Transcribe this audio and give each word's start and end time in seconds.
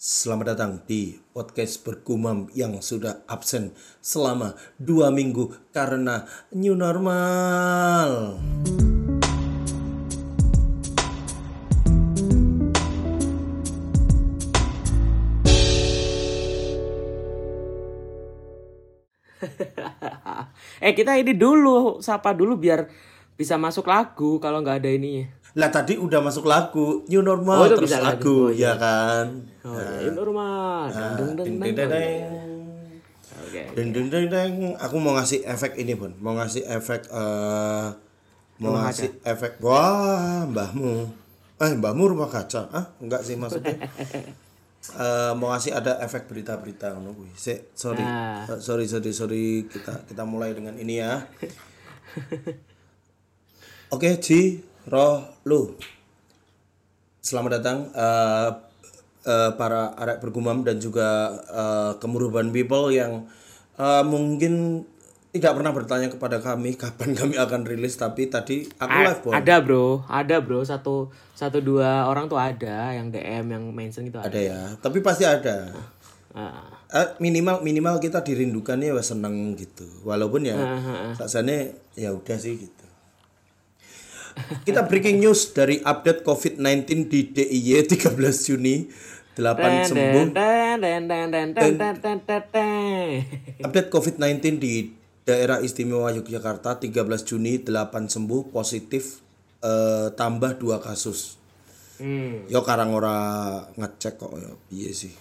Selamat 0.00 0.56
datang 0.56 0.80
di 0.88 1.12
podcast 1.36 1.84
bergumam 1.84 2.48
yang 2.56 2.80
sudah 2.80 3.20
absen 3.28 3.76
selama 4.00 4.56
dua 4.80 5.12
minggu 5.12 5.52
karena 5.76 6.24
new 6.56 6.72
normal. 6.72 8.40
eh 20.80 20.96
kita 20.96 21.20
ini 21.20 21.36
dulu 21.36 22.00
sapa 22.00 22.32
dulu 22.32 22.56
biar 22.56 22.88
bisa 23.36 23.60
masuk 23.60 23.84
lagu 23.84 24.40
kalau 24.40 24.64
nggak 24.64 24.80
ada 24.80 24.96
ininya. 24.96 25.39
Lah 25.58 25.70
tadi 25.74 25.98
udah 25.98 26.22
masuk 26.22 26.46
lagu 26.46 27.02
new 27.10 27.22
normal 27.26 27.66
Oh, 27.66 27.68
terus 27.74 27.90
bisa 27.90 27.98
lagu 27.98 28.14
lagu. 28.22 28.38
Oh, 28.46 28.48
ya 28.54 28.78
kan. 28.78 29.26
Oh, 29.66 29.74
ini 29.74 30.14
normal. 30.14 30.86
Nah, 30.94 31.18
Deng, 31.18 31.34
deng, 31.34 31.58
ding, 31.58 31.74
deng, 33.74 33.90
ding, 33.90 34.06
ding, 34.10 34.26
deng. 34.30 34.52
Aku 34.78 35.02
mau 35.02 35.18
ngasih 35.18 35.42
efek 35.42 35.74
ini 35.74 35.98
pun, 35.98 36.14
mau 36.22 36.38
ngasih 36.38 36.62
efek 36.70 37.10
eh 37.10 37.88
mau 38.60 38.76
Rumah 38.76 38.92
ngasih 38.92 39.10
efek 39.24 39.52
wah 39.64 40.44
mbahmu. 40.44 41.08
Eh 41.58 41.72
mbahmu 41.80 42.12
rumah 42.12 42.28
kaca? 42.28 42.68
Ah 42.70 42.86
enggak 43.00 43.24
sih 43.24 43.34
maksudnya. 43.34 43.74
Eh 44.80 45.32
mau 45.36 45.52
ngasih 45.52 45.76
ada 45.76 46.00
efek 46.00 46.24
berita-berita 46.24 46.96
ngono. 46.96 47.12
Sik, 47.36 47.76
sorry. 47.76 48.00
Nah. 48.00 48.48
Eh, 48.48 48.64
sorry, 48.64 48.88
sorry, 48.88 49.12
sorry. 49.12 49.68
Kita 49.68 50.08
kita 50.08 50.24
mulai 50.24 50.56
dengan 50.56 50.72
ini 50.80 51.04
ya. 51.04 51.20
Oke, 53.94 54.16
Ji, 54.24 54.64
Roh, 54.88 55.20
Lu. 55.44 55.76
Selamat 57.20 57.60
datang 57.60 57.92
eh, 57.92 58.48
eh, 59.28 59.50
para 59.60 59.92
arek 59.92 60.24
bergumam 60.24 60.64
dan 60.64 60.80
juga 60.80 61.36
eh, 61.52 61.92
kemuruban 62.00 62.48
people 62.48 62.88
yang 62.88 63.28
eh, 63.76 64.04
mungkin 64.08 64.84
tidak 65.30 65.52
pernah 65.60 65.70
bertanya 65.70 66.08
kepada 66.08 66.40
kami 66.40 66.74
kapan 66.80 67.12
kami 67.12 67.36
akan 67.36 67.68
rilis 67.68 68.00
tapi 68.00 68.32
tadi 68.32 68.64
aku 68.80 68.88
A- 68.88 69.04
live 69.04 69.20
Bon. 69.20 69.32
ada 69.36 69.54
bro, 69.60 70.00
ada 70.08 70.36
bro 70.40 70.64
satu 70.64 71.12
satu 71.36 71.60
dua 71.60 72.08
orang 72.08 72.26
tuh 72.26 72.40
ada 72.40 72.96
yang 72.96 73.12
DM 73.12 73.52
yang 73.52 73.64
mention 73.76 74.08
gitu 74.08 74.16
ada. 74.16 74.32
Ada 74.32 74.40
ya, 74.40 74.60
tapi 74.80 75.04
pasti 75.04 75.28
ada. 75.28 75.70
Ah. 76.32 76.72
Eh, 76.90 77.08
minimal 77.22 77.62
minimal 77.62 78.00
kita 78.02 78.24
dirindukannya 78.24 78.90
wes 78.96 79.12
seneng 79.12 79.54
gitu. 79.54 79.86
Walaupun 80.02 80.42
ya 80.42 80.56
rasanya 81.14 81.68
ya 81.94 82.10
udah 82.10 82.38
sih 82.40 82.58
gitu. 82.58 82.79
Kita 84.66 84.86
breaking 84.86 85.20
news 85.22 85.52
dari 85.52 85.80
update 85.80 86.22
COVID-19 86.24 87.08
di 87.08 87.20
DIY 87.32 87.88
13 87.88 88.46
Juni. 88.46 88.76
8 89.40 89.88
sembuh. 89.88 90.24
Update 93.64 93.88
COVID-19 93.88 94.44
di 94.60 94.92
daerah 95.24 95.62
istimewa 95.62 96.12
Yogyakarta 96.12 96.76
13 96.82 97.24
Juni 97.24 97.62
8 97.62 98.10
sembuh 98.10 98.52
positif 98.52 99.22
eh, 99.64 100.12
tambah 100.12 100.60
2 100.60 100.82
kasus. 100.82 101.40
Hmm. 102.00 102.48
Yo 102.48 102.64
karang 102.64 102.96
ora 102.96 103.16
ngecek 103.76 104.14
kok 104.20 104.32
ya 104.36 104.52
piye 104.68 104.90
sih. 104.92 105.12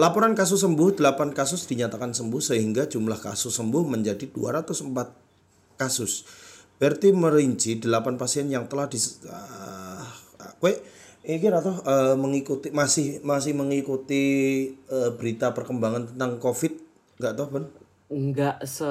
Laporan 0.00 0.32
kasus 0.32 0.64
sembuh 0.64 0.96
8 0.96 1.32
kasus 1.36 1.68
dinyatakan 1.68 2.14
sembuh 2.16 2.40
sehingga 2.40 2.88
jumlah 2.88 3.18
kasus 3.20 3.56
sembuh 3.56 3.84
menjadi 3.88 4.30
204 4.30 5.80
kasus 5.80 6.24
Berarti 6.78 7.10
merinci 7.10 7.82
8 7.82 8.14
pasien 8.14 8.46
yang 8.46 8.70
telah 8.70 8.86
dis 8.86 9.22
ah, 9.26 10.06
kowe 10.62 10.70
ini 11.28 11.46
atau 11.50 11.74
eh, 11.84 12.14
mengikuti 12.14 12.70
masih 12.70 13.20
masih 13.26 13.52
mengikuti 13.52 14.24
eh, 14.88 15.10
berita 15.18 15.52
perkembangan 15.52 16.14
tentang 16.14 16.38
Covid 16.38 16.72
enggak 17.18 17.34
tahu 17.34 17.48
Ben? 17.52 17.66
nggak 18.08 18.64
se 18.64 18.88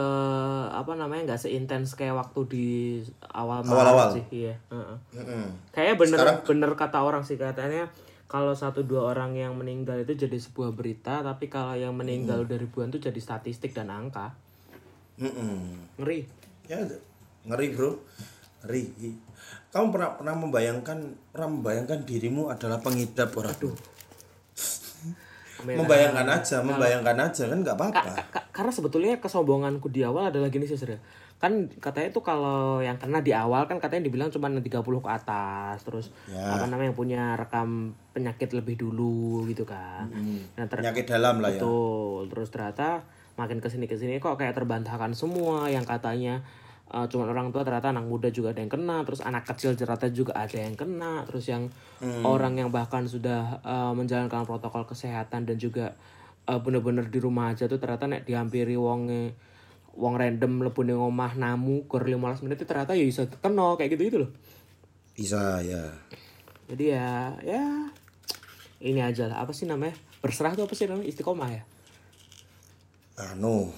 apa 0.70 0.94
namanya 0.94 1.34
nggak 1.34 1.42
seintens 1.42 1.98
kayak 1.98 2.14
waktu 2.14 2.40
di 2.54 2.68
awal 3.34 3.66
Maret 3.66 3.74
Awal-awal. 3.74 4.10
sih 4.14 4.26
iya 4.46 4.54
heeh. 4.70 5.50
kayaknya 5.74 5.96
bener 5.98 6.20
bener 6.46 6.72
kata 6.78 7.02
orang 7.02 7.26
sih 7.26 7.34
katanya 7.34 7.90
kalau 8.30 8.54
satu 8.54 8.86
dua 8.86 9.10
orang 9.10 9.34
yang 9.34 9.58
meninggal 9.58 9.98
itu 10.06 10.14
jadi 10.14 10.38
sebuah 10.38 10.70
berita 10.70 11.26
tapi 11.26 11.50
kalau 11.50 11.74
yang 11.74 11.98
meninggal 11.98 12.46
udah 12.46 12.62
ribuan 12.62 12.94
tuh 12.94 13.02
jadi 13.02 13.18
statistik 13.18 13.74
dan 13.74 13.90
angka 13.90 14.38
Mm-mm. 15.18 15.98
ngeri 15.98 16.30
Ya 16.70 16.86
ngeri 17.48 17.68
bro, 17.72 17.92
ngeri. 18.62 18.84
Kamu 19.68 19.90
pernah 19.90 20.10
pernah 20.14 20.36
membayangkan 20.36 20.98
pernah 21.30 21.50
membayangkan 21.50 22.04
dirimu 22.04 22.48
adalah 22.48 22.78
pengidap 22.78 23.32
orang 23.34 23.56
tuh? 23.58 23.74
Membayangkan 25.58 26.30
aja, 26.30 26.62
membayangkan 26.62 27.18
aja 27.20 27.44
kan 27.50 27.58
nggak 27.60 27.76
apa-apa. 27.76 28.02
Ka- 28.06 28.30
ka- 28.30 28.48
karena 28.54 28.70
sebetulnya 28.70 29.18
kesombonganku 29.18 29.90
di 29.90 30.06
awal 30.06 30.30
adalah 30.30 30.48
gini 30.48 30.64
sih 30.64 30.78
Sir. 30.78 31.02
kan 31.38 31.54
katanya 31.78 32.10
tuh 32.10 32.22
kalau 32.22 32.82
yang 32.82 32.98
kena 32.98 33.22
di 33.22 33.30
awal 33.30 33.66
kan 33.66 33.78
katanya 33.78 34.10
dibilang 34.10 34.26
cuma 34.28 34.50
30 34.50 34.66
ke 34.82 35.06
atas 35.08 35.86
terus 35.86 36.10
Ya. 36.26 36.42
apa 36.50 36.66
namanya 36.66 36.90
yang 36.90 36.98
punya 36.98 37.22
rekam 37.34 37.70
penyakit 38.10 38.50
lebih 38.52 38.74
dulu 38.76 39.46
gitu 39.46 39.62
kan 39.62 40.10
nah 40.54 40.66
ter- 40.66 40.82
Penyakit 40.82 41.06
dalam 41.06 41.38
lah 41.38 41.54
ya. 41.54 41.62
Betul. 41.62 42.26
Terus 42.28 42.50
ternyata 42.50 43.06
makin 43.34 43.62
ke 43.62 43.70
sini 43.70 43.86
ke 43.86 43.94
sini 43.94 44.18
kok 44.18 44.34
kayak 44.34 44.58
terbantahkan 44.58 45.14
semua 45.14 45.70
yang 45.70 45.86
katanya 45.86 46.42
uh, 46.92 47.06
cuma 47.12 47.28
orang 47.28 47.52
tua 47.52 47.64
ternyata 47.64 47.92
anak 47.92 48.06
muda 48.06 48.30
juga 48.32 48.52
ada 48.56 48.62
yang 48.64 48.72
kena, 48.72 49.04
terus 49.08 49.22
anak 49.24 49.44
kecil 49.48 49.76
ternyata 49.76 50.08
juga 50.12 50.36
ada 50.36 50.58
yang 50.58 50.76
kena, 50.76 51.24
terus 51.26 51.46
yang 51.48 51.68
orang 52.24 52.60
yang 52.62 52.70
bahkan 52.70 53.10
sudah 53.10 53.60
uh, 53.66 53.94
menjalankan 53.98 54.46
protokol 54.46 54.86
kesehatan 54.86 55.50
dan 55.50 55.58
juga 55.58 55.98
uh, 56.48 56.60
bener-bener 56.64 57.06
di 57.12 57.20
rumah 57.20 57.52
aja 57.52 57.68
tuh 57.68 57.78
ternyata 57.78 58.08
nek 58.08 58.24
dihampiri 58.24 58.80
wonge 58.80 59.36
wong 59.98 60.14
random 60.14 60.62
mlebu 60.62 60.82
ning 60.86 61.02
omah 61.02 61.34
namu 61.34 61.90
kur 61.90 62.06
15 62.06 62.46
menit 62.46 62.62
itu 62.62 62.70
ternyata 62.70 62.94
ya 62.94 63.04
bisa 63.04 63.26
kena 63.42 63.74
kayak 63.76 63.98
gitu 63.98 64.02
gitu 64.14 64.18
loh. 64.26 64.32
Bisa 65.18 65.60
ya. 65.66 65.90
Jadi 66.70 66.94
ya 66.94 67.34
ya 67.42 67.66
ini 68.78 69.02
aja 69.02 69.26
lah 69.26 69.42
apa 69.42 69.52
sih 69.58 69.66
namanya? 69.66 69.98
Berserah 70.22 70.54
tuh 70.54 70.70
apa 70.70 70.78
sih 70.78 70.86
namanya? 70.86 71.10
Istiqomah 71.10 71.50
ya. 71.50 71.64
Anu. 73.18 73.74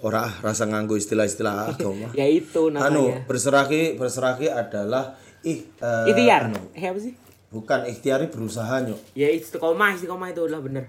Ora 0.00 0.20
ah, 0.22 0.32
rasa 0.42 0.64
nganggo 0.64 0.94
istilah-istilah 0.94 1.70
agama. 1.70 2.08
Ya 2.16 2.24
itu 2.24 2.68
namanya. 2.68 2.88
anu, 2.88 3.04
berserah 3.24 3.64
ki 3.64 3.94
berserah 3.94 4.34
ki 4.34 4.48
adalah 4.48 5.12
ih 5.42 5.60
eh, 5.76 6.06
Ikhtiar. 6.08 6.48
anu, 6.48 6.60
Eh 6.72 6.84
apa 6.84 6.98
sih? 6.98 7.12
bukan 7.50 7.82
ikhtiari 7.84 8.26
berusaha 8.26 8.78
nyok. 8.80 9.00
Ya 9.12 9.26
istiqomah, 9.28 9.92
istiqomah 9.92 10.30
itu 10.30 10.40
udah 10.40 10.60
bener. 10.60 10.86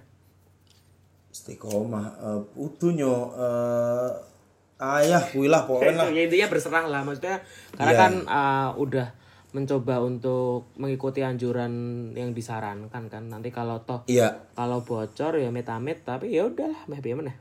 Istiqomah 1.29 2.05
eh 2.19 2.39
utuhnya 2.55 3.09
eh 3.35 4.09
ayah 4.77 5.23
kuwi 5.25 5.47
lah 5.47 5.63
pokoknya 5.63 5.93
lah. 5.97 6.07
ya 6.15 6.21
intinya 6.21 6.47
berserah 6.47 6.85
lah 6.85 7.01
maksudnya 7.01 7.39
karena 7.73 7.91
Iya. 7.91 7.99
kan 7.99 8.13
uh, 8.25 8.69
udah 8.75 9.07
mencoba 9.51 9.99
untuk 9.99 10.71
mengikuti 10.75 11.19
anjuran 11.19 11.71
yang 12.13 12.31
disarankan 12.31 13.07
kan 13.07 13.23
nanti 13.25 13.49
kalau 13.49 13.81
toh 13.81 14.03
Iya, 14.05 14.47
kalau 14.53 14.79
bocor 14.81 15.35
ya 15.35 15.49
metamit 15.49 16.03
tapi 16.03 16.31
ya 16.31 16.45
udahlah 16.45 16.87
meh 16.87 16.99
piye 16.99 17.15
meneh. 17.15 17.35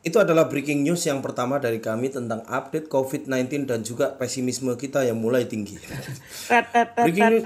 Itu 0.00 0.16
adalah 0.16 0.48
breaking 0.48 0.80
news 0.80 1.04
yang 1.04 1.20
pertama 1.20 1.60
dari 1.60 1.76
kami 1.76 2.08
tentang 2.08 2.40
update 2.48 2.88
COVID-19 2.88 3.68
dan 3.68 3.84
juga 3.84 4.16
pesimisme 4.16 4.72
kita 4.80 5.04
yang 5.04 5.20
mulai 5.20 5.44
tinggi. 5.44 5.76
Breaking 6.48 7.28
news, 7.36 7.44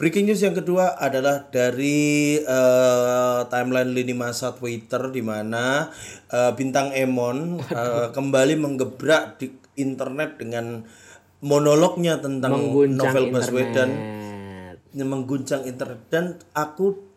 breaking 0.00 0.24
news 0.24 0.40
yang 0.40 0.56
kedua 0.56 0.96
adalah 0.96 1.52
dari 1.52 2.40
eh, 2.40 3.40
timeline 3.52 3.92
lini 3.92 4.16
masa 4.16 4.56
Twitter 4.56 5.12
di 5.12 5.20
mana 5.20 5.92
eh, 6.32 6.52
bintang 6.56 6.96
Emon 6.96 7.60
eh, 7.68 8.08
kembali 8.16 8.56
menggebrak 8.56 9.36
di 9.36 9.52
internet 9.76 10.40
dengan 10.40 10.80
monolognya 11.44 12.24
tentang 12.24 12.56
Mengguncang 12.56 13.12
novel 13.12 13.24
Baswedan. 13.36 13.90
mengguncang 14.96 15.68
internet. 15.68 16.00
Dan 16.08 16.24
aku 16.56 17.07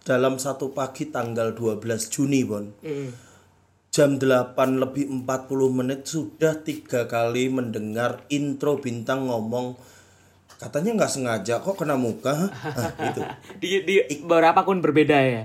dalam 0.00 0.36
satu 0.36 0.70
pagi 0.70 1.06
tanggal 1.06 1.52
12 1.52 1.80
Juni 2.08 2.40
Bon 2.42 2.64
Mm. 2.80 3.10
jam 3.90 4.16
8 4.16 4.54
lebih 4.76 5.04
40 5.24 5.26
menit 5.70 6.04
sudah 6.04 6.56
tiga 6.58 7.04
kali 7.04 7.48
mendengar 7.48 8.22
intro 8.28 8.78
bintang 8.78 9.26
ngomong 9.26 9.74
katanya 10.56 10.94
nggak 10.94 11.10
sengaja 11.10 11.58
kok 11.58 11.74
kena 11.74 11.96
muka 11.96 12.48
Hah, 12.48 12.92
itu 13.08 13.20
di 13.58 13.68
di 13.82 13.94
beberapa 14.20 14.60
akun 14.60 14.78
berbeda 14.78 15.16
ya. 15.18 15.42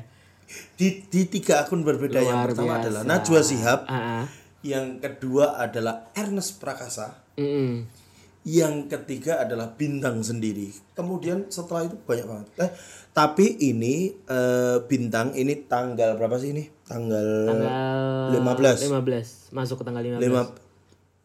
di, 0.75 1.01
di 1.03 1.25
tiga 1.25 1.63
akun 1.63 1.81
berbeda 1.81 2.19
yang 2.19 2.37
Luar 2.37 2.47
pertama 2.47 2.67
biasa. 2.69 2.81
adalah 2.81 3.01
Najwa 3.03 3.41
Shihab 3.41 3.79
Ah, 3.85 3.95
ah. 3.95 4.23
yang 4.61 4.99
kedua 4.99 5.57
adalah 5.57 6.11
Ernest 6.13 6.59
Prakasa 6.59 7.17
Mm-mm. 7.35 8.04
Yang 8.45 8.85
ketiga 8.85 9.41
adalah 9.41 9.73
bintang 9.73 10.21
sendiri. 10.21 10.69
Kemudian 10.93 11.49
setelah 11.49 11.81
itu 11.83 11.97
banyak 11.97 12.25
banget. 12.25 12.47
Eh, 12.59 12.69
tapi 13.09 13.57
ini 13.59 14.13
eh, 14.13 14.77
bintang 14.85 15.33
ini 15.33 15.65
tanggal 15.65 16.13
berapa 16.13 16.37
sih 16.37 16.53
ini? 16.53 16.69
Tanggal, 16.85 17.25
Tanggal 17.43 18.37
15. 18.37 18.85
15 18.85 19.49
masuk 19.51 19.81
ke 19.81 19.83
tanggal 19.83 20.01
15. 20.05 20.21
lima- 20.21 20.53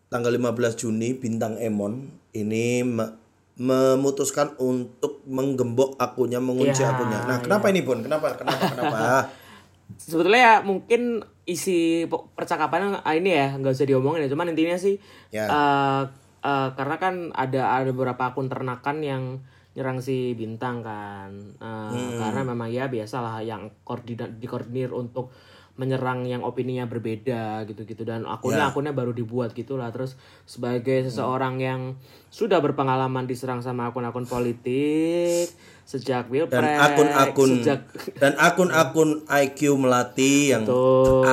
tanggal 0.08 0.32
15 0.32 0.74
Juni 0.74 1.12
bintang 1.12 1.54
Emon 1.54 2.08
ini 2.32 2.80
me- 2.80 3.20
memutuskan 3.54 4.56
untuk 4.56 5.20
menggembok 5.22 6.00
akunnya, 6.00 6.40
mengunci 6.40 6.80
Ya, 6.80 6.96
akunnya. 6.96 7.20
Nah, 7.28 7.38
kenapa 7.38 7.68
ini, 7.68 7.84
Bon? 7.84 8.00
Kenapa? 8.00 8.32
Kenapa? 8.32 8.64
Kenapa? 8.66 8.98
sebetulnya 10.00 10.40
ya 10.40 10.54
mungkin 10.62 11.20
isi 11.44 12.06
percakapannya 12.08 13.02
ah, 13.02 13.12
ini 13.12 13.34
ya 13.34 13.58
nggak 13.58 13.74
usah 13.74 13.84
diomongin 13.84 14.22
ya 14.22 14.30
cuman 14.30 14.54
intinya 14.54 14.78
sih 14.78 15.02
Ya. 15.28 15.44
eh, 15.44 16.02
eh, 16.40 16.68
karena 16.74 16.96
kan 16.96 17.14
ada 17.36 17.80
ada 17.80 17.90
beberapa 17.92 18.32
akun 18.32 18.48
ternakan 18.48 18.98
yang 19.00 19.22
nyerang 19.78 20.02
si 20.02 20.34
bintang 20.34 20.82
kan. 20.82 21.30
Eh, 21.60 22.10
karena 22.18 22.42
memang 22.42 22.68
ya 22.68 22.90
biasalah 22.90 23.44
yang 23.46 23.70
koordinat 23.86 24.42
dikoordinir 24.42 24.90
untuk 24.90 25.30
menyerang 25.80 26.28
yang 26.28 26.44
opininya 26.44 26.84
berbeda 26.84 27.64
gitu-gitu. 27.64 28.04
Dan 28.04 28.28
akunnya 28.28 28.68
akunnya 28.68 28.92
baru 28.92 29.16
dibuat 29.16 29.56
gitulah. 29.56 29.88
Terus 29.88 30.18
sebagai 30.44 31.08
seseorang 31.08 31.56
yang 31.56 31.96
sudah 32.28 32.60
berpengalaman 32.60 33.24
diserang 33.24 33.64
sama 33.64 33.88
akun-akun 33.88 34.28
politik 34.28 35.48
sejak 35.90 36.30
pilpres 36.30 36.54
dan 36.54 36.78
akun-akun 36.78 37.50
sejak 37.58 37.80
dan 38.22 38.38
akun-akun 38.38 39.26
IQ 39.26 39.74
melati 39.74 40.54
yang 40.54 40.62
Betul. 40.62 41.26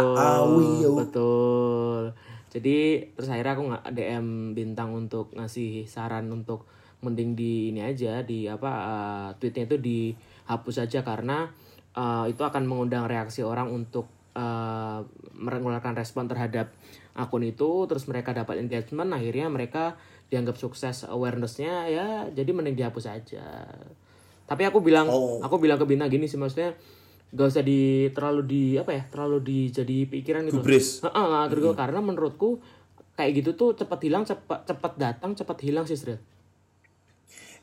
Betul. 1.06 2.04
Jadi 2.48 3.04
terus 3.14 3.28
akhirnya 3.28 3.54
aku 3.54 3.64
nggak 3.70 3.86
DM 3.92 4.28
bintang 4.56 4.96
untuk 4.96 5.36
ngasih 5.36 5.84
saran 5.86 6.32
untuk 6.32 6.64
mending 7.04 7.38
di 7.38 7.70
ini 7.70 7.86
aja 7.86 8.26
di 8.26 8.50
apa 8.50 8.72
eh, 8.72 9.30
tweetnya 9.38 9.70
itu 9.70 9.78
dihapus 9.78 10.82
aja 10.82 11.06
karena 11.06 11.46
eh, 11.94 12.26
itu 12.32 12.42
akan 12.42 12.64
mengundang 12.66 13.06
reaksi 13.06 13.46
orang 13.46 13.70
untuk 13.70 14.10
eh, 14.34 15.00
mengeluarkan 15.38 15.94
respon 15.94 16.26
terhadap 16.26 16.74
akun 17.18 17.46
itu 17.46 17.86
terus 17.90 18.06
mereka 18.10 18.34
dapat 18.34 18.62
engagement 18.62 19.10
akhirnya 19.14 19.50
mereka 19.50 19.98
dianggap 20.30 20.58
sukses 20.58 21.06
awarenessnya 21.08 21.90
ya 21.90 22.08
jadi 22.34 22.50
mending 22.54 22.78
dihapus 22.78 23.06
aja 23.10 23.66
tapi 24.48 24.64
aku 24.64 24.80
bilang 24.80 25.10
Oh. 25.10 25.42
aku 25.42 25.60
bilang 25.60 25.78
ke 25.82 25.86
bintang 25.86 26.10
gini 26.10 26.30
sih 26.30 26.40
maksudnya 26.40 26.78
gak 27.36 27.48
usah 27.52 27.64
di 27.64 28.08
terlalu 28.16 28.42
di 28.48 28.64
apa 28.80 28.96
ya 28.96 29.04
terlalu 29.12 29.38
di 29.44 29.60
jadi 29.68 30.08
pikiran 30.08 30.48
gitu 30.48 30.64
Gubris. 30.64 31.04
Heeh, 31.04 31.26
ngatur 31.28 31.60
gua. 31.60 31.74
karena 31.76 32.00
menurutku 32.00 32.64
kayak 33.20 33.44
gitu 33.44 33.52
tuh 33.58 33.70
cepat 33.76 34.00
hilang 34.06 34.24
cepat 34.24 34.64
cepat 34.64 34.94
datang 34.96 35.36
cepat 35.36 35.58
hilang 35.66 35.84
sih 35.84 36.00
Sri. 36.00 36.16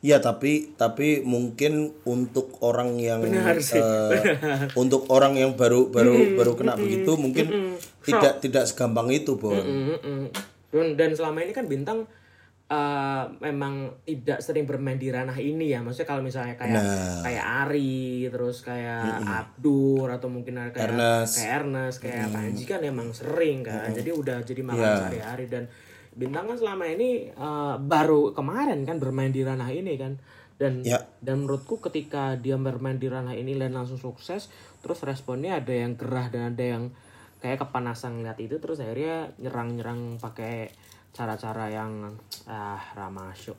Ya 0.05 0.21
tapi 0.21 0.77
tapi 0.77 1.25
mungkin 1.25 1.97
untuk 2.05 2.61
orang 2.61 3.01
yang 3.01 3.25
Benar 3.25 3.57
sih, 3.57 3.81
eh, 3.81 4.69
untuk 4.77 5.09
orang 5.09 5.33
yang 5.33 5.57
baru 5.57 5.89
baru 5.89 6.37
baru 6.37 6.53
kena 6.61 6.77
begitu 6.77 7.17
mungkin 7.17 7.81
tidak 8.05 8.45
tidak 8.45 8.69
segampang 8.69 9.09
itu, 9.09 9.41
Bon. 9.41 9.57
Mm-mm. 9.57 10.29
dan 10.69 10.93
dan 10.93 11.11
selama 11.17 11.41
ini 11.41 11.57
kan 11.57 11.65
bintang 11.65 12.05
eh, 12.75 13.23
memang 13.41 13.75
tidak 14.03 14.39
sering 14.39 14.65
bermain 14.65 14.97
di 14.97 15.09
ranah 15.09 15.37
ini 15.37 15.71
ya 15.71 15.79
maksudnya 15.79 16.09
kalau 16.09 16.21
misalnya 16.21 16.55
kayak 16.55 16.75
Nah. 16.75 17.23
kayak 17.23 17.45
Ari 17.63 17.95
terus 18.29 18.61
kayak 18.61 19.23
Abdur 19.23 20.09
atau 20.09 20.27
mungkin 20.27 20.59
kayak 20.69 20.91
Ernest. 20.91 21.35
kayak 21.37 21.53
Ernest 21.61 21.97
kayak 22.01 22.27
Panji 22.29 22.65
kan 22.65 22.81
emang 22.81 23.09
sering 23.11 23.63
kan 23.63 23.89
jadi 23.89 24.11
udah 24.11 24.43
jadi 24.43 24.61
makan 24.61 24.83
Iya. 24.83 24.99
sehari-hari 24.99 25.47
dan 25.47 25.65
bintang 26.13 26.45
kan 26.45 26.57
selama 26.57 26.85
ini 26.87 27.11
eh, 27.29 27.75
baru 27.81 28.31
kemarin 28.33 28.83
kan 28.83 28.99
bermain 28.99 29.31
di 29.31 29.41
ranah 29.41 29.69
ini 29.69 29.95
kan 29.95 30.19
dan 30.55 30.83
Ya. 30.83 31.03
dan 31.19 31.43
menurutku 31.43 31.79
ketika 31.81 32.35
dia 32.37 32.55
bermain 32.57 32.95
di 32.95 33.07
ranah 33.07 33.33
ini 33.33 33.55
dan 33.55 33.73
langsung 33.73 33.97
sukses 33.97 34.51
terus 34.79 35.03
responnya 35.03 35.59
ada 35.59 35.71
yang 35.73 35.95
gerah 35.95 36.29
dan 36.29 36.51
ada 36.51 36.65
yang 36.65 36.85
kayak 37.37 37.61
kepanasan 37.61 38.17
ngeliat 38.17 38.39
itu 38.39 38.57
terus 38.57 38.79
akhirnya 38.79 39.35
nyerang-nyerang 39.37 40.17
pakai 40.17 40.71
cara-cara 41.15 41.71
yang 41.71 42.19
ah 42.51 42.83
ramasyo 42.99 43.55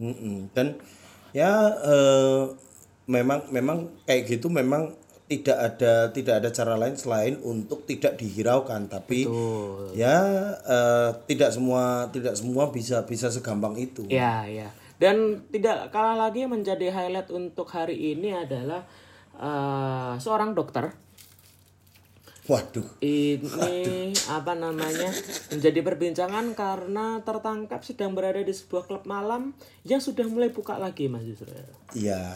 Mm-mm. 0.00 0.48
Dan 0.56 0.80
ya 1.36 1.76
eh, 1.84 2.42
memang 3.10 3.50
memang 3.52 3.78
kayak 4.08 4.38
gitu 4.38 4.48
memang 4.48 4.96
tidak 5.30 5.58
ada 5.62 6.10
tidak 6.10 6.34
ada 6.42 6.50
cara 6.50 6.74
lain 6.74 6.96
selain 6.98 7.38
untuk 7.46 7.86
tidak 7.86 8.18
dihiraukan 8.18 8.90
tapi 8.90 9.28
Betul. 9.28 9.94
ya 9.94 10.16
eh, 10.64 11.10
tidak 11.30 11.50
semua 11.54 12.10
tidak 12.10 12.34
semua 12.34 12.72
bisa 12.74 13.04
bisa 13.06 13.30
segampang 13.30 13.78
itu. 13.78 14.08
ya 14.10 14.48
ya 14.48 14.72
dan 14.98 15.46
tidak 15.48 15.94
kalah 15.94 16.28
lagi 16.28 16.44
menjadi 16.50 16.90
highlight 16.90 17.30
untuk 17.30 17.70
hari 17.70 18.16
ini 18.16 18.34
adalah 18.34 18.82
eh, 19.38 20.14
seorang 20.18 20.56
dokter 20.56 20.90
Waduh. 22.50 22.82
ini 22.98 24.10
apa 24.26 24.52
namanya 24.52 25.06
menjadi 25.48 25.80
perbincangan 25.80 26.50
karena 26.52 27.22
tertangkap 27.22 27.78
sedang 27.80 28.10
berada 28.10 28.38
di 28.38 28.50
sebuah 28.50 28.84
klub 28.84 29.06
malam 29.06 29.54
yang 29.82 30.02
sudah 30.02 30.26
mulai 30.26 30.50
buka 30.50 30.74
lagi 30.74 31.06
mas 31.06 31.22
Yusra 31.22 31.54
Iya. 31.94 32.34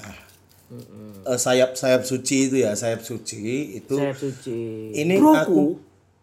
Eh, 1.25 1.37
sayap 1.37 1.75
sayap 1.75 2.03
suci 2.03 2.47
itu 2.47 2.57
ya 2.59 2.73
sayap 2.73 3.03
suci 3.03 3.75
itu 3.75 3.95
Sayap 3.95 4.17
suci 4.17 4.91
ini 4.93 5.19
Broku, 5.19 5.35
aku 5.37 5.63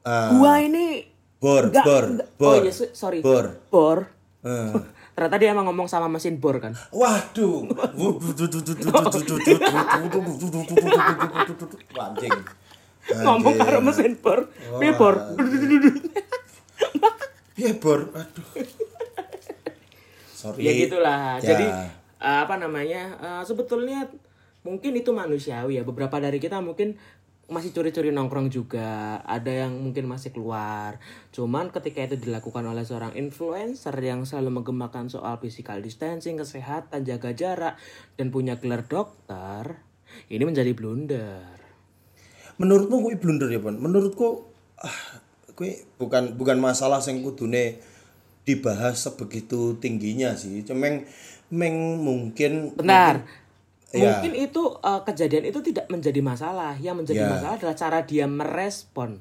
ah, 0.01 0.33
gua 0.33 0.53
ini 0.57 1.05
bor 1.37 1.67
Enggak, 1.67 1.83
bor 1.83 2.03
enggak. 2.09 2.27
bor 2.35 2.53
Oh 2.53 2.63
iya, 2.63 2.71
so- 2.71 2.91
sorry. 2.91 3.19
bor 3.19 3.59
Bor. 3.67 3.99
Eh. 4.41 4.71
Ternyata 5.11 5.35
dia 5.37 5.51
emang 5.51 5.67
ngomong 5.67 5.85
sama 5.85 6.07
mesin 6.07 6.39
bor 6.39 6.55
kan. 6.57 6.71
Waduh. 6.89 7.67
Anjing. 11.93 12.39
Ngomong 13.09 13.55
karo 13.57 13.79
mesin 13.81 14.13
bor. 14.21 14.49
Piye 14.77 14.93
bor? 14.93 15.15
Ya 17.61 17.77
bor. 17.77 18.09
Aduh. 18.13 18.47
Sorry. 20.33 20.65
ya 20.65 20.71
gitulah. 20.73 21.37
Ya. 21.37 21.53
Jadi 21.53 21.65
eh, 22.17 22.39
apa 22.41 22.57
namanya? 22.57 23.13
eh, 23.21 23.43
sebetulnya 23.45 24.09
mungkin 24.65 24.97
itu 24.97 25.13
manusiawi 25.13 25.77
ya. 25.77 25.83
Beberapa 25.85 26.17
dari 26.17 26.41
kita 26.41 26.57
mungkin 26.57 26.97
masih 27.51 27.69
curi-curi 27.75 28.09
nongkrong 28.09 28.49
juga. 28.49 29.21
Ada 29.27 29.67
yang 29.67 29.77
mungkin 29.77 30.09
masih 30.09 30.33
keluar. 30.33 30.97
Cuman 31.29 31.69
ketika 31.69 32.01
itu 32.01 32.17
dilakukan 32.17 32.65
oleh 32.65 32.81
seorang 32.81 33.13
influencer 33.13 33.93
yang 34.01 34.25
selalu 34.25 34.63
menggemakan 34.63 35.11
soal 35.11 35.37
physical 35.37 35.77
distancing, 35.83 36.41
kesehatan, 36.41 37.05
jaga 37.05 37.35
jarak 37.37 37.75
dan 38.17 38.33
punya 38.33 38.57
gelar 38.57 38.87
dokter, 38.89 39.77
ini 40.33 40.41
menjadi 40.41 40.73
blunder. 40.73 41.60
Menurutmu 42.59 43.03
kuwi 43.05 43.15
blunder 43.19 43.47
ya, 43.47 43.59
Pon? 43.61 43.77
Menurutku 43.79 44.49
ah 44.81 44.97
kuwi 45.55 45.85
bukan 46.01 46.35
bukan 46.35 46.57
masalah 46.57 46.99
sing 47.03 47.21
kudune 47.21 47.79
dibahas 48.43 48.97
sebegitu 49.05 49.77
tingginya 49.77 50.33
sih. 50.33 50.65
Cuma 50.65 50.89
meng 51.51 51.77
mungkin 52.01 52.73
Benar. 52.75 53.23
Ya. 53.91 54.17
Mungkin 54.17 54.33
itu 54.39 54.63
uh, 54.79 55.03
kejadian 55.03 55.51
itu 55.51 55.59
tidak 55.59 55.91
menjadi 55.91 56.23
masalah. 56.23 56.79
Yang 56.79 56.95
menjadi 57.03 57.21
Ya. 57.27 57.29
masalah 57.29 57.55
adalah 57.59 57.75
cara 57.75 57.99
dia 58.07 58.25
merespon. 58.25 59.19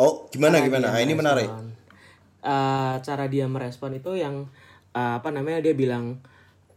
Oh, 0.00 0.26
gimana 0.32 0.58
Cara 0.58 0.66
gimana? 0.66 0.86
dia 0.90 0.96
Ah, 0.96 1.04
ini 1.04 1.14
menarik. 1.14 1.48
Uh, 2.44 2.96
cara 3.00 3.24
dia 3.28 3.44
merespon 3.48 3.92
itu 3.96 4.16
yang 4.20 4.48
uh, 4.92 5.20
apa 5.20 5.28
namanya 5.32 5.64
dia 5.64 5.72
bilang 5.72 6.20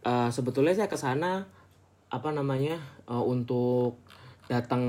uh, 0.04 0.28
sebetulnya 0.32 0.72
saya 0.72 0.88
ke 0.88 0.96
sana 0.96 1.44
apa 2.08 2.32
namanya 2.32 2.80
uh, 3.04 3.20
untuk 3.20 4.00
datang 4.48 4.82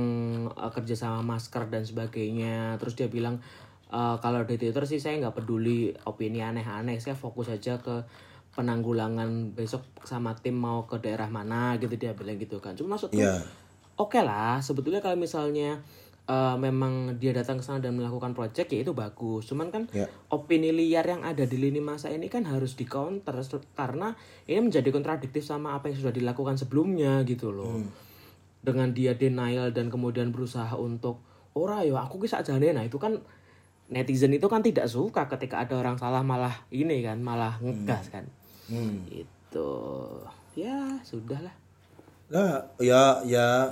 uh, 0.49 0.71
kerja 0.71 0.95
sama 0.95 1.35
masker 1.35 1.67
dan 1.67 1.83
sebagainya. 1.83 2.79
Terus 2.79 2.95
dia 2.95 3.05
bilang 3.05 3.43
uh, 3.91 4.15
kalau 4.17 4.47
di 4.47 4.55
Twitter 4.55 4.83
sih 4.87 4.97
saya 4.97 5.19
nggak 5.19 5.35
peduli 5.37 5.91
opini 6.07 6.39
aneh-aneh. 6.39 6.97
Saya 6.97 7.13
fokus 7.13 7.51
aja 7.51 7.77
ke 7.77 8.07
penanggulangan 8.49 9.53
besok 9.53 9.85
sama 10.03 10.33
tim 10.35 10.57
mau 10.57 10.83
ke 10.83 10.97
daerah 10.97 11.29
mana 11.29 11.77
gitu 11.77 11.95
dia 11.95 12.17
bilang 12.17 12.35
gitu 12.35 12.57
kan. 12.57 12.73
Cuma 12.73 12.97
maksudku 12.97 13.15
Iya. 13.15 13.39
oke 13.95 14.19
lah 14.19 14.59
sebetulnya 14.59 14.99
kalau 14.99 15.15
misalnya 15.15 15.79
eh, 16.29 16.55
memang 16.57 17.17
dia 17.17 17.33
datang 17.33 17.57
ke 17.57 17.63
sana 17.63 17.81
dan 17.81 17.97
melakukan 17.97 18.31
project 18.33 18.69
ya 18.69 18.79
itu 18.81 18.93
bagus 18.93 19.49
cuman 19.49 19.73
kan 19.73 19.83
Ya. 19.91 20.05
opini 20.29 20.69
liar 20.69 21.03
yang 21.03 21.25
ada 21.25 21.41
di 21.43 21.57
lini 21.57 21.81
masa 21.81 22.09
ini 22.09 22.29
kan 22.29 22.45
harus 22.45 22.77
di 22.77 22.85
counter 22.85 23.33
karena 23.73 24.13
ini 24.45 24.59
menjadi 24.61 24.89
kontradiktif 24.93 25.41
sama 25.41 25.73
apa 25.73 25.89
yang 25.89 25.97
sudah 25.99 26.13
dilakukan 26.13 26.53
sebelumnya 26.55 27.25
gitu 27.25 27.49
loh 27.49 27.81
dengan 28.59 28.91
dia 28.91 29.15
denial 29.15 29.71
dan 29.71 29.87
kemudian 29.87 30.35
berusaha 30.35 30.75
untuk 30.75 31.23
ora 31.55 31.83
yo 31.87 31.95
aku 31.95 32.23
kisah 32.23 32.43
jane 32.43 32.75
nah 32.75 32.83
itu 32.83 32.99
kan 32.99 33.23
netizen 33.89 34.31
itu 34.31 34.45
kan 34.45 34.61
tidak 34.61 34.85
suka 34.85 35.25
ketika 35.25 35.65
ada 35.65 35.73
orang 35.75 35.97
salah 35.97 36.21
malah 36.21 36.61
ini 36.69 37.01
kan 37.01 37.19
malah 37.19 37.57
ngegas 37.59 38.13
kan. 38.13 38.25
Hmm. 38.69 39.01
itu 39.09 39.71
ya 40.53 41.01
sudahlah. 41.01 41.53
Nah, 42.29 42.69
ya 42.77 43.25
ya 43.25 43.65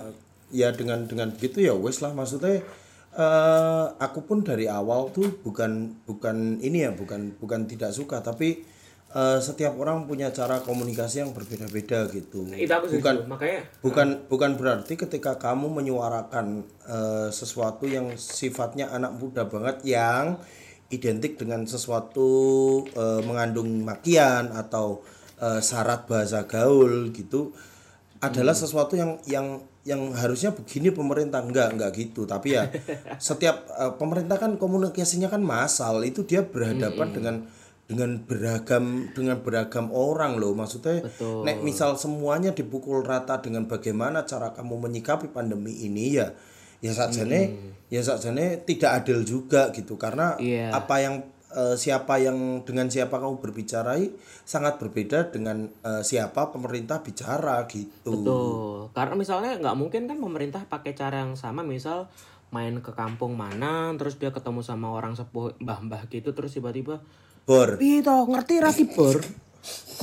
ya 0.49 0.73
dengan 0.73 1.05
dengan 1.05 1.29
begitu 1.29 1.61
ya 1.61 1.77
wes 1.77 2.01
lah 2.01 2.17
maksudnya 2.17 2.65
eh 3.17 3.85
aku 4.01 4.25
pun 4.25 4.41
dari 4.41 4.65
awal 4.65 5.13
tuh 5.13 5.37
bukan 5.45 6.01
bukan 6.09 6.57
ini 6.65 6.89
ya 6.89 6.91
bukan 6.97 7.37
bukan 7.37 7.69
tidak 7.69 7.93
suka 7.93 8.25
tapi 8.25 8.65
eh, 9.17 9.39
setiap 9.41 9.73
orang 9.81 10.05
punya 10.05 10.29
cara 10.29 10.61
komunikasi 10.61 11.25
yang 11.25 11.33
berbeda-beda 11.33 12.05
gitu. 12.13 12.45
itu 12.53 12.69
aku 12.69 12.85
setuju. 12.85 13.01
bukan 13.01 13.15
makanya. 13.25 13.59
bukan 13.81 14.07
bukan 14.29 14.51
berarti 14.53 14.93
ketika 14.93 15.41
kamu 15.41 15.73
menyuarakan 15.73 16.61
eh, 16.85 17.29
sesuatu 17.33 17.89
yang 17.89 18.13
sifatnya 18.13 18.93
anak 18.93 19.17
muda 19.17 19.49
banget 19.49 19.81
yang 19.89 20.37
identik 20.93 21.35
dengan 21.41 21.65
sesuatu 21.65 22.29
eh, 22.93 23.21
mengandung 23.25 23.81
makian 23.81 24.53
atau 24.53 25.01
eh, 25.41 25.59
syarat 25.59 26.05
bahasa 26.05 26.45
gaul 26.45 27.09
gitu 27.11 27.51
adalah 28.17 28.53
sesuatu 28.57 28.97
yang 28.97 29.21
yang 29.29 29.61
yang 29.87 30.11
harusnya 30.11 30.51
begini 30.51 30.91
pemerintah. 30.91 31.39
Enggak 31.39 31.71
enggak 31.75 31.91
gitu. 31.95 32.27
Tapi 32.27 32.59
ya 32.59 32.67
setiap 33.27 33.67
eh, 33.71 33.93
pemerintah 33.95 34.35
kan 34.35 34.59
komunikasinya 34.59 35.31
kan 35.31 35.43
massal. 35.43 36.03
Itu 36.03 36.27
dia 36.27 36.43
berhadapan 36.43 37.07
dengan 37.15 37.35
dengan 37.87 38.19
beragam 38.27 39.07
dengan 39.15 39.39
beragam 39.39 39.87
orang 39.95 40.35
loh 40.35 40.51
maksudnya 40.51 41.07
Betul. 41.07 41.47
nek 41.47 41.63
misal 41.63 41.95
semuanya 41.95 42.51
dipukul 42.51 42.99
rata 42.99 43.39
dengan 43.39 43.63
bagaimana 43.63 44.27
cara 44.27 44.51
kamu 44.51 44.91
menyikapi 44.91 45.31
pandemi 45.31 45.87
ini 45.87 46.19
ya 46.19 46.35
ya 46.83 46.91
sajane 46.91 47.55
ya 47.87 48.03
sajane 48.03 48.67
tidak 48.67 49.01
adil 49.01 49.23
juga 49.23 49.71
gitu 49.71 49.95
karena 49.95 50.35
Iya. 50.35 50.75
apa 50.75 50.99
yang 50.99 51.15
eh, 51.55 51.79
siapa 51.79 52.19
yang 52.19 52.67
dengan 52.67 52.91
siapa 52.91 53.23
kamu 53.23 53.39
berbicarai 53.39 54.11
sangat 54.43 54.83
berbeda 54.83 55.31
dengan 55.31 55.71
eh, 55.71 56.03
siapa 56.03 56.51
pemerintah 56.51 56.99
bicara 56.99 57.63
gitu 57.71 58.11
Betul. 58.11 58.91
Karena 58.91 59.15
misalnya 59.15 59.55
nggak 59.63 59.77
mungkin 59.79 60.11
kan 60.11 60.19
pemerintah 60.19 60.67
pakai 60.67 60.91
cara 60.91 61.23
yang 61.23 61.39
sama 61.39 61.63
misal 61.63 62.11
main 62.51 62.79
ke 62.79 62.91
kampung 62.95 63.35
mana 63.35 63.91
terus 63.95 64.19
dia 64.19 64.31
ketemu 64.31 64.59
sama 64.63 64.91
orang 64.91 65.15
sepuh 65.15 65.55
mbah-mbah 65.59 66.07
gitu 66.11 66.31
terus 66.31 66.55
tiba-tiba 66.55 67.03
bor 67.47 67.79
Pito, 67.79 68.27
ngerti 68.27 68.53
ra 68.59 68.69
ki, 68.75 68.91
Bor? 68.91 69.17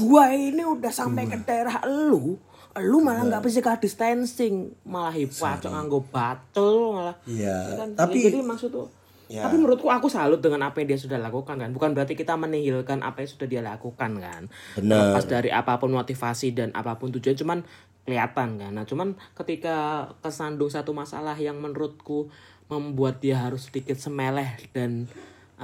Gua 0.00 0.32
ini 0.32 0.64
udah 0.64 0.90
sampai 0.90 1.28
ke 1.28 1.36
daerah 1.44 1.84
elu, 1.84 2.40
elu 2.74 2.98
malah 2.98 3.28
nggak 3.28 3.44
physical 3.44 3.76
distancing, 3.78 4.72
malah 4.82 5.12
hipacok 5.14 5.70
nganggo 5.70 6.02
batul 6.08 6.96
malah. 6.98 7.14
Iya, 7.28 7.78
Kan, 7.78 7.88
tapi- 7.94 8.24
jadi 8.24 8.40
maksud 8.42 8.72
tuh 8.72 8.88
Ya. 9.24 9.48
Tapi 9.48 9.56
menurutku 9.56 9.88
aku 9.88 10.12
salut 10.12 10.44
dengan 10.44 10.68
apa 10.68 10.84
yang 10.84 10.94
dia 10.94 11.00
sudah 11.00 11.16
lakukan 11.16 11.56
kan. 11.56 11.72
Bukan 11.72 11.96
berarti 11.96 12.12
kita 12.12 12.36
menihilkan 12.36 13.00
apa 13.00 13.24
yang 13.24 13.30
sudah 13.32 13.48
dia 13.48 13.62
lakukan 13.64 14.20
kan. 14.20 14.52
Benar. 14.76 15.16
Lepas 15.16 15.24
dari 15.24 15.48
apa 15.48 15.80
pun 15.80 15.96
motivasi 15.96 16.52
dan 16.52 16.68
apa 16.76 17.00
pun 17.00 17.08
tujuan 17.08 17.32
cuman 17.32 17.58
kelihatan 18.04 18.60
kan. 18.60 18.72
Nah, 18.76 18.84
cuman 18.84 19.16
ketika 19.32 20.06
kesandung 20.20 20.68
satu 20.68 20.92
masalah 20.92 21.32
yang 21.40 21.56
menurutku 21.56 22.28
membuat 22.68 23.24
dia 23.24 23.40
harus 23.40 23.72
sedikit 23.72 23.96
semeleh 23.96 24.60
dan 24.76 25.08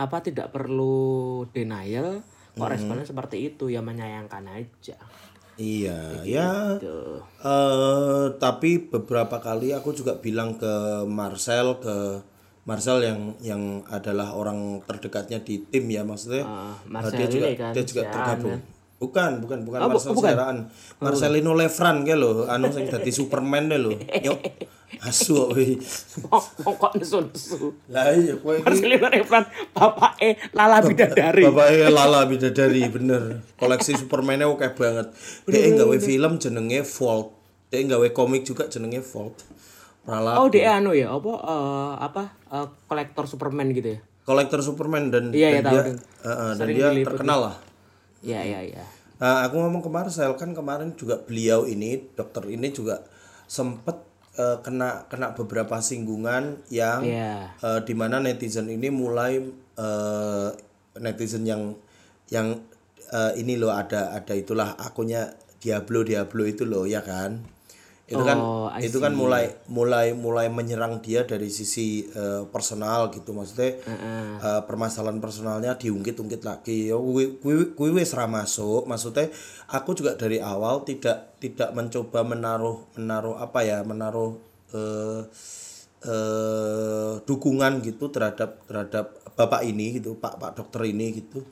apa 0.00 0.24
tidak 0.24 0.48
perlu 0.50 1.44
denial, 1.52 2.24
kok 2.56 2.70
responnya 2.70 3.04
seperti 3.04 3.52
itu? 3.52 3.68
Ya 3.68 3.84
menyayangkan 3.84 4.44
aja. 4.48 4.96
iya 5.60 6.24
ya. 6.24 6.80
Tuh. 6.80 7.20
eh 7.20 8.26
tapi 8.40 8.80
beberapa 8.88 9.36
kali 9.44 9.76
aku 9.76 9.92
juga 9.92 10.16
bilang 10.16 10.56
ke 10.56 11.04
Marcel 11.04 11.76
ke 11.84 12.24
Marcel 12.64 13.04
yang 13.04 13.20
yang 13.44 13.84
adalah 13.92 14.32
orang 14.32 14.80
terdekatnya 14.88 15.44
di 15.44 15.60
tim 15.68 15.84
ya 15.92 16.00
maksudnya. 16.00 16.48
Eh, 16.48 16.74
Marcel 16.88 17.18
dia 17.20 17.28
juga 17.28 17.46
kan, 17.60 17.72
dia 17.76 17.84
juga 17.84 18.02
tergabung 18.08 18.79
bukan 19.00 19.40
bukan 19.40 19.58
bukan 19.64 19.78
Oh, 19.80 19.88
Marcel 19.88 20.12
bukan? 20.12 20.28
Siaraan 20.36 20.58
Marcelino 21.00 21.52
Lefran 21.56 22.04
ke 22.04 22.12
lo 22.12 22.44
anu 22.44 22.68
sing 22.68 22.84
dadi 22.84 23.08
Superman 23.08 23.72
deh 23.72 23.80
lo 23.80 23.96
yuk 24.20 24.36
asu 25.00 25.32
kok 25.48 25.48
we. 25.56 25.78
Oh, 26.34 26.42
oh, 26.66 26.74
kok 26.76 26.92
nesu-nesu. 26.98 27.72
lah 27.88 28.12
iya 28.12 28.36
kowe 28.36 28.52
iki 28.52 28.66
Marcelino 28.66 29.06
Refran, 29.08 29.44
bapak 29.72 30.18
eh 30.20 30.34
Lala 30.52 30.82
Bidadari. 30.84 31.46
Bapaknya 31.46 31.88
Lala 31.88 32.26
Bidadari 32.26 32.82
bener. 32.90 33.40
Koleksi 33.56 33.96
Superman-nya 33.96 34.50
oke 34.50 34.66
banget. 34.74 35.14
Dia 35.46 35.72
nggawe 35.72 35.96
film 35.96 36.36
jenenge 36.36 36.82
Volt. 36.84 37.32
Dia 37.70 37.86
nggawe 37.86 38.08
komik 38.12 38.42
juga 38.44 38.66
jenenge 38.66 39.00
Volt. 39.00 39.40
Lala 40.04 40.42
Oh 40.42 40.50
dia 40.50 40.76
anu 40.76 40.90
ya 40.92 41.08
apa 41.08 41.32
eh, 41.38 41.92
apa 42.04 42.22
eh, 42.50 42.66
kolektor 42.84 43.24
Superman 43.24 43.70
gitu 43.72 43.94
ya? 43.96 44.00
kolektor 44.20 44.60
Superman 44.60 45.08
dan, 45.10 45.32
Iya, 45.32 45.58
dan 45.58 45.70
iya, 45.70 45.70
dia 45.70 45.82
eh, 46.28 46.52
dan 46.54 46.66
dia 46.68 46.88
terkenal 47.02 47.38
lah. 47.46 47.56
Iya 48.20 48.40
iya 48.44 48.60
iya. 48.62 48.84
Nah, 49.20 49.44
aku 49.44 49.60
ngomong 49.60 49.84
ke 49.84 49.90
Marcel 49.92 50.32
kan 50.36 50.56
kemarin 50.56 50.96
juga 50.96 51.20
beliau 51.20 51.68
ini 51.68 52.08
dokter 52.16 52.48
ini 52.48 52.72
juga 52.72 53.04
sempet 53.44 54.00
eh, 54.36 54.56
kena 54.64 55.04
kena 55.12 55.36
beberapa 55.36 55.76
singgungan 55.80 56.64
yang 56.72 57.04
Iya. 57.04 57.52
eh, 57.52 57.80
di 57.84 57.92
mana 57.92 58.16
netizen 58.16 58.72
ini 58.72 58.88
mulai 58.88 59.40
eh, 59.76 60.48
netizen 60.96 61.44
yang 61.44 61.76
yang 62.32 62.64
eh, 63.12 63.32
ini 63.36 63.60
loh 63.60 63.72
ada 63.72 64.16
ada 64.16 64.32
itulah 64.32 64.72
akunnya 64.80 65.36
Diablo 65.60 66.00
Diablo 66.00 66.48
itu 66.48 66.64
loh 66.64 66.88
ya 66.88 67.04
kan 67.04 67.44
itu 68.10 68.22
kan 68.26 68.38
Oh, 68.42 68.66
itu 68.82 68.98
kan 68.98 69.14
mulai 69.14 69.54
mulai 69.70 70.10
mulai 70.18 70.50
menyerang 70.50 70.98
dia 70.98 71.22
dari 71.22 71.46
sisi 71.46 72.10
eh, 72.10 72.42
personal 72.50 73.06
gitu. 73.14 73.30
Maksudnya 73.30 73.78
eh, 74.42 74.62
permasalahan 74.66 75.22
personalnya 75.22 75.78
diungkit-ungkit 75.78 76.42
lagi. 76.42 76.90
Ya 76.90 76.98
kuwi 76.98 77.90
wis 77.94 78.10
ra 78.18 78.26
masuk. 78.26 78.90
Maksudnya 78.90 79.30
aku 79.70 79.94
juga 79.94 80.18
dari 80.18 80.42
awal 80.42 80.82
tidak 80.82 81.38
tidak 81.38 81.70
mencoba 81.70 82.26
menaruh 82.26 82.90
menaruh 82.98 83.38
apa 83.38 83.62
ya 83.62 83.78
menaruh 83.86 84.42
eh 84.74 85.22
eh 86.00 87.12
dukungan 87.22 87.78
gitu 87.86 88.10
terhadap 88.10 88.66
terhadap 88.66 89.20
bapak 89.38 89.62
ini 89.68 90.00
gitu 90.00 90.18
pak 90.18 90.40
pak 90.40 90.58
dokter 90.58 90.88
ini 90.90 91.14
gitu 91.14 91.46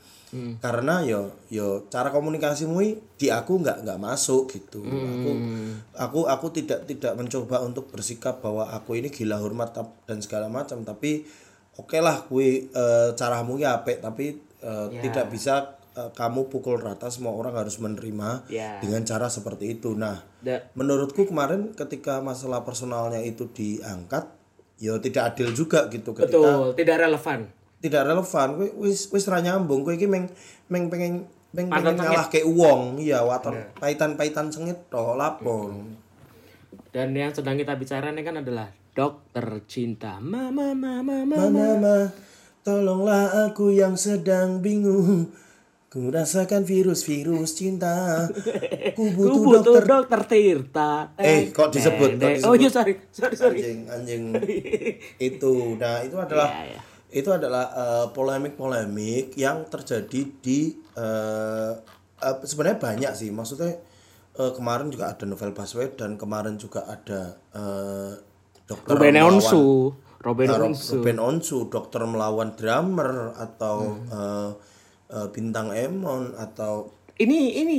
karena 0.59 1.01
yo 1.01 1.21
yo 1.49 1.87
cara 1.87 2.09
komunikasimu 2.09 2.77
i- 2.81 2.99
di 3.15 3.29
aku 3.29 3.59
nggak 3.59 3.83
nggak 3.83 3.97
masuk 3.99 4.51
gitu. 4.51 4.85
Aku 4.85 5.31
aku 5.95 6.21
aku 6.25 6.47
tidak 6.53 6.85
tidak 6.85 7.13
mencoba 7.15 7.61
untuk 7.61 7.89
bersikap 7.89 8.39
bahwa 8.39 8.69
aku 8.69 8.95
ini 8.95 9.09
gila 9.09 9.37
hormat 9.37 9.73
dan 10.05 10.19
segala 10.19 10.47
macam. 10.47 10.83
Tapi 10.83 11.25
oke 11.75 11.99
lah 11.99 12.23
kue 12.23 12.67
eh, 12.67 13.11
caramu 13.13 13.57
ya 13.57 13.77
apik. 13.77 13.99
Tapi 13.99 14.27
eh, 14.59 14.87
tidak 15.01 15.29
bisa 15.29 15.55
eh, 15.93 16.11
kamu 16.11 16.47
pukul 16.47 16.77
rata 16.77 17.09
semua 17.09 17.33
orang 17.33 17.57
harus 17.57 17.77
menerima 17.77 18.45
Ya. 18.47 18.79
dengan 18.79 19.03
cara 19.03 19.27
seperti 19.27 19.75
itu. 19.75 19.93
Nah 19.93 20.21
Da- 20.39 20.69
menurutku 20.73 21.25
kemarin 21.25 21.73
ketika 21.73 22.21
masalah 22.21 22.63
personalnya 22.63 23.19
itu 23.19 23.49
diangkat 23.49 24.29
ya 24.79 24.95
tidak 24.97 25.35
adil 25.35 25.51
juga 25.53 25.89
gitu 25.89 26.15
ketika 26.15 26.31
betul 26.31 26.71
tidak 26.73 26.97
relevan. 27.01 27.51
Tidak 27.79 28.07
relevan 28.07 28.49
kowe 28.59 28.69
wis 28.83 29.11
wis 29.11 29.25
ra 29.27 29.39
nyambung. 29.39 29.87
Kowe 29.87 29.95
iki 29.95 30.11
meng 30.11 30.27
meng 30.67 30.91
pengen 30.91 31.27
meng 31.51 31.67
pengen 31.69 31.97
ngalah 31.97 32.29
ke 32.29 32.45
uang 32.45 33.01
iya 33.01 33.25
waton 33.25 33.57
paitan-paitan 33.79 34.53
sengit 34.53 34.91
toh 34.93 35.17
lapo 35.17 35.73
Dan 36.93 37.17
yang 37.17 37.33
sedang 37.33 37.57
kita 37.57 37.77
bicarakan 37.77 38.17
ini 38.17 38.25
kan 38.25 38.37
adalah 38.41 38.69
dokter 38.93 39.45
cinta. 39.65 40.19
Mama 40.19 40.75
mama 40.75 41.01
mama. 41.05 41.25
mama 41.25 41.49
mama 41.49 41.97
tolonglah 42.61 43.49
aku 43.49 43.73
yang 43.73 43.97
sedang 43.97 44.61
bingung. 44.61 45.31
Ku 45.89 46.13
rasakan 46.13 46.69
virus-virus 46.69 47.57
cinta. 47.57 48.29
Ku 48.93 49.09
Ku 49.17 49.17
butuh 49.17 49.41
butuh 49.41 49.81
dokter 49.81 49.85
dokter 49.89 50.21
Tirta. 50.29 50.93
Eh, 51.17 51.49
kok 51.49 51.73
disebut, 51.73 52.21
kok 52.21 52.29
Eh, 52.29 52.45
Oh 52.45 52.53
iya 52.53 52.69
sorry 52.69 53.01
sorry 53.09 53.33
sorry. 53.33 53.65
anjing 53.65 53.81
anjing. 53.89 54.23
Itu 55.17 55.81
nah 55.81 56.05
itu 56.05 56.13
adalah 56.21 56.53
Iya, 56.53 56.77
iya. 56.77 56.81
Itu 57.11 57.29
adalah 57.29 57.65
eh, 57.71 58.07
polemik-polemik 58.13 59.33
yang 59.35 59.65
terjadi 59.65 60.21
di 60.37 60.59
eh, 60.93 61.73
eh, 62.19 62.37
sebenarnya 62.43 62.79
banyak 62.79 63.13
sih 63.15 63.31
maksudnya 63.31 63.81
eh, 64.35 64.53
kemarin 64.53 64.89
juga 64.89 65.09
ada 65.09 65.25
novel 65.25 65.51
Baswedan 65.51 66.15
kemarin 66.15 66.55
juga 66.55 66.85
ada 66.85 67.21
eh, 67.51 68.13
dokter 68.65 68.93
Ruben 68.93 69.15
melawan- 69.15 69.35
Onsu. 69.35 69.65
Ruben 70.19 70.49
Ro- 70.51 70.67
Onsu. 70.69 70.93
Ruben 70.95 71.19
Onsu 71.19 71.59
dokter 71.67 72.03
melawan 72.03 72.53
drummer 72.53 73.33
atau 73.35 73.77
Hmm. 73.95 74.11
eh, 74.11 74.51
eh, 75.11 75.27
bintang 75.31 75.71
Emon 75.71 76.35
atau 76.35 76.93
Ini 77.17 77.39
ini 77.59 77.79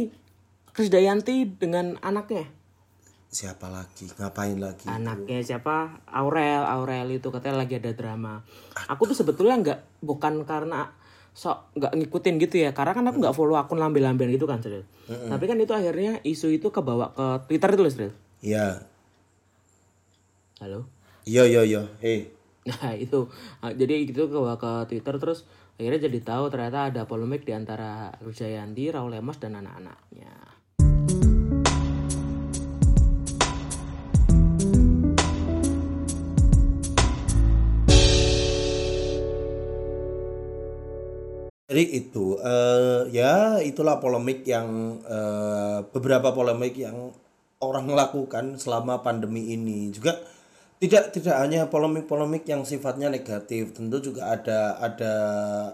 Krisdayanti 0.69 1.55
dengan 1.55 1.95
anaknya. 1.99 2.47
Siapa 3.29 3.69
lagi? 3.69 4.09
Ngapain 4.09 4.57
lagi 4.57 4.89
anaknya 4.89 5.39
siapa? 5.45 6.01
Aurel. 6.09 6.65
Aurel 6.65 7.21
itu 7.21 7.29
katanya 7.29 7.61
lagi 7.61 7.77
ada 7.77 7.93
drama. 7.93 8.41
Aku 8.89 9.05
tuh 9.05 9.13
sebetulnya 9.13 9.61
nggak 9.61 9.79
bukan 10.01 10.41
karena 10.49 10.89
sok 11.37 11.77
nggak 11.77 11.93
ngikutin 11.93 12.35
gitu 12.41 12.55
ya. 12.65 12.73
Karena 12.73 12.97
kan 12.97 13.05
aku 13.05 13.21
nggak 13.21 13.37
follow 13.37 13.55
akun 13.55 13.77
lambe-lambean 13.77 14.33
gitu 14.33 14.49
kan 14.49 14.59
Sril. 14.59 14.83
tapi 15.09 15.49
kan 15.49 15.57
itu 15.57 15.73
akhirnya 15.73 16.21
isu 16.21 16.53
itu 16.53 16.69
kebawa 16.69 17.09
ke 17.17 17.49
Twitter 17.49 17.69
itu 17.73 17.81
loh 17.81 17.93
Sril. 17.93 18.11
ya 18.45 18.77
halo? 20.61 20.85
Iya 21.25 21.49
iya 21.49 21.61
iya 21.65 21.81
eh 22.01 22.29
nah 22.69 22.93
itu. 22.93 23.25
Ah, 23.61 23.73
jadi 23.73 24.05
itu 24.05 24.29
kebawa 24.29 24.57
ke 24.61 24.85
Twitter 24.93 25.17
terus 25.17 25.49
akhirnya 25.81 26.05
jadi 26.05 26.19
tahu 26.21 26.53
ternyata 26.53 26.93
ada 26.93 27.01
polemik 27.09 27.41
di 27.41 27.57
antara 27.57 28.13
Rujayanti 28.21 28.91
Raul 28.93 29.15
Lemos 29.15 29.39
dan 29.41 29.57
anak-anaknya 29.57 30.33
Jadi 41.69 41.83
itu 42.01 42.33
eh 42.41 43.13
ya 43.13 43.61
itulah 43.61 44.01
polemik 44.01 44.41
yang 44.49 44.97
eh, 45.05 45.85
beberapa 45.93 46.33
polemik 46.33 46.73
yang 46.73 47.13
orang 47.61 47.85
lakukan 47.93 48.57
selama 48.57 49.05
pandemi 49.05 49.53
ini 49.53 49.93
juga 49.93 50.17
tidak 50.79 51.11
tidak 51.11 51.35
hanya 51.35 51.67
polemik-polemik 51.67 52.47
yang 52.47 52.63
sifatnya 52.63 53.11
negatif 53.11 53.75
tentu 53.75 53.99
juga 53.99 54.33
ada 54.33 54.79
ada 54.81 55.13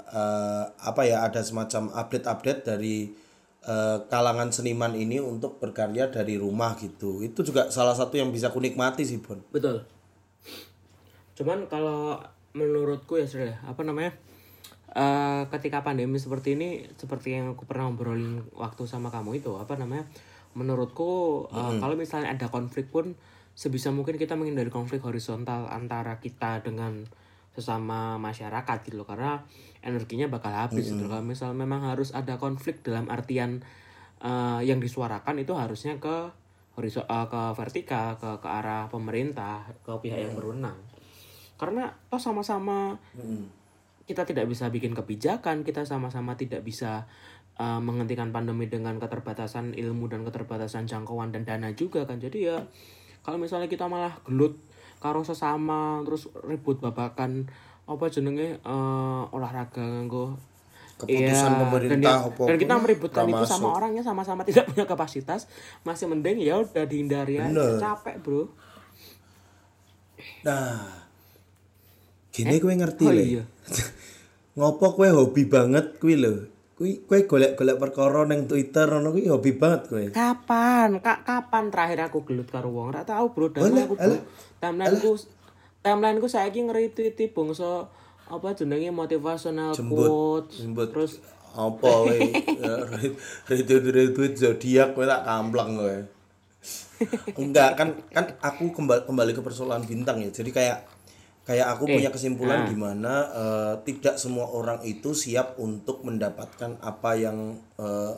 eh, 0.03 0.63
apa 0.83 1.01
ya 1.07 1.23
ada 1.23 1.39
semacam 1.45 1.93
update-update 1.93 2.61
dari 2.67 3.13
eh, 3.63 3.97
kalangan 4.11 4.51
seniman 4.51 4.97
ini 4.97 5.23
untuk 5.23 5.63
berkarya 5.63 6.11
dari 6.11 6.35
rumah 6.35 6.75
gitu 6.75 7.23
itu 7.23 7.39
juga 7.45 7.71
salah 7.71 7.95
satu 7.95 8.19
yang 8.19 8.35
bisa 8.35 8.51
kunikmati 8.51 9.07
sih 9.07 9.21
Bon 9.23 9.39
Betul. 9.53 9.85
Cuman 11.35 11.67
kalau 11.67 12.19
menurutku 12.55 13.19
ya 13.19 13.27
sudah 13.27 13.59
apa 13.67 13.83
namanya? 13.83 14.15
Eh 14.95 15.43
ketika 15.51 15.83
pandemi 15.83 16.15
seperti 16.15 16.55
ini 16.55 16.87
seperti 16.95 17.35
yang 17.35 17.51
aku 17.51 17.67
pernah 17.67 17.91
ngobrolin 17.91 18.47
waktu 18.55 18.87
sama 18.87 19.11
kamu 19.11 19.43
itu 19.43 19.51
apa 19.59 19.75
namanya? 19.75 20.07
Menurutku 20.55 21.45
eh, 21.51 21.73
kalau 21.83 21.99
misalnya 21.99 22.31
ada 22.31 22.47
konflik 22.47 22.87
pun 22.87 23.19
sebisa 23.55 23.91
mungkin 23.91 24.15
kita 24.15 24.39
menghindari 24.39 24.71
konflik 24.71 25.03
horizontal 25.03 25.67
antara 25.67 26.19
kita 26.23 26.63
dengan 26.63 27.03
sesama 27.55 28.19
masyarakat 28.19 28.83
gitu 28.83 28.99
loh 28.99 29.07
karena 29.07 29.47
energinya 29.79 30.27
bakal 30.27 30.51
habis 30.51 30.91
gitu 30.91 31.07
loh. 31.07 31.19
Kalau 31.19 31.23
misal 31.23 31.55
memang 31.55 31.87
harus 31.87 32.11
ada 32.11 32.35
konflik 32.39 32.79
dalam 32.83 33.11
artian 33.11 33.63
eh, 34.23 34.61
yang 34.63 34.79
disuarakan 34.79 35.43
itu 35.43 35.51
harusnya 35.55 35.99
ke 35.99 36.31
horizon 36.75 37.07
eh, 37.07 37.27
ke 37.31 37.41
vertikal 37.55 38.19
ke 38.19 38.29
ke 38.43 38.47
arah 38.47 38.91
pemerintah 38.91 39.63
ke 39.81 39.91
pihak 40.03 40.19
yang 40.19 40.35
berwenang 40.35 40.75
karena 41.55 41.87
toh 42.11 42.19
sama-sama 42.19 42.99
kita 44.05 44.21
tidak 44.25 44.45
bisa 44.45 44.69
bikin 44.69 44.93
kebijakan 44.93 45.65
kita 45.65 45.81
sama-sama 45.85 46.37
tidak 46.37 46.61
bisa 46.61 47.09
uh, 47.57 47.81
menghentikan 47.81 48.29
pandemi 48.29 48.69
dengan 48.69 49.01
keterbatasan 49.01 49.73
ilmu 49.73 50.05
dan 50.09 50.21
keterbatasan 50.21 50.85
jangkauan 50.85 51.33
dan 51.33 51.43
dana 51.43 51.73
juga 51.73 52.05
kan 52.05 52.21
jadi 52.21 52.37
ya 52.37 52.57
kalau 53.25 53.41
misalnya 53.41 53.65
kita 53.65 53.89
malah 53.89 54.21
gelut 54.29 54.61
karo 55.01 55.25
sesama 55.25 56.01
terus 56.05 56.29
ribut 56.45 56.77
babakan 56.77 57.49
apa 57.85 58.05
jenenge 58.09 58.57
eh, 58.57 59.23
olahraga 59.33 59.81
nganggo 59.81 60.37
Keputusan 60.95 61.51
Iya, 61.51 61.59
pemerintah 61.59 61.99
dan, 61.99 62.27
apa 62.31 62.43
dan 62.47 62.55
kita 62.55 62.75
meributkan 62.79 63.27
itu 63.27 63.43
sama 63.43 63.67
orangnya 63.75 63.99
sama-sama 63.99 64.41
tidak 64.47 64.71
punya 64.71 64.87
kapasitas 64.87 65.43
masih 65.83 66.07
mending 66.07 66.39
ya 66.39 66.63
udah 66.63 66.87
dihindari 66.87 67.35
aja 67.35 67.51
Bener. 67.51 67.77
capek 67.81 68.15
bro 68.23 68.47
Nah, 70.45 70.79
gini 72.31 72.55
kowe 72.61 72.71
ngerti 72.71 73.05
Oh 73.05 73.13
iya. 73.13 73.43
Ngopo 74.55 74.95
kowe 74.95 75.09
hobi 75.11 75.43
banget 75.51 75.99
kuwi 75.99 76.15
lho. 76.15 76.47
Kuwi 76.75 77.03
kowe 77.07 77.19
golek-golek 77.27 77.79
perkara 77.79 78.23
ning 78.23 78.47
Twitter 78.47 78.87
ngono 78.87 79.11
kuwi 79.11 79.27
hobi 79.27 79.51
banget 79.55 79.81
kowe. 79.91 80.05
Kapan? 80.15 81.03
Kak 81.03 81.27
kapan 81.27 81.67
terakhir 81.71 82.07
aku 82.07 82.23
gelut 82.23 82.47
karo 82.47 82.71
wong? 82.71 82.95
Ora 82.95 83.03
tahu, 83.03 83.35
Bro. 83.35 83.51
Dan 83.51 83.71
Alah, 83.75 83.83
aku 83.83 83.95
alah. 83.99 84.21
timeline-ku 84.63 85.11
timeline-ku 85.83 86.27
saiki 86.31 86.63
nge-retweet 86.65 87.35
bangsa 87.35 87.91
apa 88.25 88.47
jenenge 88.57 88.89
motivational 88.89 89.75
quotes. 89.75 90.63
Jembut. 90.63 90.89
Terus 90.95 91.19
apa 91.55 91.87
kowe 91.87 92.17
retweet 93.51 93.85
retweet 93.91 94.33
zodiak 94.39 94.95
kowe 94.95 95.03
tak 95.03 95.23
kamplang 95.27 95.75
kowe. 95.75 95.97
Enggak 97.43 97.75
kan 97.75 97.91
kan 98.15 98.25
aku 98.39 98.71
kembali 98.71 99.03
kembali 99.03 99.31
ke 99.35 99.43
persoalan 99.43 99.83
bintang 99.83 100.23
ya. 100.23 100.31
Jadi 100.31 100.55
kayak 100.55 100.87
kayak 101.45 101.77
aku 101.77 101.85
punya 101.97 102.09
kesimpulan 102.09 102.65
di 102.65 102.75
mana 102.75 103.13
eh, 103.29 103.73
tidak 103.85 104.17
semua 104.17 104.49
orang 104.49 104.81
itu 104.81 105.13
siap 105.13 105.55
untuk 105.61 106.01
mendapatkan 106.01 106.81
apa 106.81 107.11
yang 107.15 107.53
eh, 107.77 108.13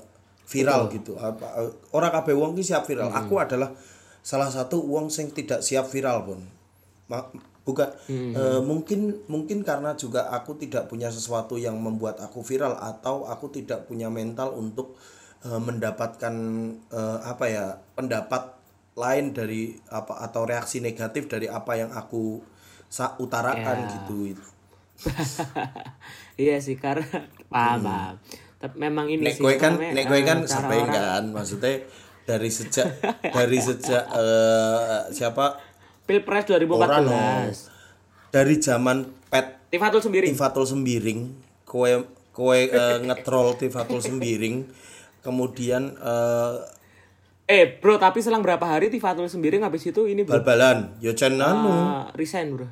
viral 0.47 0.87
gitu. 0.95 1.19
Apa 1.19 1.67
eh, 1.67 1.71
orang 1.91 2.11
kabeh 2.15 2.33
wong 2.33 2.55
ki 2.55 2.63
siap 2.63 2.87
viral. 2.87 3.11
Aku 3.11 3.35
adalah 3.35 3.75
salah 4.23 4.47
satu 4.47 4.79
wong 4.79 5.11
sing 5.11 5.35
tidak 5.35 5.59
siap 5.59 5.91
viral 5.91 6.23
pun. 6.23 6.39
Ma- 7.11 7.27
bukan 7.67 7.91
eh, 8.31 8.61
mungkin 8.63 9.27
mungkin 9.27 9.59
karena 9.67 9.91
juga 9.99 10.31
aku 10.31 10.55
tidak 10.55 10.87
punya 10.87 11.11
sesuatu 11.11 11.59
yang 11.59 11.75
membuat 11.75 12.23
aku 12.23 12.39
viral 12.39 12.79
atau 12.79 13.27
aku 13.27 13.51
tidak 13.51 13.91
punya 13.91 14.07
mental 14.07 14.55
untuk 14.55 14.95
eh, 15.43 15.59
mendapatkan 15.59 16.35
eh, 16.95 17.19
apa 17.27 17.45
ya 17.51 17.65
pendapat 17.91 18.55
lain 18.95 19.35
dari 19.35 19.75
apa 19.91 20.23
atau 20.23 20.47
reaksi 20.47 20.79
negatif 20.79 21.27
dari 21.27 21.51
apa 21.51 21.75
yang 21.75 21.91
aku 21.91 22.39
sa- 22.87 23.15
utarakan 23.17 23.77
Ya. 23.77 23.89
gitu 23.93 24.33
iya 26.37 26.57
sih 26.57 26.75
karena 26.75 27.05
paham, 27.53 27.83
paham. 27.83 28.15
Tapi 28.57 28.75
memang 28.75 29.05
ini 29.05 29.21
nek 29.21 29.37
sih 29.37 29.43
apa 29.43 29.53
kan 29.55 29.73
nek 29.77 30.03
kowe 30.03 30.17
eh, 30.17 30.23
kan 30.23 30.37
sampai 30.43 30.77
orang- 30.79 30.93
kan 30.93 31.23
maksudnya 31.29 31.85
dari 32.23 32.49
sejak 32.49 32.87
dari 33.37 33.57
sejak 33.57 34.03
eh, 34.07 35.01
siapa 35.11 35.61
Pilpres 36.03 36.47
orang 36.47 37.03
2014. 37.05 38.31
dari 38.31 38.55
zaman 38.57 38.97
pet 39.27 39.59
Tifatul 39.67 39.99
sendiri. 39.99 40.25
Tifatul 40.27 40.63
Sembiring 40.63 41.19
kowe 41.63 41.91
kowe 42.31 42.55
eh, 42.57 42.97
ngetrol 42.99 43.53
Tifatul 43.55 43.99
Sembiring 43.99 44.55
kemudian 45.19 45.93
eh, 45.93 46.55
Eh, 47.47 47.79
Bro, 47.79 47.95
tapi 47.95 48.19
selang 48.19 48.43
berapa 48.43 48.59
hari 48.61 48.87
Tifatul 48.87 49.27
sendiri 49.27 49.55
habis 49.57 49.79
itu 49.81 50.03
ini 50.03 50.23
Bro. 50.23 50.41
bal-balan 50.41 50.91
yo 50.97 51.13
cen 51.13 51.37
anu 51.37 51.69
Uh, 51.69 52.03
resign 52.13 52.51
bro 52.51 52.67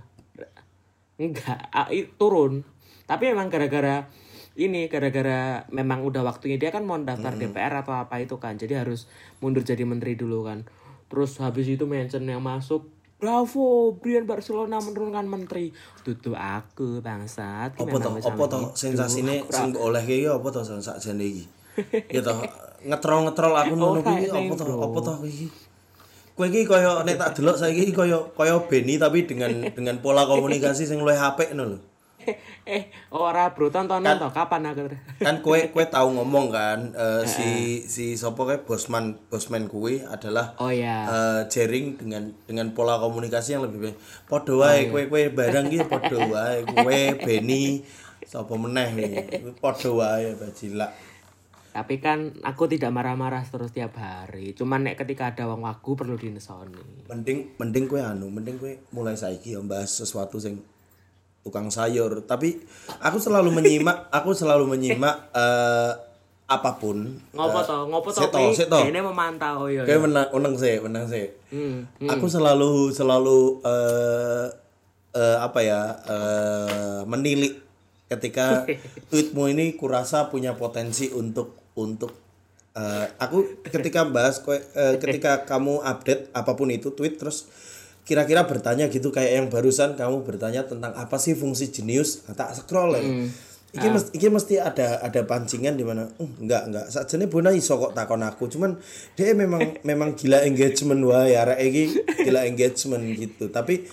enggak 1.21 1.71
turun 2.19 2.67
tapi 3.05 3.31
emang 3.31 3.47
gara-gara 3.47 4.09
ini 4.55 4.87
gara-gara 4.87 5.67
memang 5.71 6.07
udah 6.07 6.23
waktunya 6.23 6.55
dia 6.55 6.71
kan 6.71 6.87
mau 6.87 6.95
daftar 6.95 7.35
DPR 7.35 7.83
atau 7.83 7.91
apa 7.95 8.23
itu 8.23 8.39
kan 8.39 8.55
jadi 8.55 8.87
harus 8.87 9.07
mundur 9.43 9.67
jadi 9.67 9.83
menteri 9.83 10.15
dulu 10.15 10.47
kan 10.47 10.63
terus 11.11 11.37
habis 11.43 11.67
itu 11.67 11.83
mention 11.85 12.25
yang 12.25 12.41
masuk 12.41 12.91
Bravo, 13.15 13.95
Brian 14.03 14.27
Barcelona 14.27 14.83
menurunkan 14.83 15.23
menteri. 15.23 15.71
Tutu 16.03 16.35
aku 16.35 16.99
bangsat. 16.99 17.73
apa 17.79 17.95
toh 17.95 18.11
apa 18.11 18.43
toh 18.51 18.63
sensasine 18.75 19.39
sing 19.47 19.71
oleh 19.71 20.03
iki 20.03 20.27
apa 20.27 20.43
toh 20.51 20.61
sakjane 20.61 21.23
iki 21.23 21.43
ya 22.11 22.21
toh 22.23 22.39
ngetrol 22.85 23.27
ngetrol 23.27 23.53
aku 23.55 23.73
ngono 23.75 23.99
kuwi 24.05 24.27
kayak 24.27 24.51
apa 24.51 24.55
toh 24.55 24.65
bro. 24.67 24.83
apa 24.91 24.99
toh 24.99 25.15
iki 25.27 25.47
kowe 26.35 26.45
iki 26.51 26.67
kaya 26.67 27.01
nek 27.07 27.15
tak 27.15 27.31
delok 27.39 27.55
saiki 27.55 27.89
iki 27.89 27.93
kaya 27.95 28.19
kaya 28.35 28.59
Benny 28.67 28.99
tapi 28.99 29.23
dengan 29.23 29.51
dengan 29.77 29.95
pola 30.03 30.27
komunikasi 30.27 30.83
sing 30.83 30.99
luwih 30.99 31.15
apik 31.15 31.55
ngono 31.55 31.65
lho 31.75 31.79
eh, 32.65 32.89
ora 33.13 33.53
bro, 33.53 33.69
tontonan 33.69 34.17
toh 34.17 34.33
kapan 34.33 34.65
aku 34.73 34.89
kan 35.25 35.45
kue 35.45 35.69
kue 35.69 35.85
tahu 35.85 36.17
ngomong 36.17 36.49
kan 36.49 36.89
eh, 36.97 37.21
si 37.23 37.49
si 37.85 38.17
sopo 38.17 38.49
kayak 38.49 38.65
bosman 38.65 39.21
bosman 39.29 39.69
kue 39.69 40.01
adalah 40.01 40.57
Oh 40.57 40.73
ya. 40.73 41.05
jaring 41.45 42.01
dengan 42.01 42.33
dengan 42.49 42.73
pola 42.73 42.97
komunikasi 42.97 43.55
yang 43.55 43.69
lebih 43.69 43.93
baik. 43.93 43.95
Podo 44.25 44.65
wae 44.65 44.89
kue 44.89 45.05
kue 45.05 45.29
barang 45.29 45.69
gitu 45.69 45.85
podo 45.85 46.17
wae 46.33 46.65
kue 46.65 46.99
Beni 47.21 47.85
sopo 48.25 48.57
meneh 48.57 48.89
iki. 48.97 49.45
podo 49.61 50.01
wae 50.01 50.33
bajilak. 50.33 50.97
Tapi 51.75 51.99
kan 51.99 52.31
aku 52.39 52.71
tidak 52.71 52.87
marah-marah 52.95 53.43
terus 53.43 53.75
tiap 53.75 53.99
hari. 53.99 54.55
Cuman 54.55 54.87
nek 54.87 54.95
ketika 54.95 55.35
ada 55.35 55.43
wong 55.51 55.67
wagu 55.67 55.91
perlu 55.99 56.15
dinesoni. 56.15 56.79
Mending 57.11 57.59
mending 57.59 57.91
kue 57.91 57.99
anu 57.99 58.31
mending 58.31 58.55
kue 58.55 58.79
mulai 58.95 59.19
saiki 59.19 59.51
ya 59.51 59.59
bahas 59.59 59.91
sesuatu 59.91 60.39
sing 60.39 60.63
tukang 61.43 61.67
sayur 61.67 62.23
tapi 62.23 62.57
aku 63.03 63.19
selalu 63.19 63.51
menyimak 63.53 64.07
aku 64.17 64.31
selalu 64.31 64.71
menyimak 64.71 65.29
eh, 65.35 65.91
apa 66.47 66.79
pun 66.79 67.19
Ngopo 67.35 67.59
Eh, 67.59 67.65
to? 67.67 67.77
Ngopo 67.91 68.09
to? 68.09 68.17
sik 68.23 68.31
to, 68.31 68.39
Ki? 68.39 68.53
sik 68.55 68.67
to. 68.71 68.79
Kene 68.79 69.03
memantau 69.03 69.67
yo. 69.67 69.83
Kayak 69.83 70.09
menang, 70.09 70.27
menang 70.31 70.55
sih, 70.55 70.77
menang 70.81 71.05
sih. 71.05 71.25
Hmm. 71.51 71.85
Aku 72.07 72.25
selalu 72.25 72.89
selalu 72.89 73.61
eh 73.61 74.47
eh, 75.11 75.37
apa 75.43 75.59
ya 75.59 75.81
eh 76.07 77.01
menilik 77.03 77.59
ketika 78.07 78.63
tweetmu 79.11 79.51
ini 79.51 79.75
kurasa 79.75 80.31
punya 80.31 80.55
potensi 80.55 81.11
untuk 81.11 81.64
untuk 81.75 82.15
eh, 82.75 83.07
aku 83.19 83.63
ketika 83.67 84.07
bahas 84.07 84.41
eh, 84.49 84.95
ketika 84.99 85.45
kamu 85.47 85.83
update 85.83 86.31
apa 86.31 86.51
pun 86.55 86.71
itu 86.71 86.91
tweet 86.91 87.19
terus 87.19 87.47
kira-kira 88.05 88.45
bertanya 88.45 88.85
gitu 88.87 89.09
kayak 89.09 89.31
yang 89.43 89.47
barusan 89.49 89.97
kamu 89.97 90.21
bertanya 90.23 90.63
tentang 90.65 90.93
apa 90.93 91.17
sih 91.17 91.33
fungsi 91.33 91.73
jenius 91.73 92.25
nah, 92.27 92.35
tak 92.37 92.53
scroll 92.53 92.93
ya. 92.95 93.03
Iki 93.75 93.91
mesti, 93.91 94.09
iki 94.15 94.27
mesti 94.31 94.55
ada 94.55 95.03
ada 95.03 95.27
pancingan 95.27 95.75
di 95.75 95.83
mana 95.83 96.07
uh, 96.07 96.31
enggak 96.39 96.63
enggak. 96.71 96.85
Sakjane 96.95 97.27
Bona 97.27 97.51
iso 97.51 97.75
kok 97.75 97.91
takon 97.91 98.23
aku 98.23 98.47
cuman 98.47 98.79
dia 99.19 99.35
memang 99.35 99.83
memang 99.83 100.15
gila 100.15 100.47
engagement 100.47 101.03
wae 101.03 101.35
arek 101.35 101.59
iki 101.59 101.83
gila 102.23 102.47
engagement 102.47 103.03
gitu. 103.19 103.51
Tapi 103.51 103.83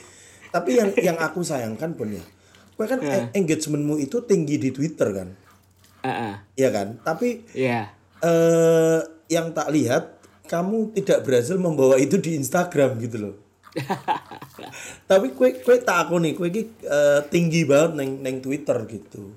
tapi 0.53 0.71
yang 0.79 0.95
yang 1.01 1.19
aku 1.19 1.43
sayangkan 1.43 1.99
pun 1.99 2.15
ya 2.15 2.23
kowe 2.77 2.87
kan 2.87 3.01
e- 3.01 3.33
engagementmu 3.39 3.97
itu 4.03 4.21
tinggi 4.27 4.61
di 4.61 4.71
Twitter 4.71 5.09
kan 5.15 5.29
Heeh. 6.03 6.35
Iya 6.55 6.69
kan 6.71 6.89
tapi 7.01 7.47
Iya. 7.55 7.91
eh 8.21 9.01
yang 9.27 9.51
tak 9.51 9.71
lihat 9.71 10.19
kamu 10.47 10.93
tidak 10.93 11.25
berhasil 11.25 11.57
membawa 11.57 11.97
itu 11.97 12.19
di 12.19 12.37
Instagram 12.37 13.01
gitu 13.01 13.17
loh 13.19 13.37
tapi 15.11 15.33
kue 15.33 15.57
kue 15.65 15.81
tak 15.81 16.09
aku 16.09 16.21
nih 16.21 16.37
kue 16.37 16.53
eh, 16.53 17.21
tinggi 17.33 17.65
banget 17.65 17.97
neng 17.97 18.11
neng 18.21 18.37
Twitter 18.45 18.77
gitu 18.85 19.33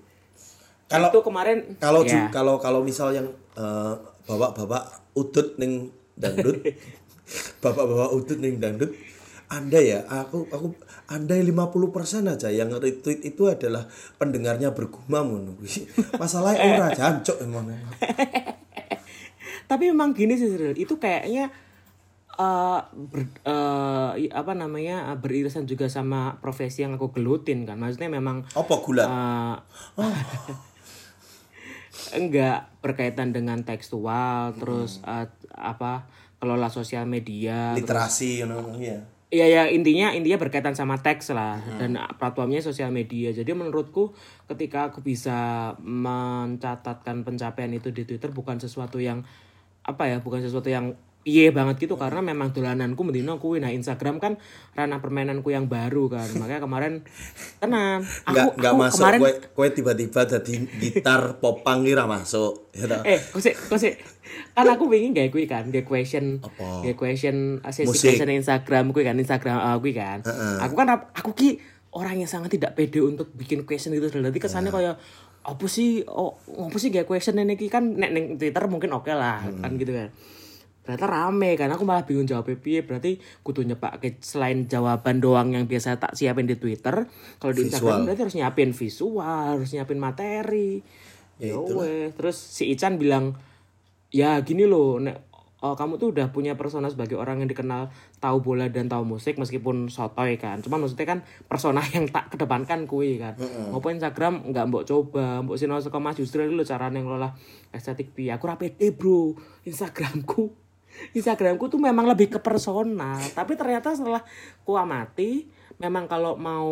kalau 0.85 1.09
Itu 1.09 1.23
kemarin 1.23 1.79
kalau 1.79 2.03
ya. 2.03 2.09
ju- 2.11 2.29
kalau 2.29 2.55
kalau 2.59 2.83
misal 2.83 3.15
yang 3.15 3.27
eh, 3.55 3.93
bapak-bapak 4.27 4.83
udut 5.15 5.55
neng 5.55 5.89
dangdut 6.19 6.59
bapak-bapak 7.63 8.09
udut 8.11 8.37
neng 8.37 8.59
dangdut 8.59 8.91
anda 9.47 9.77
ya 9.77 10.03
aku 10.05 10.49
aku 10.49 10.73
anda 11.05 11.33
50% 11.33 12.25
aja 12.25 12.49
yang 12.49 12.73
retweet 12.73 13.21
itu 13.21 13.45
adalah 13.45 13.85
pendengarnya 14.15 14.71
bergumam 14.71 15.37
ngono 15.37 15.51
masalahnya 16.21 16.75
ora 16.75 16.89
jancuk 16.91 17.37
emang. 17.39 17.71
Tapi 19.65 19.89
memang 19.89 20.13
gini 20.13 20.33
sih 20.33 20.45
Cyril, 20.45 20.73
itu 20.73 20.97
kayaknya 20.97 21.49
eh 22.35 22.79
ber- 22.91 23.39
i- 24.15 24.29
apa 24.29 24.51
namanya 24.51 25.07
beririsan 25.15 25.63
juga 25.63 25.87
sama 25.87 26.35
profesi 26.37 26.83
yang 26.83 26.93
aku 26.93 27.09
gelutin 27.09 27.63
kan. 27.63 27.77
Maksudnya 27.77 28.11
memang 28.11 28.43
Apa 28.51 28.73
gulat? 28.81 29.07
eh, 29.07 29.55
enggak 32.13 32.67
berkaitan 32.83 33.31
dengan 33.31 33.63
tekstual 33.63 34.53
terus 34.57 34.99
eh, 35.03 35.27
apa 35.51 36.05
kelola 36.37 36.67
sosial 36.67 37.07
media 37.07 37.73
Literasi 37.73 38.43
you 38.43 38.45
know, 38.45 38.75
ya. 39.35 39.45
Iya 39.45 39.45
ya 39.51 39.63
intinya 39.69 40.15
intinya 40.15 40.39
berkaitan 40.39 40.73
sama 40.73 40.95
teks 41.03 41.35
lah 41.35 41.59
dan 41.75 41.99
platformnya 42.15 42.63
sosial 42.63 42.89
media. 42.95 43.35
Jadi 43.35 43.51
menurutku 43.51 44.15
ketika 44.47 44.87
aku 44.87 45.03
bisa 45.03 45.71
mencatatkan 45.83 47.27
pencapaian 47.27 47.71
itu 47.75 47.91
di 47.91 48.07
Twitter 48.07 48.31
bukan 48.31 48.57
sesuatu 48.57 48.97
yang 49.03 49.27
apa 49.85 50.09
ya 50.09 50.17
bukan 50.23 50.41
sesuatu 50.41 50.71
yang 50.71 50.97
piye 51.25 51.49
banget 51.49 51.89
gitu 51.89 51.97
karena 51.97 52.21
memang 52.21 52.53
dolananku 52.53 53.01
mendino 53.01 53.41
kuwi 53.41 53.57
nah 53.57 53.73
Instagram 53.73 54.21
kan 54.21 54.37
ranah 54.77 55.01
permainanku 55.01 55.49
yang 55.49 55.65
baru 55.65 56.05
kan. 56.05 56.29
Makanya 56.37 56.61
kemarin 56.61 57.01
tenan 57.65 58.05
aku 58.29 58.53
Nggak 58.61 58.71
aku 58.71 58.77
masuk. 58.77 59.01
kemarin 59.01 59.19
kue, 59.25 59.33
kue 59.57 59.67
tiba-tiba 59.73 60.21
jadi 60.29 60.53
gitar 60.77 61.41
popang 61.41 61.81
kira 61.81 62.05
masuk. 62.05 62.69
Toh? 62.77 63.01
eh 63.01 63.17
kok 63.17 63.41
sih 63.81 63.97
kan 64.53 64.67
aku 64.69 64.85
pengen 64.85 65.15
gak 65.15 65.31
kuwi 65.33 65.49
kan 65.49 65.65
gak 65.73 65.87
question 65.87 66.43
Apa? 66.43 66.85
gak 66.85 66.97
question 66.99 67.57
uh, 67.65 67.73
sesi 67.73 67.89
question 67.89 68.29
Instagram 68.29 68.93
kuwi 68.93 69.09
kan 69.09 69.17
Instagram 69.17 69.57
uh, 69.57 69.77
kuwi 69.81 69.97
kan. 69.97 70.21
Aku 70.61 70.77
kan 70.77 70.93
aku 70.93 71.33
ki 71.33 71.57
orang 71.97 72.21
yang 72.21 72.29
sangat 72.29 72.53
tidak 72.53 72.77
pede 72.77 73.01
untuk 73.01 73.33
bikin 73.33 73.65
question 73.65 73.97
itu 73.97 74.13
nanti 74.21 74.37
kesannya 74.37 74.69
kayak 74.69 75.01
apa 75.45 75.65
sih 75.65 76.05
oh 76.05 76.37
apa 76.69 76.77
sih 76.77 76.93
gak 76.93 77.09
question 77.09 77.41
ini? 77.41 77.57
Ki 77.57 77.65
kan 77.65 77.97
nek 77.97 78.13
ning 78.13 78.25
Twitter 78.37 78.61
mungkin 78.69 78.93
oke 78.93 79.09
lah 79.09 79.41
kan 79.41 79.73
gitu 79.81 79.89
kan 79.89 80.13
ternyata 80.85 81.09
rame 81.09 81.57
kan 81.57 81.73
aku 81.73 81.81
malah 81.81 82.05
bingung 82.05 82.29
jawab 82.29 82.45
piye. 82.61 82.85
Berarti 82.85 83.17
kudu 83.41 83.65
nyepak 83.65 83.97
selain 84.21 84.69
jawaban 84.69 85.17
doang 85.17 85.57
yang 85.57 85.65
biasa 85.65 85.97
tak 85.97 86.13
siapin 86.13 86.45
di 86.45 86.61
Twitter 86.61 87.09
kalau 87.41 87.51
di 87.51 87.65
Instagram 87.65 88.05
berarti 88.05 88.21
harus 88.21 88.35
nyiapin 88.37 88.69
visual 88.71 89.57
harus 89.57 89.73
nyiapin 89.73 89.97
materi. 89.97 90.85
Ya 91.41 91.57
weh 91.57 92.13
terus 92.13 92.37
si 92.37 92.69
Ican 92.69 93.01
bilang 93.01 93.33
ya 94.13 94.39
gini 94.45 94.63
loh 94.69 95.01
nek 95.01 95.35
oh, 95.65 95.73
kamu 95.73 95.97
tuh 95.97 96.13
udah 96.13 96.29
punya 96.29 96.53
persona 96.53 96.85
sebagai 96.93 97.17
orang 97.17 97.41
yang 97.41 97.49
dikenal 97.49 97.89
tahu 98.21 98.37
bola 98.45 98.69
dan 98.69 98.85
tahu 98.85 99.01
musik 99.01 99.41
meskipun 99.41 99.89
sotoy 99.89 100.37
kan. 100.37 100.61
Cuman 100.61 100.85
maksudnya 100.85 101.09
kan 101.09 101.19
persona 101.49 101.81
yang 101.95 102.05
tak 102.13 102.29
kedepankan 102.29 102.85
kui 102.85 103.17
kan. 103.17 103.33
Ngopo 103.73 103.89
Instagram 103.89 104.53
nggak 104.53 104.65
mbok 104.69 104.83
coba 104.85 105.41
mbok 105.41 105.57
sinau 105.57 105.81
saka 105.81 105.97
Mas 105.97 106.21
Yusril 106.21 106.53
lo 106.53 106.61
cara 106.61 106.93
ngelola 106.93 107.33
estetik 107.73 108.13
piye. 108.13 108.37
Aku 108.37 108.45
ra 108.45 108.61
pede 108.61 108.93
bro. 108.93 109.33
Instagramku 109.65 110.64
Instagramku 111.13 111.67
tuh 111.67 111.79
memang 111.81 112.07
lebih 112.07 112.35
ke 112.35 112.39
personal 112.39 113.19
tapi 113.33 113.55
ternyata 113.55 113.95
setelah 113.95 114.23
ku 114.63 114.75
amati 114.79 115.47
memang 115.79 116.07
kalau 116.07 116.39
mau 116.39 116.67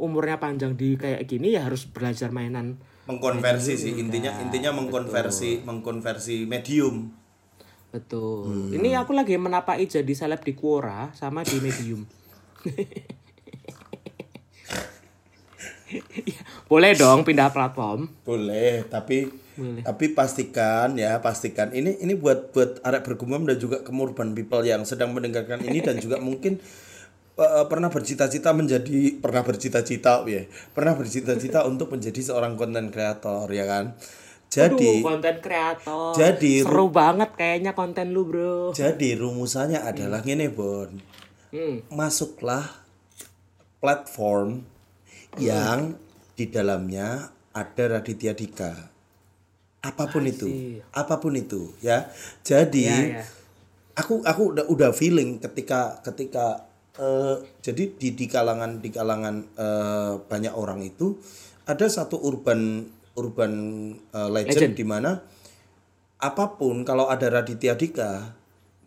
umurnya 0.00 0.40
panjang 0.40 0.72
di 0.72 0.96
kayak 0.96 1.28
gini 1.28 1.56
ya 1.56 1.68
harus 1.68 1.84
belajar 1.84 2.32
mainan 2.32 2.80
Mengkonversi 3.08 3.72
sih 3.72 3.96
intinya 3.96 4.36
intinya 4.44 4.68
mengkonversi 4.76 5.64
mengkonversi 5.64 6.44
medium. 6.44 7.08
Betul. 7.88 8.76
Ini 8.76 9.00
aku 9.00 9.16
lagi 9.16 9.32
menapai 9.40 9.88
jadi 9.88 10.12
seleb 10.12 10.44
di 10.44 10.52
Quora 10.52 11.08
sama 11.16 11.40
di 11.40 11.56
Medium. 11.56 12.04
Iya, 16.20 16.44
Boleh 16.70 16.92
dong 16.92 17.24
pindah 17.24 17.48
platform. 17.48 18.12
Boleh, 18.28 18.84
tapi 18.92 19.32
tapi 19.82 20.14
pastikan 20.14 20.94
ya, 20.94 21.18
pastikan 21.18 21.74
ini 21.74 21.98
ini 21.98 22.14
buat 22.14 22.54
buat 22.54 22.78
arek 22.86 23.02
bergumam 23.04 23.42
dan 23.44 23.58
juga 23.58 23.82
kemurban 23.82 24.32
people 24.32 24.62
yang 24.62 24.86
sedang 24.86 25.10
mendengarkan 25.10 25.58
ini 25.66 25.82
dan 25.82 25.98
juga 25.98 26.22
mungkin 26.22 26.62
eh, 27.42 27.64
pernah 27.66 27.90
bercita-cita 27.90 28.54
menjadi 28.54 29.18
pernah 29.18 29.42
bercita-cita 29.42 30.22
ya, 30.30 30.46
pernah 30.72 30.94
bercita-cita 30.94 31.66
untuk 31.70 31.90
menjadi 31.90 32.20
seorang 32.32 32.54
konten 32.54 32.94
kreator 32.94 33.50
ya 33.50 33.66
kan. 33.66 33.98
Jadi 34.48 35.04
konten 35.04 35.44
kreator. 35.44 36.16
Jadi, 36.16 36.64
seru 36.64 36.88
banget 36.88 37.36
kayaknya 37.36 37.76
konten 37.76 38.16
lu, 38.16 38.24
Bro. 38.24 38.72
jadi 38.72 39.12
rumusannya 39.20 39.84
adalah 39.84 40.24
gini, 40.24 40.48
Bon. 40.48 40.88
Hmm. 41.52 41.84
Masuklah 41.92 42.64
platform 43.80 44.64
yang 45.36 46.00
di 46.32 46.48
dalamnya 46.48 47.28
ada 47.52 47.84
Raditya 47.98 48.32
Dika. 48.32 48.97
Apa 49.78 50.10
pun 50.10 50.26
itu, 50.26 50.46
apa 50.90 51.22
pun 51.22 51.38
itu 51.38 51.70
ya. 51.78 52.10
Jadi 52.42 52.90
Iya, 52.90 53.22
iya. 53.22 53.22
aku 53.94 54.26
aku 54.26 54.54
udah 54.54 54.64
udah 54.66 54.90
feeling 54.90 55.38
ketika 55.38 56.02
ketika 56.02 56.66
eh, 56.98 57.38
jadi 57.62 57.94
di 57.94 58.18
di 58.18 58.26
kalangan 58.26 58.82
di 58.82 58.90
kalangan 58.90 59.46
eh, 59.54 60.12
banyak 60.18 60.54
orang 60.54 60.82
itu 60.82 61.14
ada 61.62 61.86
satu 61.86 62.18
urban 62.18 62.90
urban 63.14 63.52
eh, 64.10 64.28
legend, 64.34 64.74
di 64.74 64.82
mana 64.82 65.22
apa 66.18 66.58
pun 66.58 66.82
kalau 66.82 67.06
ada 67.06 67.30
Raditya 67.30 67.78
Dika 67.78 68.34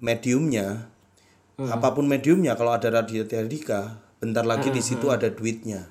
mediumnya 0.03 0.91
apa 1.61 1.93
pun 1.93 2.09
mediumnya 2.09 2.57
kalau 2.57 2.73
ada 2.73 2.89
Raditya 2.89 3.45
Dika 3.45 4.01
bentar 4.17 4.41
lagi 4.41 4.73
di 4.73 4.81
situ 4.81 5.13
ada 5.13 5.29
duitnya. 5.29 5.85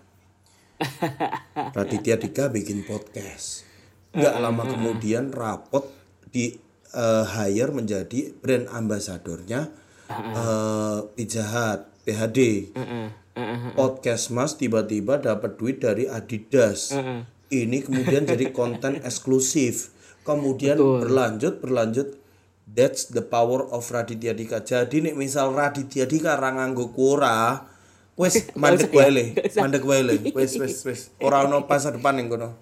Raditya 1.79 2.19
Dika 2.19 2.51
bikin 2.51 2.83
podcast 2.83 3.70
nggak 4.11 4.37
lama 4.43 4.63
kemudian 4.67 5.31
rapot 5.31 5.87
di 6.31 6.59
eh, 6.95 7.25
hire 7.27 7.71
menjadi 7.71 8.35
brand 8.39 8.67
ambasadornya 8.71 9.71
eh, 10.11 10.99
Pizza 11.15 11.45
Hut 11.47 11.81
PHD 12.07 12.71
podcast 13.73 14.35
mas 14.35 14.59
tiba-tiba 14.59 15.23
dapat 15.23 15.57
duit 15.57 15.81
dari 15.81 16.11
Adidas. 16.11 16.93
Ini 17.51 17.83
kemudian 17.83 18.27
jadi 18.27 18.51
konten 18.55 19.01
eksklusif. 19.09 19.95
Kemudian 20.23 20.79
berlanjut 20.79 21.63
berlanjut. 21.63 22.19
That's 22.71 23.11
the 23.11 23.27
power 23.27 23.67
of 23.67 23.83
Raditya 23.91 24.31
Dika. 24.31 24.63
Jadi 24.63 25.03
nih 25.03 25.15
misal 25.19 25.51
Raditya 25.51 26.07
Dika 26.07 26.39
ra 26.39 26.55
nganggo 26.55 26.95
Quora 26.95 27.67
wes 28.15 28.47
mandek 28.61 28.93
wae 28.93 29.33
mandek 29.57 29.83
wae 29.83 30.05
wes 30.37 30.53
wes 30.61 30.85
wes 30.85 31.01
ora 31.25 31.49
ono 31.49 31.65
masa 31.65 31.89
depan 31.89 32.21
ning 32.21 32.29
kono 32.29 32.53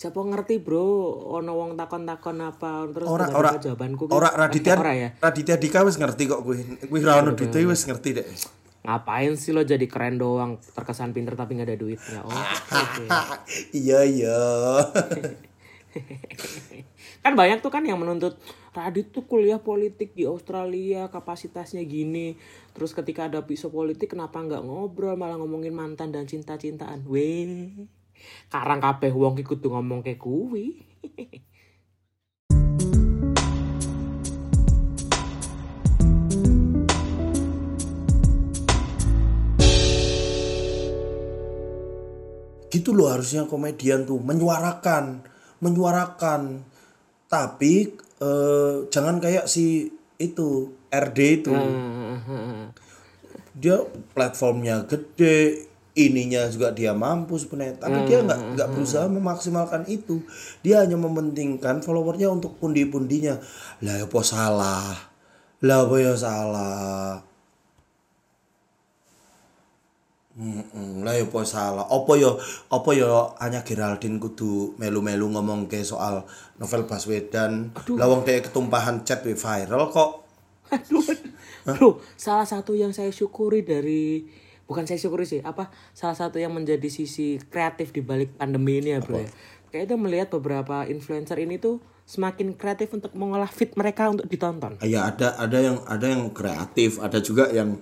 Siapa 0.00 0.16
ngerti, 0.16 0.64
Bro? 0.64 1.12
Ono 1.28 1.60
wong 1.60 1.76
takon-takon 1.76 2.40
apa? 2.40 2.88
Terus 2.88 3.04
ora 3.04 3.28
ora. 3.36 3.60
jawabanku 3.60 4.08
ora 4.08 4.32
Raditya 4.32 4.80
ora 4.80 4.96
ya. 4.96 5.12
Raditya 5.20 5.60
Dika 5.60 5.84
wis 5.84 6.00
ngerti 6.00 6.24
kok 6.24 6.40
kuwi. 6.40 6.88
Kuwi 6.88 7.04
ra 7.04 7.20
ono 7.20 7.36
duite 7.36 7.60
wis 7.68 7.84
ngerti 7.84 8.16
deh 8.16 8.24
Ngapain 8.80 9.36
sih 9.36 9.52
lo 9.52 9.60
jadi 9.60 9.84
keren 9.84 10.16
doang, 10.16 10.56
terkesan 10.72 11.12
pinter 11.12 11.36
tapi 11.36 11.52
nggak 11.52 11.68
ada 11.68 11.76
duitnya? 11.76 12.24
Oh, 12.24 12.32
iya 13.76 14.00
iya. 14.08 14.40
Kan 17.20 17.36
banyak 17.36 17.60
tuh 17.60 17.68
kan 17.68 17.84
yang 17.84 18.00
menuntut 18.00 18.40
Radit 18.72 19.12
tuh 19.12 19.28
kuliah 19.28 19.60
politik 19.60 20.16
di 20.16 20.24
Australia 20.24 21.12
kapasitasnya 21.12 21.84
gini. 21.84 22.40
Terus 22.72 22.96
ketika 22.96 23.28
ada 23.28 23.44
pisau 23.44 23.68
politik 23.68 24.16
kenapa 24.16 24.40
nggak 24.40 24.64
ngobrol? 24.64 25.20
Malah 25.20 25.36
ngomongin 25.36 25.76
mantan 25.76 26.08
dan 26.08 26.24
cinta-cintaan. 26.24 27.04
Weh 27.04 27.68
karang 28.50 28.80
kabeh 28.82 29.12
wong 29.14 29.38
ikut 29.38 29.58
tuh 29.62 29.72
ngomong 29.72 30.04
kayak 30.04 30.20
kuwi. 30.20 30.82
Gitu 42.70 42.94
loh 42.94 43.10
harusnya 43.10 43.50
komedian 43.50 44.06
tuh 44.06 44.22
menyuarakan 44.22 45.26
menyuarakan. 45.60 46.64
Tapi 47.30 47.74
eh, 48.18 48.76
jangan 48.90 49.22
kayak 49.22 49.46
si 49.46 49.86
itu 50.18 50.74
RD 50.90 51.18
itu. 51.44 51.54
Dia 53.54 53.84
platformnya 54.16 54.88
gede 54.88 55.69
ininya 55.98 56.46
juga 56.50 56.70
dia 56.70 56.94
mampu 56.94 57.38
sebenarnya. 57.40 57.80
Tapi 57.80 57.98
dia 58.06 58.22
nggak 58.22 58.40
nggak 58.56 58.68
berusaha 58.74 59.06
memaksimalkan 59.10 59.86
itu. 59.90 60.22
Dia 60.62 60.86
hanya 60.86 60.94
mementingkan 60.98 61.82
followernya 61.82 62.30
untuk 62.30 62.58
pundi-pundinya. 62.58 63.38
Lah 63.82 64.06
apa 64.06 64.20
salah? 64.22 64.94
Lah 65.60 65.78
apa 65.84 65.96
ya 65.98 66.14
salah? 66.16 67.20
Lah 71.04 71.14
ya 71.18 71.24
apa 71.26 71.40
salah. 71.44 71.84
Apa 71.90 72.12
ya 72.16 72.32
apa 72.72 72.90
ya 72.96 73.10
hanya 73.42 73.60
Geraldine 73.66 74.16
kudu 74.22 74.78
melu-melu 74.78 75.26
ngomong 75.28 75.66
ke 75.68 75.82
soal 75.84 76.24
novel 76.56 76.86
Baswedan. 76.86 77.74
Lah 77.98 78.06
wong 78.08 78.22
ketumpahan 78.24 79.02
chat 79.04 79.20
viral 79.26 79.90
kok. 79.90 80.24
Aduh, 80.70 81.02
bro, 81.66 81.98
salah 82.14 82.46
satu 82.46 82.78
yang 82.78 82.94
saya 82.94 83.10
syukuri 83.10 83.66
dari 83.66 84.22
bukan 84.70 84.86
saya 84.86 85.02
syukuri 85.02 85.26
sih, 85.26 85.42
apa 85.42 85.74
salah 85.90 86.14
satu 86.14 86.38
yang 86.38 86.54
menjadi 86.54 86.86
sisi 86.86 87.42
kreatif 87.50 87.90
di 87.90 88.06
balik 88.06 88.38
pandemi 88.38 88.78
ini 88.78 88.94
ya 88.94 89.02
bro. 89.02 89.18
ya. 89.18 89.26
Kayak 89.74 89.90
itu 89.90 89.96
melihat 89.98 90.28
beberapa 90.30 90.86
influencer 90.86 91.42
ini 91.42 91.58
tuh 91.58 91.82
semakin 92.06 92.54
kreatif 92.54 92.94
untuk 92.94 93.10
mengolah 93.18 93.50
feed 93.50 93.74
mereka 93.74 94.10
untuk 94.10 94.26
ditonton. 94.30 94.78
ya 94.82 95.10
ada 95.10 95.34
ada 95.38 95.58
yang 95.58 95.78
ada 95.86 96.06
yang 96.10 96.30
kreatif 96.34 96.98
ada 96.98 97.22
juga 97.22 97.50
yang 97.54 97.78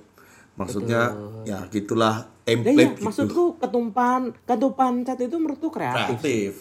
maksudnya 0.53 1.16
ya 1.48 1.64
gitulah 1.72 2.29
Ya, 2.48 2.57
iya, 2.57 2.64
template 2.64 2.96
gitu 2.96 3.05
maksudku 3.05 3.44
ketumpan 3.61 4.20
ketumpan 4.48 4.92
chat 5.05 5.20
itu 5.20 5.37
menurutku 5.37 5.68
kreatif. 5.68 6.16
kreatif 6.16 6.53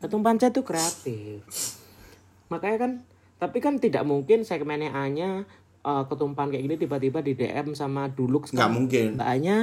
Ketumpan 0.00 0.36
chat 0.40 0.52
itu 0.52 0.64
kreatif. 0.64 1.40
Makanya 2.52 2.76
kan 2.76 2.92
tapi 3.40 3.60
kan 3.64 3.80
tidak 3.80 4.04
mungkin 4.04 4.44
segmennya 4.44 4.92
hanya 4.92 5.48
eh, 5.84 6.04
ketumpan 6.08 6.48
kayak 6.52 6.64
gini 6.64 6.76
tiba-tiba 6.76 7.18
di 7.24 7.32
DM 7.36 7.72
sama 7.76 8.08
Dulux 8.08 8.52
nggak 8.52 8.68
kan. 8.68 8.74
mungkin. 8.74 9.08
Mbaknya 9.16 9.58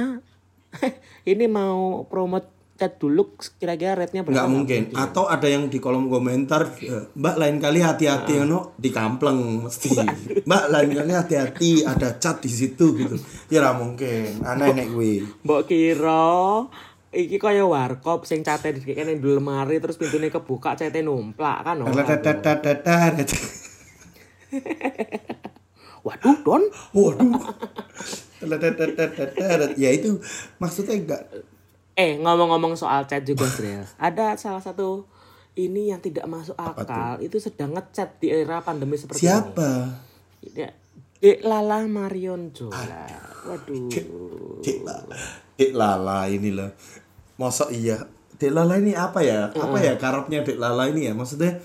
ini 1.32 1.44
mau 1.48 2.04
promote 2.06 2.58
chat 2.78 2.94
Dulux 3.02 3.58
kira-kira 3.58 3.98
rate-nya 3.98 4.22
berapa? 4.22 4.38
nggak 4.38 4.50
mungkin. 4.54 4.82
Atau 4.94 5.26
ada 5.26 5.50
yang 5.50 5.66
di 5.66 5.82
kolom 5.82 6.06
komentar 6.06 6.78
eh, 6.78 7.10
mbak 7.18 7.34
lain 7.34 7.58
kali 7.58 7.82
hati-hati 7.82 8.38
no 8.46 8.78
di 8.78 8.94
kampleng 8.94 9.66
mesti. 9.66 9.90
Mbak 10.46 10.64
lain 10.70 10.90
kali 10.94 11.12
hati-hati 11.12 11.82
ada 11.82 12.14
cat 12.22 12.38
di 12.38 12.50
situ 12.50 12.94
gitu. 12.94 13.18
Ya 13.50 13.66
nggak 13.66 13.76
mungkin. 13.82 14.46
Aneh 14.46 14.70
nek 14.70 14.88
gue 14.94 15.26
Mbok 15.42 15.62
kira 15.66 16.62
iki 17.10 17.40
kaya 17.42 17.66
warkop 17.66 18.28
sing 18.28 18.46
cate 18.46 18.70
di 18.70 18.84
kene 18.84 19.18
di 19.18 19.26
lemari 19.26 19.82
terus 19.82 19.98
pintunya 19.98 20.30
kebuka 20.30 20.78
cate 20.78 21.02
numplak 21.02 21.66
kan 21.66 21.82
ora. 21.82 21.90
Waduh, 26.06 26.36
Don. 26.46 26.62
waduh. 26.94 27.32
Ya 29.74 29.90
itu 29.90 30.22
maksudnya 30.62 30.94
enggak. 30.94 31.22
Eh, 31.98 32.14
ngomong-ngomong 32.22 32.78
soal 32.78 33.02
chat 33.10 33.26
juga, 33.26 33.42
Sril. 33.50 33.82
Ada 33.98 34.38
salah 34.38 34.62
satu 34.62 35.10
ini 35.58 35.90
yang 35.90 35.98
tidak 35.98 36.30
masuk 36.30 36.54
akal. 36.54 37.18
Itu 37.18 37.42
sedang 37.42 37.74
ngechat 37.74 38.22
di 38.22 38.30
era 38.30 38.62
pandemi 38.62 38.94
seperti 38.94 39.26
siapa? 39.26 39.98
Ini. 40.46 40.54
Ya, 40.54 40.70
Dek 41.18 41.42
Lala 41.42 41.82
Marion 41.90 42.54
Jola. 42.54 43.10
Waduh. 43.50 43.90
Dek 44.62 44.78
Lala. 44.86 45.16
Dek 45.58 45.72
Lala 45.74 46.30
ini 46.30 46.54
loh. 46.54 46.70
Masa 47.34 47.66
iya? 47.74 47.98
Dek 48.38 48.54
Lala 48.54 48.78
ini 48.78 48.94
apa 48.94 49.18
ya? 49.26 49.50
Apa 49.50 49.82
ya 49.82 49.98
karapnya 49.98 50.46
Dek 50.46 50.62
Lala 50.62 50.86
ini 50.86 51.10
ya? 51.10 51.12
Maksudnya 51.18 51.58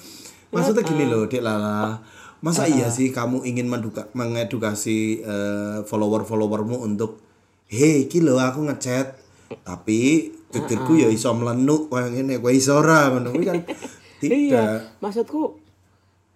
Maksudnya 0.50 0.82
gini 0.86 1.06
loh 1.06 1.30
Dek 1.30 1.46
Lala 1.46 2.02
Masa 2.44 2.68
iya 2.68 2.92
sih 2.92 3.16
kamu 3.16 3.48
ingin 3.48 3.72
menduka, 3.72 4.12
mengedukasi 4.12 5.24
eh, 5.24 5.78
follower-followermu 5.88 6.84
untuk 6.84 7.24
Hei 7.72 8.06
iki 8.06 8.20
lho 8.20 8.36
aku 8.36 8.68
ngechat 8.68 9.16
Tapi 9.64 10.30
gegerku 10.52 11.00
ya 11.00 11.08
iso 11.08 11.32
melenuk 11.32 11.88
Kayak 11.88 12.20
ngene 12.20 12.44
kowe 12.44 12.52
iso 12.52 12.84
ora 12.84 13.08
ngono 13.16 13.32
kan 13.32 13.64
Tidak 14.22 14.36
Iya, 14.36 14.64
maksudku 15.00 15.60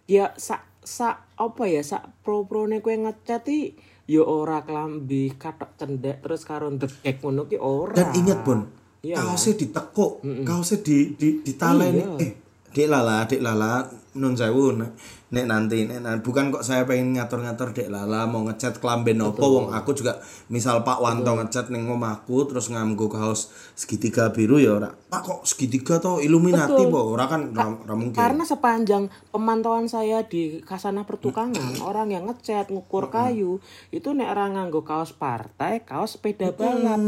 ya 0.07 0.31
sak 0.39 0.63
sak 0.87 1.35
apa 1.35 1.63
ya 1.67 1.83
sak 1.83 2.23
pro 2.23 2.47
prone 2.47 2.79
kue 2.79 2.95
ngechat 2.95 3.43
i 3.51 3.75
ya 4.07 4.23
ora 4.23 4.63
klambi 4.63 5.35
katok 5.35 5.75
cendek 5.75 6.23
terus 6.23 6.47
karo 6.47 6.71
ndegek 6.71 7.19
ngono 7.19 7.47
ki 7.51 7.59
ora. 7.59 7.95
Dan 7.95 8.15
ingat 8.15 8.39
Bon, 8.47 8.63
Iya, 9.03 9.19
kaosnya 9.23 9.55
ditekuk, 9.55 10.23
kaosnya 10.47 10.83
di 10.83 11.15
di 11.15 11.27
ditaleni. 11.43 12.01
Iya. 12.01 12.23
Eh, 12.23 12.31
Dek 12.75 12.87
Lala, 12.91 13.23
Dek 13.23 13.39
Lala, 13.39 13.87
nun 14.17 14.33
sewu 14.33 14.73
nek 14.73 15.45
nanti 15.45 15.85
nek 15.85 15.99
nan- 16.01 16.23
bukan 16.23 16.49
kok 16.49 16.65
saya 16.65 16.87
pengen 16.89 17.13
ngatur-ngatur 17.15 17.75
Dek. 17.75 17.93
Lala 17.93 18.25
mau 18.25 18.41
ngecat 18.47 18.81
kelamben 18.81 19.21
opo 19.21 19.45
wong 19.45 19.67
aku 19.75 19.93
juga 19.93 20.17
misal 20.49 20.81
Pak 20.81 21.03
Wanto 21.03 21.37
ngecat 21.37 21.69
ning 21.69 21.85
omahku 21.85 22.47
terus 22.49 22.73
nganggo 22.73 23.05
kaos 23.11 23.51
segitiga 23.75 24.31
biru 24.31 24.57
ya 24.57 24.79
ora. 24.79 24.89
Pak 24.89 25.21
kok 25.21 25.39
segitiga 25.45 26.01
to 26.01 26.23
Illuminati 26.23 26.83
po. 26.89 27.13
Ora 27.13 27.29
kan 27.29 27.53
ora 27.53 27.75
ora 27.75 27.93
mungkin. 27.93 28.17
Karena 28.17 28.43
sepanjang 28.47 29.11
pemantauan 29.29 29.85
saya 29.91 30.25
di 30.25 30.63
kasana 30.65 31.05
pertukangan, 31.05 31.83
orang 31.85 32.09
yang 32.09 32.25
ngecat 32.25 32.73
ngukur 32.73 33.11
kayu 33.13 33.59
itu 33.93 34.09
nek 34.15 34.31
ora 34.31 34.49
nganggo 34.49 34.81
kaos 34.87 35.13
partai, 35.13 35.85
kaos 35.85 36.17
sepeda 36.17 36.55
balap. 36.55 36.99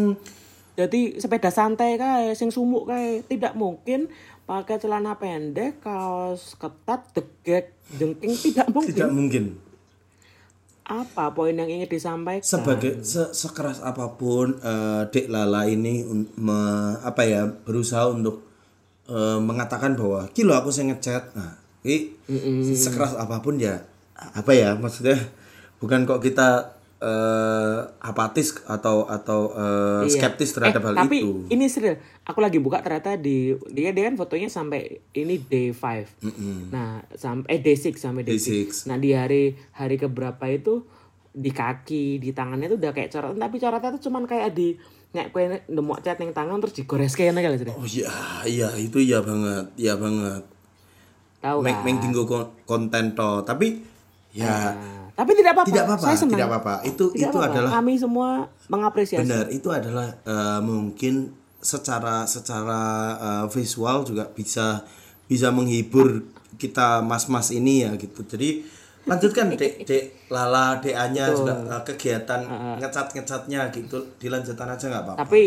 Jadi 0.79 1.19
sepeda 1.19 1.51
santai 1.51 1.99
kae, 1.99 2.31
sing 2.39 2.55
sumuk 2.55 2.87
kae, 2.87 3.19
tidak 3.27 3.51
mungkin 3.51 4.07
pakai 4.49 4.75
celana 4.75 5.13
pendek, 5.13 5.77
kaos 5.79 6.57
ketat, 6.57 7.05
degek, 7.13 7.69
jengking 7.91 8.33
tidak 8.33 8.65
mungkin. 8.67 8.89
Tidak 8.89 9.11
mungkin. 9.11 9.43
Apa 10.81 11.29
poin 11.29 11.53
yang 11.53 11.69
ingin 11.69 11.85
disampaikan? 11.85 12.41
sebagai 12.41 13.05
se- 13.05 13.29
sekeras 13.31 13.77
apa 13.79 14.09
pun 14.11 14.57
eh, 14.57 15.05
Dek 15.05 15.29
Lala 15.29 15.69
ini 15.69 16.01
me- 16.33 16.97
apa 16.99 17.21
ya 17.21 17.45
berusaha 17.45 18.09
untuk 18.09 18.41
eh, 19.05 19.37
mengatakan 19.39 19.93
bahwa 19.93 20.25
kilo 20.29 20.49
aku 20.51 20.69
saya 20.69 20.89
ngechat 20.89 21.29
nah 21.31 21.53
ini 21.79 22.09
sekeras 22.73 23.13
apa 23.15 23.37
pun 23.37 23.55
ya 23.55 23.85
apa 24.17 24.49
ya 24.51 24.73
maksudnya 24.73 25.13
bukan 25.77 26.03
kok 26.03 26.19
kita 26.19 26.73
eh, 26.97 27.77
apatis 28.01 28.57
atau 28.65 29.05
atau 29.05 29.53
eh, 29.53 30.03
Iya. 30.03 30.11
skeptis 30.11 30.51
terhadap 30.51 30.81
Eh, 30.81 30.87
hal 30.87 30.95
tapi 30.97 31.17
itu 31.21 31.45
ini 31.47 31.69
serius 31.69 32.01
aku 32.29 32.39
lagi 32.39 32.61
buka 32.61 32.77
ternyata 32.79 33.17
di 33.17 33.57
dia 33.67 33.89
dia 33.89 34.05
kan 34.05 34.13
fotonya 34.13 34.45
sampai 34.47 35.01
ini 35.11 35.41
day 35.41 35.73
5 35.73 36.69
nah 36.69 37.01
sampai 37.09 37.49
eh 37.49 37.59
day 37.59 37.73
6 37.73 37.97
sampai 37.97 38.21
day, 38.21 38.37
Day 38.37 38.69
6 38.69 38.85
nah 38.85 38.95
di 38.95 39.09
hari 39.11 39.43
hari 39.73 39.97
keberapa 39.97 40.45
itu 40.45 40.85
di 41.29 41.49
kaki 41.49 42.17
di 42.17 42.29
tangannya 42.29 42.69
tuh 42.69 42.77
udah 42.77 42.91
kayak 42.91 43.09
coretan 43.09 43.39
tapi 43.39 43.55
coretan 43.57 43.89
tuh 43.97 44.03
cuman 44.05 44.23
kayak 44.25 44.53
di 44.53 44.77
nek 45.09 45.33
kue 45.33 45.41
nemu 45.65 45.93
cat 45.99 46.21
yang 46.21 46.29
tangan 46.29 46.61
terus 46.61 46.77
digores 46.77 47.17
kayak 47.17 47.33
kali 47.33 47.57
sih 47.57 47.65
oh 47.65 47.87
iya 47.89 48.13
iya 48.45 48.69
itu 48.77 49.01
iya 49.01 49.25
banget 49.25 49.65
iya 49.73 49.97
banget. 49.97 50.45
Tahu 51.39 51.63
kan? 51.63 51.81
Meng 51.81 51.97
tinggal 51.97 52.27
kon- 52.27 52.51
konten 52.67 53.15
to. 53.15 53.41
Tapi 53.41 53.79
ya 54.29 54.75
Nah, 54.75 55.07
tapi 55.15 55.31
tidak 55.33 55.55
apa-apa. 55.55 55.67
tidak 55.67 55.83
apa-apa 55.87 56.03
saya 56.03 56.17
senang. 56.19 56.35
tidak 56.35 56.47
apa-apa. 56.51 56.73
Itu 56.83 57.05
Tidak 57.09 57.25
itu 57.25 57.31
apa-apa. 57.31 57.55
adalah 57.55 57.71
kami 57.79 57.93
semua 57.95 58.29
mengapresiasi. 58.67 59.23
Benar, 59.23 59.45
itu 59.49 59.69
adalah 59.71 60.07
eh, 60.21 60.59
mungkin 60.61 61.31
secara 61.59 62.23
secara 62.25 62.81
eh, 63.19 63.45
visual 63.51 64.07
juga 64.07 64.27
bisa 64.31 64.83
bisa 65.29 65.53
menghibur 65.53 66.25
kita 66.57 67.05
mas-mas 67.05 67.53
ini 67.53 67.85
ya 67.85 67.93
gitu. 67.99 68.25
Jadi 68.25 68.63
lanjutkan 69.07 69.51
dek 69.59 69.85
dek 69.85 70.29
Lala 70.33 70.79
dek 70.79 70.95
Anya 70.95 71.31
juga 71.31 71.53
eh, 71.55 71.83
kegiatan 71.85 72.41
ngecat-ngecatnya 72.79 73.71
gitu 73.71 73.97
dilanjutkan 74.19 74.67
aja 74.69 74.85
nggak 74.89 75.03
apa-apa. 75.05 75.19
tapi 75.25 75.41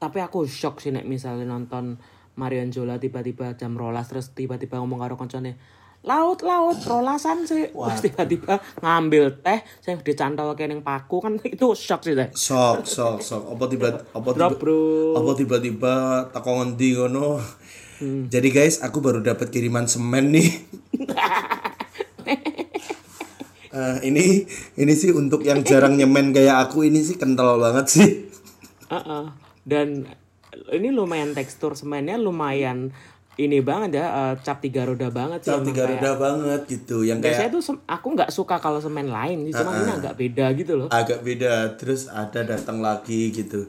tapi 0.00 0.18
aku 0.24 0.48
shock 0.48 0.80
sih 0.80 0.88
nek 0.94 1.04
misalnya 1.04 1.44
nonton 1.44 2.00
Marion 2.40 2.72
Jola 2.72 2.96
tiba-tiba 2.96 3.52
jam 3.60 3.76
rolas 3.76 4.08
terus 4.08 4.32
tiba-tiba 4.32 4.80
ngomong 4.80 4.96
karo 4.96 5.14
koncone 5.20 5.60
laut 6.00 6.40
laut 6.40 6.80
rolasan 6.88 7.44
sih 7.44 7.68
terus 7.68 8.00
tiba-tiba 8.00 8.56
ngambil 8.80 9.36
teh 9.44 9.60
saya 9.84 10.00
dicantol 10.00 10.56
kayak 10.56 10.72
yang 10.72 10.80
paku 10.80 11.20
kan 11.20 11.36
itu 11.54 11.66
shock 11.76 12.08
sih 12.08 12.16
teh 12.16 12.32
Sok 12.32 12.88
sok 12.88 13.20
sok 13.20 13.42
apa 13.52 13.64
tiba 13.68 13.88
apa 14.16 14.28
drop 14.32 14.56
tiba 14.56 14.60
bro 14.60 14.82
apa 15.20 15.30
tiba-tiba 15.36 15.94
teko 16.32 16.50
ngendi 16.60 16.88
ngono. 16.96 17.28
Jadi 18.00 18.48
guys, 18.48 18.80
aku 18.80 19.04
baru 19.04 19.20
dapat 19.20 19.52
kiriman 19.52 19.84
semen 19.84 20.32
nih. 20.32 20.48
Eh, 23.70 23.98
ini 24.02 24.50
ini 24.82 24.92
sih 24.98 25.14
untuk 25.14 25.46
yang 25.46 25.62
jarang 25.62 25.94
nyemen 25.94 26.34
kayak 26.34 26.66
aku 26.66 26.82
ini 26.82 27.06
sih 27.06 27.14
kental 27.14 27.54
banget 27.54 27.86
sih. 27.86 28.10
Heeh. 28.90 29.30
dan 29.62 30.10
ini 30.74 30.90
lumayan 30.90 31.30
tekstur 31.38 31.78
semennya 31.78 32.18
lumayan 32.18 32.90
ini 33.40 33.60
banget 33.60 33.96
ya 33.96 34.04
eh, 34.06 34.32
cap 34.40 34.58
tiga 34.58 34.84
roda 34.84 35.08
banget 35.08 35.40
sih 35.40 35.48
Cap 35.48 35.62
tiga 35.62 35.82
kayak- 35.82 35.96
roda 35.96 36.10
banget 36.14 36.60
gitu, 36.68 37.00
yang 37.00 37.18
kayak 37.18 37.48
tuh 37.48 37.58
sem- 37.58 37.82
aku 37.82 38.06
nggak 38.12 38.28
suka 38.28 38.56
kalau 38.56 38.76
semen 38.76 39.08
lain 39.08 39.44
sih 39.44 39.52
cuma 39.52 39.74
ini 39.74 39.90
agak 39.90 40.14
beda 40.14 40.44
gitu 40.52 40.72
loh 40.76 40.86
agak 40.90 41.20
beda. 41.20 41.74
Terus 41.74 42.06
ada 42.06 42.42
datang 42.42 42.78
lagi 42.78 43.30
gitu. 43.30 43.66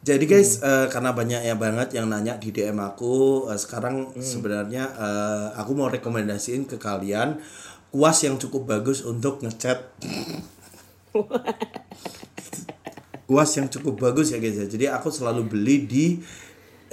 Jadi 0.00 0.24
guys, 0.26 0.60
eh, 0.60 0.86
karena 0.86 1.10
banyak 1.10 1.40
ya 1.40 1.56
banget 1.56 1.92
yang 1.92 2.06
nanya 2.06 2.36
di 2.36 2.50
DM 2.50 2.76
aku, 2.76 3.46
eh, 3.48 3.56
sekarang 3.56 4.12
sebenarnya 4.14 4.90
eh, 4.90 5.46
aku 5.56 5.72
mau 5.72 5.88
rekomendasiin 5.88 6.66
ke 6.66 6.76
kalian 6.76 7.40
kuas 7.88 8.20
yang 8.20 8.36
cukup 8.36 8.68
bagus 8.68 9.00
untuk 9.00 9.40
ngecat. 9.40 9.80
kuas 13.24 13.48
yang 13.56 13.66
cukup 13.66 13.96
bagus 14.02 14.28
ya 14.28 14.36
guys 14.36 14.56
ya. 14.56 14.66
Jadi 14.66 14.84
aku 14.86 15.08
selalu 15.08 15.46
beli 15.46 15.76
di 15.84 16.04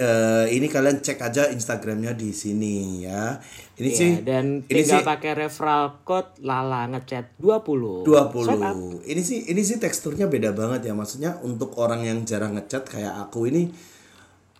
eh, 0.02 0.46
ini 0.50 0.66
kalian 0.66 0.98
cek 0.98 1.22
aja 1.22 1.46
Instagramnya 1.54 2.18
di 2.18 2.34
sini 2.34 3.06
ya. 3.06 3.38
Ini 3.78 3.88
Iya, 3.88 3.98
sih 3.98 4.10
dan 4.26 4.66
ini 4.66 4.82
tinggal 4.82 5.00
sih 5.00 5.06
pakai 5.06 5.32
referral 5.38 6.02
code 6.02 6.42
lala 6.42 6.90
ngechat 6.90 7.38
20 7.38 8.02
20 8.02 8.10
Swipe 8.44 8.66
up. 8.66 8.76
ini 9.06 9.22
sih 9.22 9.38
ini 9.46 9.62
sih 9.62 9.78
teksturnya 9.78 10.26
beda 10.26 10.50
banget 10.52 10.90
ya. 10.90 10.92
Maksudnya 10.92 11.38
untuk 11.46 11.78
orang 11.78 12.02
yang 12.02 12.18
jarang 12.26 12.58
ngecat 12.58 12.84
kayak 12.90 13.14
aku 13.16 13.46
ini 13.46 13.70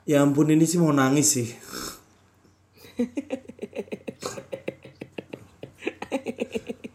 ya 0.07 0.22
ampun 0.22 0.48
ini 0.55 0.64
sih 0.64 0.78
mau 0.78 0.94
nangis 0.94 1.28
sih. 1.38 1.48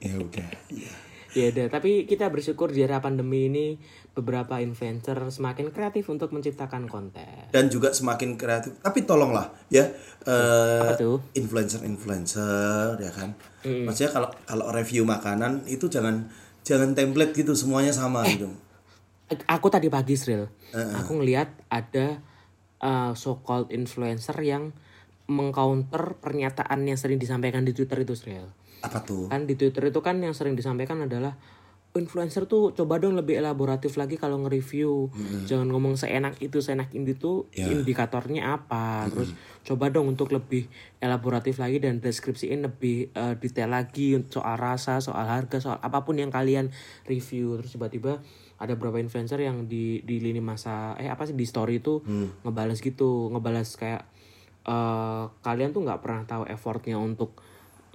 Ya 0.07 0.15
udah. 0.23 0.49
Ya 0.71 0.96
udah 1.39 1.67
tapi 1.69 2.10
kita 2.10 2.28
bersyukur 2.34 2.73
di 2.73 2.82
era 2.82 2.97
pandemi 2.97 3.47
ini 3.47 3.65
beberapa 4.17 4.58
influencer 4.58 5.17
semakin 5.30 5.69
kreatif 5.69 6.10
untuk 6.10 6.34
menciptakan 6.34 6.89
konten. 6.89 7.54
Dan 7.54 7.69
juga 7.69 7.93
semakin 7.93 8.34
kreatif. 8.34 8.82
Tapi 8.82 9.06
tolonglah 9.06 9.54
ya 9.69 9.86
eh, 10.26 10.82
Apa 10.82 10.97
tuh? 10.97 11.21
influencer 11.38 11.86
influencer 11.86 12.97
ya 12.97 13.12
kan? 13.13 13.38
Maksudnya 13.62 14.10
kalau 14.10 14.30
kalau 14.50 14.65
review 14.73 15.06
makanan 15.06 15.69
itu 15.69 15.86
jangan 15.86 16.26
jangan 16.67 16.91
template 16.91 17.32
gitu 17.32 17.56
semuanya 17.56 17.95
sama 17.95 18.28
gitu. 18.28 18.52
aku 19.47 19.67
tadi 19.71 19.88
pagi 19.88 20.19
Sril 20.19 20.47
aku 20.71 21.19
ngelihat 21.19 21.47
ada 21.71 22.19
uh, 22.84 23.15
so 23.15 23.39
called 23.39 23.71
influencer 23.71 24.36
yang 24.43 24.76
mengcounter 25.28 26.19
pernyataan 26.19 26.88
yang 26.88 27.00
sering 27.00 27.19
disampaikan 27.19 27.63
di 27.63 27.71
Twitter 27.71 28.04
itu 28.04 28.15
Sril 28.15 28.47
apa 28.88 29.04
tuh? 29.04 29.28
Kan 29.28 29.43
di 29.43 29.54
Twitter 29.54 29.84
itu 29.84 30.00
kan 30.00 30.17
yang 30.17 30.32
sering 30.32 30.56
disampaikan 30.56 31.04
adalah 31.04 31.36
influencer 31.95 32.45
tuh 32.45 32.78
coba 32.78 33.02
dong 33.02 33.17
lebih 33.17 33.41
elaboratif 33.41 33.97
lagi 33.97 34.21
kalau 34.21 34.38
nge-review. 34.45 35.10
Jangan 35.50 35.65
ngomong 35.65 35.97
seenak 35.97 36.38
itu 36.38 36.62
seenak 36.62 36.93
ini 36.93 37.17
tuh 37.17 37.50
Ya. 37.58 37.73
indikatornya 37.73 38.54
apa. 38.54 39.10
Terus 39.10 39.34
coba 39.65 39.89
dong 39.89 40.13
untuk 40.13 40.30
lebih 40.30 40.69
elaboratif 41.02 41.58
lagi 41.58 41.82
dan 41.82 41.97
deskripsiin 41.97 42.62
lebih 42.62 43.10
eh, 43.12 43.34
detail 43.41 43.73
lagi 43.73 44.13
soal 44.30 44.62
rasa 44.62 45.02
soal 45.02 45.26
harga 45.26 45.58
soal 45.58 45.82
apa 45.82 46.06
pun 46.06 46.21
yang 46.21 46.30
kalian 46.30 46.69
review. 47.10 47.58
Terus 47.58 47.73
tiba-tiba 47.73 48.21
ada 48.62 48.73
beberapa 48.78 49.02
influencer 49.02 49.41
yang 49.41 49.65
di 49.65 50.06
di 50.06 50.21
lini 50.21 50.38
masa 50.41 50.93
eh 51.02 51.10
apa 51.10 51.26
sih 51.26 51.34
di 51.34 51.45
story 51.45 51.82
itu 51.82 52.02
ngebales 52.41 52.78
gitu 52.78 53.34
ngebales 53.34 53.73
kayak 53.73 54.06
eh 54.65 55.23
kalian 55.41 55.73
tuh 55.73 55.82
nggak 55.82 56.02
pernah 56.04 56.23
tahu 56.30 56.43
effortnya 56.45 57.00
untuk 57.02 57.41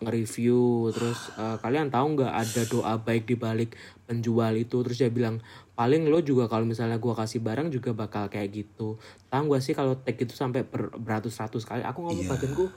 nge-review 0.05 0.91
terus 0.93 1.31
eh, 1.39 1.57
kalian 1.63 1.89
tahu 1.89 2.19
nggak 2.19 2.33
ada 2.33 2.63
doa 2.67 2.95
baik 2.99 3.25
di 3.31 3.37
balik 3.39 3.79
penjual 4.05 4.53
itu? 4.59 4.83
Terus 4.83 4.99
dia 4.99 5.11
bilang 5.11 5.39
paling 5.73 6.07
lo 6.07 6.21
juga 6.21 6.47
kalau 6.47 6.69
misalnya 6.69 7.01
gua 7.01 7.17
kasih 7.17 7.41
barang 7.41 7.73
juga 7.73 7.95
bakal 7.97 8.29
kayak 8.29 8.53
gitu. 8.53 9.01
Tahu 9.33 9.45
gak 9.51 9.63
sih 9.65 9.73
kalau 9.73 9.97
tag 9.97 10.19
itu 10.21 10.35
sampai 10.37 10.63
ber- 10.67 10.95
beratus-ratus 10.95 11.65
kali? 11.65 11.83
Aku 11.83 12.05
ngomong 12.05 12.29
badanku 12.29 12.69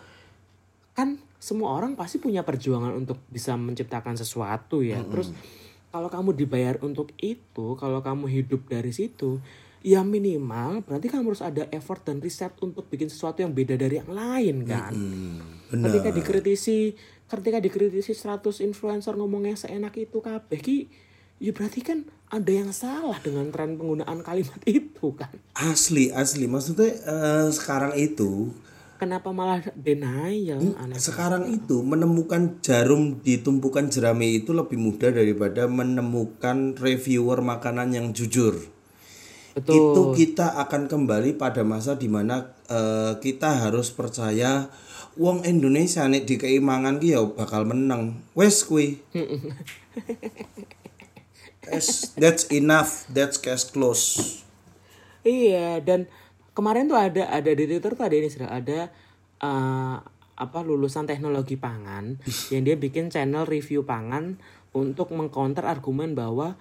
kan 0.96 1.20
semua 1.44 1.76
orang 1.76 2.00
pasti 2.00 2.24
punya 2.24 2.42
perjuangan 2.42 2.96
untuk 2.96 3.20
bisa 3.28 3.54
menciptakan 3.60 4.16
sesuatu 4.16 4.80
ya. 4.80 5.04
Terus 5.04 5.36
kalau 5.92 6.08
kamu 6.08 6.36
dibayar 6.36 6.76
untuk 6.84 7.12
itu 7.20 7.76
kalau 7.76 8.00
kamu 8.00 8.32
hidup 8.32 8.68
dari 8.68 8.92
situ 8.96 9.40
ya 9.86 10.02
minimal 10.02 10.82
berarti 10.82 11.14
kamu 11.14 11.30
harus 11.30 11.46
ada 11.46 11.70
effort 11.70 12.02
dan 12.02 12.18
riset 12.18 12.50
untuk 12.58 12.90
bikin 12.90 13.06
sesuatu 13.06 13.46
yang 13.46 13.54
beda 13.54 13.78
dari 13.78 14.02
yang 14.02 14.10
lain 14.10 14.66
kan? 14.66 14.92
Benar 15.70 15.86
ketika 15.88 16.10
dikritisi 16.10 16.98
ketika 17.26 17.58
dikritisi 17.58 18.14
100 18.14 18.62
influencer 18.62 19.18
ngomongnya 19.18 19.58
seenak 19.58 19.98
itu 19.98 20.22
kabeh 20.22 20.60
ki 20.62 20.78
ya 21.42 21.52
berarti 21.52 21.82
kan 21.84 22.00
ada 22.32 22.52
yang 22.52 22.72
salah 22.74 23.18
dengan 23.22 23.50
tren 23.54 23.78
penggunaan 23.78 24.22
kalimat 24.26 24.60
itu 24.70 25.14
kan? 25.14 25.32
Asli 25.58 26.10
asli. 26.14 26.46
Maksudnya 26.50 26.90
eh, 26.92 27.48
sekarang 27.54 27.94
itu 27.98 28.54
kenapa 28.96 29.36
malah 29.36 29.60
denial 29.76 30.72
aneh 30.80 30.96
sekarang 30.96 31.52
itu 31.52 31.84
menemukan 31.84 32.64
jarum 32.64 33.20
di 33.20 33.44
tumpukan 33.44 33.92
jerami 33.92 34.40
itu 34.40 34.56
lebih 34.56 34.80
mudah 34.80 35.12
daripada 35.12 35.68
menemukan 35.68 36.74
reviewer 36.80 37.44
makanan 37.44 37.92
yang 37.92 38.08
jujur. 38.16 38.56
Betul. 39.56 39.72
Itu 39.76 40.02
kita 40.16 40.60
akan 40.68 40.92
kembali 40.92 41.40
pada 41.40 41.64
masa 41.64 41.96
di 41.96 42.08
mana 42.12 42.56
eh, 42.68 43.20
kita 43.20 43.68
harus 43.68 43.92
percaya 43.92 44.68
wong 45.16 45.48
Indonesia 45.48 46.04
nih 46.08 46.24
di 46.28 46.36
keimangan 46.36 47.00
ki 47.00 47.16
ya 47.16 47.24
bakal 47.24 47.64
menang. 47.68 48.20
Wes 48.36 48.64
kui 48.68 49.00
Yes, 51.66 52.14
that's 52.14 52.46
enough. 52.54 53.10
That's 53.10 53.42
case 53.42 53.66
close. 53.74 54.22
Iya 55.26 55.82
dan 55.82 56.06
kemarin 56.54 56.86
tuh 56.86 57.00
ada 57.00 57.26
ada 57.34 57.52
di 57.52 57.66
Twitter 57.66 57.98
tuh 57.98 58.06
ada 58.06 58.16
ini 58.16 58.30
sudah 58.30 58.50
ada 58.54 58.94
eh, 59.42 59.98
apa 60.36 60.60
lulusan 60.62 61.08
teknologi 61.10 61.58
pangan 61.58 62.20
yang 62.54 62.62
dia 62.68 62.76
bikin 62.78 63.10
channel 63.10 63.48
review 63.48 63.88
pangan 63.88 64.38
untuk 64.76 65.16
mengcounter 65.16 65.64
argumen 65.66 66.14
bahwa 66.14 66.60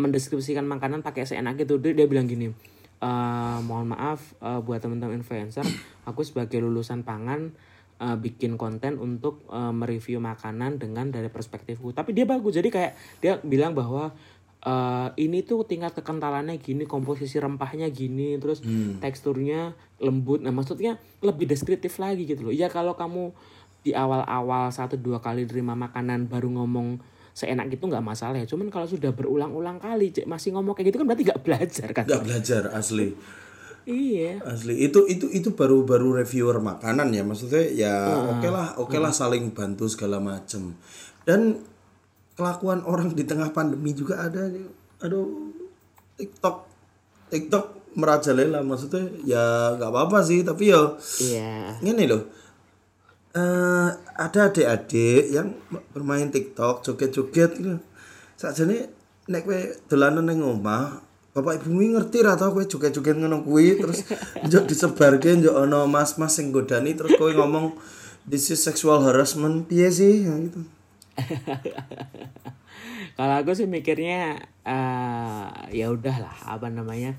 mendeskripsikan 0.00 0.64
makanan 0.64 1.04
pakai 1.04 1.28
seenak 1.28 1.60
itu 1.60 1.76
dia, 1.80 1.92
dia 1.92 2.08
bilang 2.08 2.26
gini 2.26 2.50
"Eh, 2.98 3.58
mohon 3.62 3.92
maaf 3.92 4.34
eh, 4.42 4.60
buat 4.64 4.82
teman-teman 4.82 5.20
influencer 5.22 5.64
aku 6.08 6.26
sebagai 6.26 6.58
lulusan 6.58 7.06
pangan 7.06 7.54
eh, 8.00 8.16
bikin 8.16 8.60
konten 8.60 9.00
untuk 9.00 9.44
eh, 9.48 9.72
mereview 9.72 10.20
makanan 10.20 10.80
dengan 10.80 11.08
dari 11.08 11.32
perspektifku 11.32 11.92
tapi 11.96 12.12
dia 12.12 12.28
bagus 12.28 12.56
jadi 12.56 12.68
kayak 12.68 12.92
dia 13.20 13.32
bilang 13.42 13.72
bahwa 13.72 14.12
eh, 14.64 15.08
ini 15.20 15.40
tuh 15.42 15.64
tingkat 15.64 15.96
kekentalannya 15.96 16.60
gini 16.60 16.84
komposisi 16.84 17.40
rempahnya 17.40 17.88
gini 17.88 18.36
terus 18.36 18.60
teksturnya 19.00 19.72
lembut. 20.02 20.44
Nah 20.44 20.52
maksudnya 20.52 21.00
lebih 21.24 21.48
deskriptif 21.48 21.96
lagi 21.96 22.28
gitu 22.28 22.50
loh. 22.50 22.54
Ya 22.54 22.68
kalau 22.68 22.92
kamu 22.98 23.32
di 23.86 23.94
awal-awal 23.94 24.74
satu 24.74 24.98
dua 24.98 25.22
kali 25.22 25.46
terima 25.46 25.78
makanan 25.78 26.26
baru 26.26 26.50
ngomong 26.50 26.98
seenak 27.36 27.68
itu 27.70 27.84
nggak 27.86 28.02
masalah 28.02 28.40
ya. 28.42 28.48
Cuman 28.48 28.68
kalau 28.72 28.88
sudah 28.88 29.12
berulang-ulang 29.14 29.78
kali 29.78 30.10
masih 30.26 30.56
ngomong 30.56 30.74
kayak 30.74 30.90
gitu 30.92 30.98
kan 31.04 31.06
berarti 31.06 31.24
nggak 31.28 31.42
belajar 31.44 31.88
kan? 31.94 32.04
Nggak 32.04 32.24
belajar 32.24 32.62
asli 32.74 33.14
iya. 33.86 34.42
Asli. 34.42 34.82
Itu 34.82 35.06
itu 35.06 35.30
itu 35.30 35.54
baru 35.54 35.86
baru 35.86 36.20
reviewer 36.20 36.58
makanan 36.58 37.14
ya. 37.14 37.22
Maksudnya 37.22 37.64
ya 37.70 37.94
oke 38.36 38.48
lah 38.50 38.74
oke 38.76 38.98
lah 38.98 39.14
saling 39.14 39.54
bantu 39.54 39.86
segala 39.86 40.18
macem. 40.18 40.74
Dan 41.22 41.62
kelakuan 42.36 42.84
orang 42.84 43.14
di 43.14 43.24
tengah 43.24 43.54
pandemi 43.54 43.96
juga 43.96 44.26
ada 44.26 44.50
aduh 45.00 45.54
TikTok 46.18 46.56
TikTok 47.30 47.94
merajalela. 47.96 48.60
Maksudnya 48.66 49.06
ya 49.22 49.78
nggak 49.78 49.90
apa-apa 49.94 50.18
sih 50.26 50.42
tapi 50.42 50.74
ya 50.74 50.82
iya. 51.22 51.78
ini 51.80 52.04
loh. 52.10 52.26
Eh 53.32 53.88
ada 54.16 54.50
adik-adik 54.50 55.30
yang 55.30 55.54
bermain 55.94 56.28
TikTok 56.28 56.82
joget-joget 56.82 57.50
gitu. 57.54 57.78
Sakjane 58.36 58.90
nek 59.26 59.42
kowe 59.42 59.58
dolanan 59.90 60.26
ning 60.30 60.42
omah, 60.42 61.02
bapak 61.36 61.60
ibu 61.60 61.76
kuwi 61.76 61.92
ngerti 61.92 62.24
ra 62.24 62.32
tau 62.32 62.56
kowe 62.56 62.64
joget-joget 62.64 63.20
ngono 63.20 63.44
kuwi 63.44 63.76
terus 63.76 64.08
njok 64.48 64.64
disebarke 64.64 65.36
njok 65.36 65.52
ana 65.52 65.84
mas-mas 65.84 66.40
sing 66.40 66.48
godani 66.48 66.96
terus 66.96 67.12
kowe 67.20 67.28
ngomong 67.28 67.76
this 68.24 68.48
is 68.48 68.64
sexual 68.64 69.04
harassment 69.04 69.68
piye 69.68 69.92
sih 69.92 70.24
Ya, 70.24 70.32
gitu. 70.32 70.64
kalau 73.20 73.34
aku 73.40 73.52
sih 73.52 73.68
mikirnya 73.68 74.40
eh 74.64 75.46
ya 75.76 75.92
udahlah 75.92 76.32
apa 76.48 76.72
namanya 76.72 77.12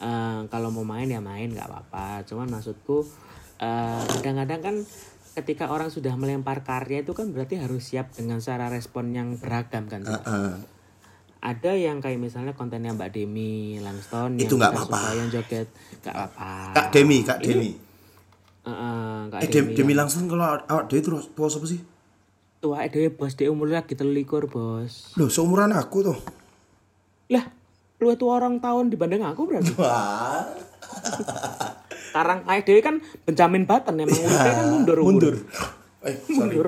eh, 0.00 0.40
kalau 0.48 0.72
mau 0.72 0.88
main 0.88 1.08
ya 1.08 1.20
main 1.20 1.52
nggak 1.52 1.68
apa-apa 1.68 2.24
cuman 2.24 2.48
maksudku 2.48 3.04
eh, 3.60 4.00
kadang-kadang 4.16 4.60
kan 4.64 4.76
ketika 5.36 5.68
orang 5.68 5.92
sudah 5.92 6.16
melempar 6.16 6.64
karya 6.64 7.04
itu 7.04 7.12
kan 7.12 7.28
berarti 7.30 7.60
harus 7.60 7.84
siap 7.84 8.16
dengan 8.16 8.40
cara 8.40 8.72
respon 8.72 9.12
yang 9.12 9.36
beragam 9.36 9.92
kan 9.92 10.08
Heeh. 10.08 10.77
Ada 11.38 11.70
yang 11.70 11.98
kayak 11.98 12.18
misalnya 12.18 12.50
kontennya 12.50 12.90
Mbak 12.90 13.10
Demi 13.10 13.78
Langston 13.78 14.34
Itu 14.34 14.54
nggak 14.54 14.74
apa-apa. 14.74 15.14
yang 15.14 15.28
joget 15.28 15.70
nggak 16.00 16.16
apa 16.16 16.50
Kak 16.72 16.86
Demi, 16.90 17.22
Kak 17.22 17.38
Demi. 17.38 17.70
Heeh, 18.60 19.16
Kak 19.28 19.40
Eh 19.40 19.48
Demi, 19.48 19.72
Demi 19.72 19.92
langsung 19.92 20.26
kalau 20.26 20.44
awak 20.60 20.86
dhewe 20.86 21.00
terus 21.00 21.30
tua 21.30 21.46
apa 21.46 21.64
sih? 21.64 21.80
tua 22.58 22.82
dewe 22.84 23.06
bos 23.08 23.32
dia 23.32 23.46
umurnya 23.48 23.78
lagi 23.78 23.94
telikur 23.94 24.50
bos 24.50 25.14
Loh, 25.14 25.30
seumuran 25.30 25.70
aku 25.70 26.02
tuh. 26.04 26.18
lah 27.28 27.46
lu 27.96 28.10
itu 28.10 28.26
orang 28.26 28.58
tahun 28.58 28.90
dibanding 28.90 29.22
aku 29.22 29.46
berarti 29.46 29.70
Wah. 29.78 30.42
sekarang 32.08 32.42
kayak 32.42 32.62
dewe 32.64 32.80
kan 32.80 32.98
Benjamin 33.22 33.62
Button 33.62 33.94
emang 33.96 34.18
umurnya 34.18 34.52
kan 34.52 34.66
mundur 34.68 34.96
umur. 34.98 35.06
Mundur. 35.08 35.34
Eh, 36.00 36.14
sorry. 36.18 36.34
mundur 36.34 36.66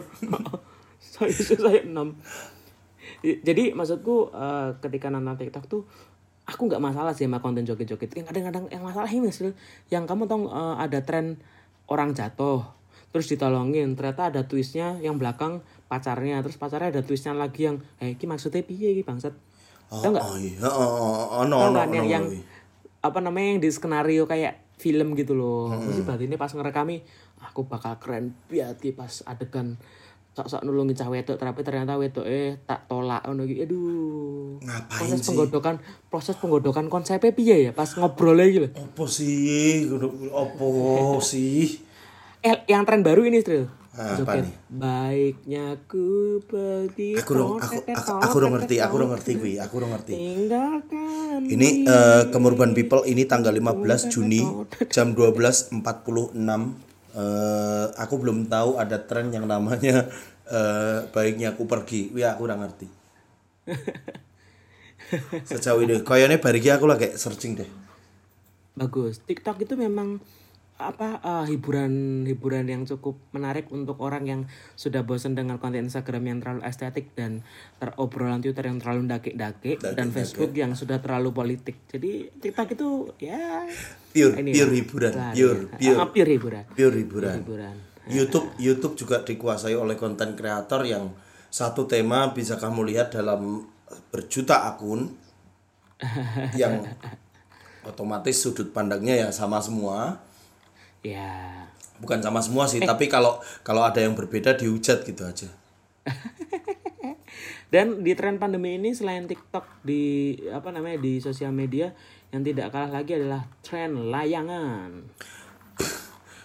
saya 1.00 1.30
saya 1.34 1.80
enam 1.82 2.14
jadi 3.22 3.76
maksudku 3.76 4.32
eh, 4.32 4.68
ketika 4.80 5.12
nonton 5.12 5.36
TikTok 5.36 5.64
tuh 5.68 5.82
aku 6.48 6.66
nggak 6.66 6.82
masalah 6.82 7.12
sih 7.14 7.28
sama 7.28 7.38
konten 7.38 7.62
joget-joget 7.62 8.10
yang 8.16 8.26
kadang-kadang 8.26 8.64
yang 8.72 8.82
masalah 8.82 9.06
ini 9.06 9.30
Sil, 9.30 9.54
yang 9.92 10.08
kamu 10.08 10.26
tahu 10.26 10.48
eh, 10.50 10.74
ada 10.80 11.00
tren 11.04 11.38
orang 11.86 12.16
jatuh 12.16 12.64
terus 13.10 13.26
ditolongin 13.26 13.98
ternyata 13.98 14.30
ada 14.30 14.46
twistnya 14.46 14.98
yang 15.02 15.18
belakang 15.18 15.60
pacarnya 15.90 16.38
terus 16.46 16.54
pacarnya 16.54 16.94
ada 16.94 17.02
twistnya 17.02 17.34
lagi 17.34 17.66
yang 17.66 17.82
eh 17.98 18.14
ki 18.14 18.30
maksudnya 18.30 18.62
piye 18.62 18.94
ki 18.94 19.02
bangsat 19.02 19.34
Oh, 19.90 19.98
Tahu 19.98 20.14
nggak? 20.14 20.22
oh 20.22 20.36
iya, 20.38 20.54
oh, 20.70 20.70
oh, 20.70 21.26
oh, 21.34 21.44
no, 21.50 21.56
Tahu 21.66 21.74
no, 21.74 21.82
no, 21.82 21.94
yang, 21.98 22.06
yang 22.06 22.24
no. 22.30 22.38
apa 23.02 23.18
namanya 23.18 23.58
yang 23.58 23.60
di 23.66 23.70
skenario 23.74 24.22
kayak 24.22 24.62
film 24.78 25.18
gitu 25.18 25.34
loh. 25.34 25.74
Terus 25.74 26.06
berarti 26.06 26.30
ini 26.30 26.38
pas 26.38 26.54
ngerekami 26.54 27.02
aku 27.42 27.66
bakal 27.66 27.98
keren 27.98 28.30
banget 28.46 28.78
ki 28.78 28.90
pas 28.94 29.26
adegan 29.26 29.74
sok-sok 30.30 30.62
nulungi 30.62 30.94
cah 30.94 31.10
wedok 31.10 31.36
tapi 31.36 31.60
ternyata 31.66 31.98
wedok 31.98 32.22
eh 32.22 32.62
tak 32.62 32.86
tolak 32.86 33.26
ngono 33.26 33.42
iki. 33.44 33.66
Aduh. 33.66 34.62
Ngapain 34.62 34.98
Proses 35.02 35.18
sih? 35.18 35.26
penggodokan 35.26 35.74
proses 36.06 36.34
penggodokan 36.38 36.86
konsepnya 36.86 37.34
piye 37.34 37.56
ya 37.68 37.72
pas 37.74 37.90
ngobrol 37.98 38.38
lagi 38.38 38.62
loh. 38.62 38.70
Apa 38.70 39.04
sih? 39.10 39.90
Apa 40.30 40.68
sih? 41.18 41.82
Eh 42.40 42.56
yang 42.70 42.86
tren 42.86 43.02
baru 43.02 43.26
ini 43.26 43.42
Tril. 43.42 43.66
Ah, 43.90 44.14
apa 44.14 44.38
nih? 44.38 44.54
baiknya 44.70 45.74
ku 45.90 46.38
pergi 46.46 47.18
Aku 47.18 47.34
rong 47.34 47.58
aku 47.58 47.82
aku 47.90 48.10
aku 48.22 48.36
rong 48.38 48.54
ngerti, 48.54 48.78
aku 48.78 48.94
rong 49.02 49.10
ngerti 49.10 49.30
kuwi, 49.34 49.58
aku 49.58 49.82
rong 49.82 49.90
ngerti. 49.90 50.14
tinggalkan 50.14 51.42
Ini 51.42 51.68
eh 51.90 52.22
Kemurban 52.30 52.70
People 52.70 53.02
ini 53.10 53.26
tanggal 53.26 53.50
15 53.50 54.14
Juni 54.14 54.46
jam 54.94 55.10
12.46. 55.18 55.82
Eh 57.14 57.86
aku 57.98 58.14
belum 58.22 58.46
tahu 58.46 58.78
ada 58.78 58.98
tren 59.02 59.34
yang 59.34 59.46
namanya 59.50 60.06
eh 60.50 60.98
baiknya 61.10 61.54
aku 61.54 61.66
pergi. 61.66 62.10
Wih 62.14 62.26
aku 62.26 62.46
ora 62.46 62.56
ngerti. 62.58 62.88
Sejauh 65.50 65.82
ini 65.82 66.06
kayaknya 66.06 66.38
bariki 66.38 66.70
aku 66.70 66.86
lagi 66.86 67.14
searching 67.18 67.58
deh. 67.58 67.70
bagus 68.80 69.20
TikTok 69.26 69.66
itu 69.66 69.74
memang 69.76 70.22
apa 70.80 71.20
eh, 71.20 71.44
hiburan 71.52 72.24
hiburan 72.24 72.64
yang 72.64 72.82
cukup 72.88 73.20
menarik 73.36 73.68
untuk 73.68 74.00
orang 74.00 74.24
yang 74.24 74.40
sudah 74.74 75.04
bosan 75.04 75.36
dengan 75.36 75.60
konten 75.60 75.84
Instagram 75.86 76.24
yang 76.24 76.38
terlalu 76.40 76.64
estetik 76.64 77.12
dan 77.12 77.44
ter 77.76 77.92
obrolan 78.00 78.40
Twitter 78.40 78.64
yang 78.64 78.80
terlalu 78.80 79.06
dake-dake 79.06 79.76
dan 79.94 80.08
Facebook 80.10 80.56
yang 80.56 80.72
sudah 80.72 80.98
terlalu 81.04 81.30
politik. 81.36 81.76
Jadi 81.92 82.32
TikTok 82.40 82.68
itu 82.74 82.88
ya 83.20 83.68
Pure, 84.10 84.42
ini 84.42 84.50
pure 84.50 84.66
lah, 84.66 84.74
hiburan, 84.74 85.12
lah, 85.14 85.32
pure, 85.38 85.60
ya. 85.78 85.78
pure, 85.78 85.98
Ah, 86.02 86.08
pure 86.10 86.30
hiburan. 86.34 86.64
Pure 86.74 86.96
hiburan. 86.98 87.36
hiburan. 87.46 87.76
YouTube 88.10 88.48
YouTube 88.58 88.94
juga 88.98 89.22
dikuasai 89.22 89.78
oleh 89.78 89.94
konten 89.94 90.34
kreator 90.34 90.82
yang 90.82 91.14
satu 91.46 91.86
tema 91.86 92.34
bisa 92.34 92.58
kamu 92.58 92.90
lihat 92.90 93.14
dalam 93.14 93.70
berjuta 94.10 94.66
akun 94.66 95.14
yang 96.60 96.82
otomatis 97.86 98.38
sudut 98.40 98.70
pandangnya 98.74 99.26
ya 99.26 99.28
sama 99.30 99.62
semua 99.62 100.18
ya. 101.04 101.66
Bukan 102.00 102.24
sama 102.24 102.40
semua 102.40 102.64
sih 102.64 102.80
tapi 102.80 103.12
kalau 103.12 103.40
kalau 103.60 103.84
ada 103.84 104.00
yang 104.00 104.16
berbeda 104.16 104.56
dihujat 104.56 105.04
gitu 105.04 105.22
aja. 105.24 105.48
Dan 107.70 108.02
di 108.02 108.12
tren 108.18 108.42
pandemi 108.42 108.74
ini 108.74 108.90
selain 108.90 109.30
TikTok 109.30 109.86
di 109.86 110.34
apa 110.50 110.74
namanya 110.74 110.98
di 110.98 111.22
sosial 111.22 111.54
media 111.54 111.94
yang 112.34 112.42
tidak 112.42 112.74
kalah 112.74 112.90
lagi 112.90 113.14
adalah 113.14 113.46
tren 113.62 114.10
layangan. 114.10 115.06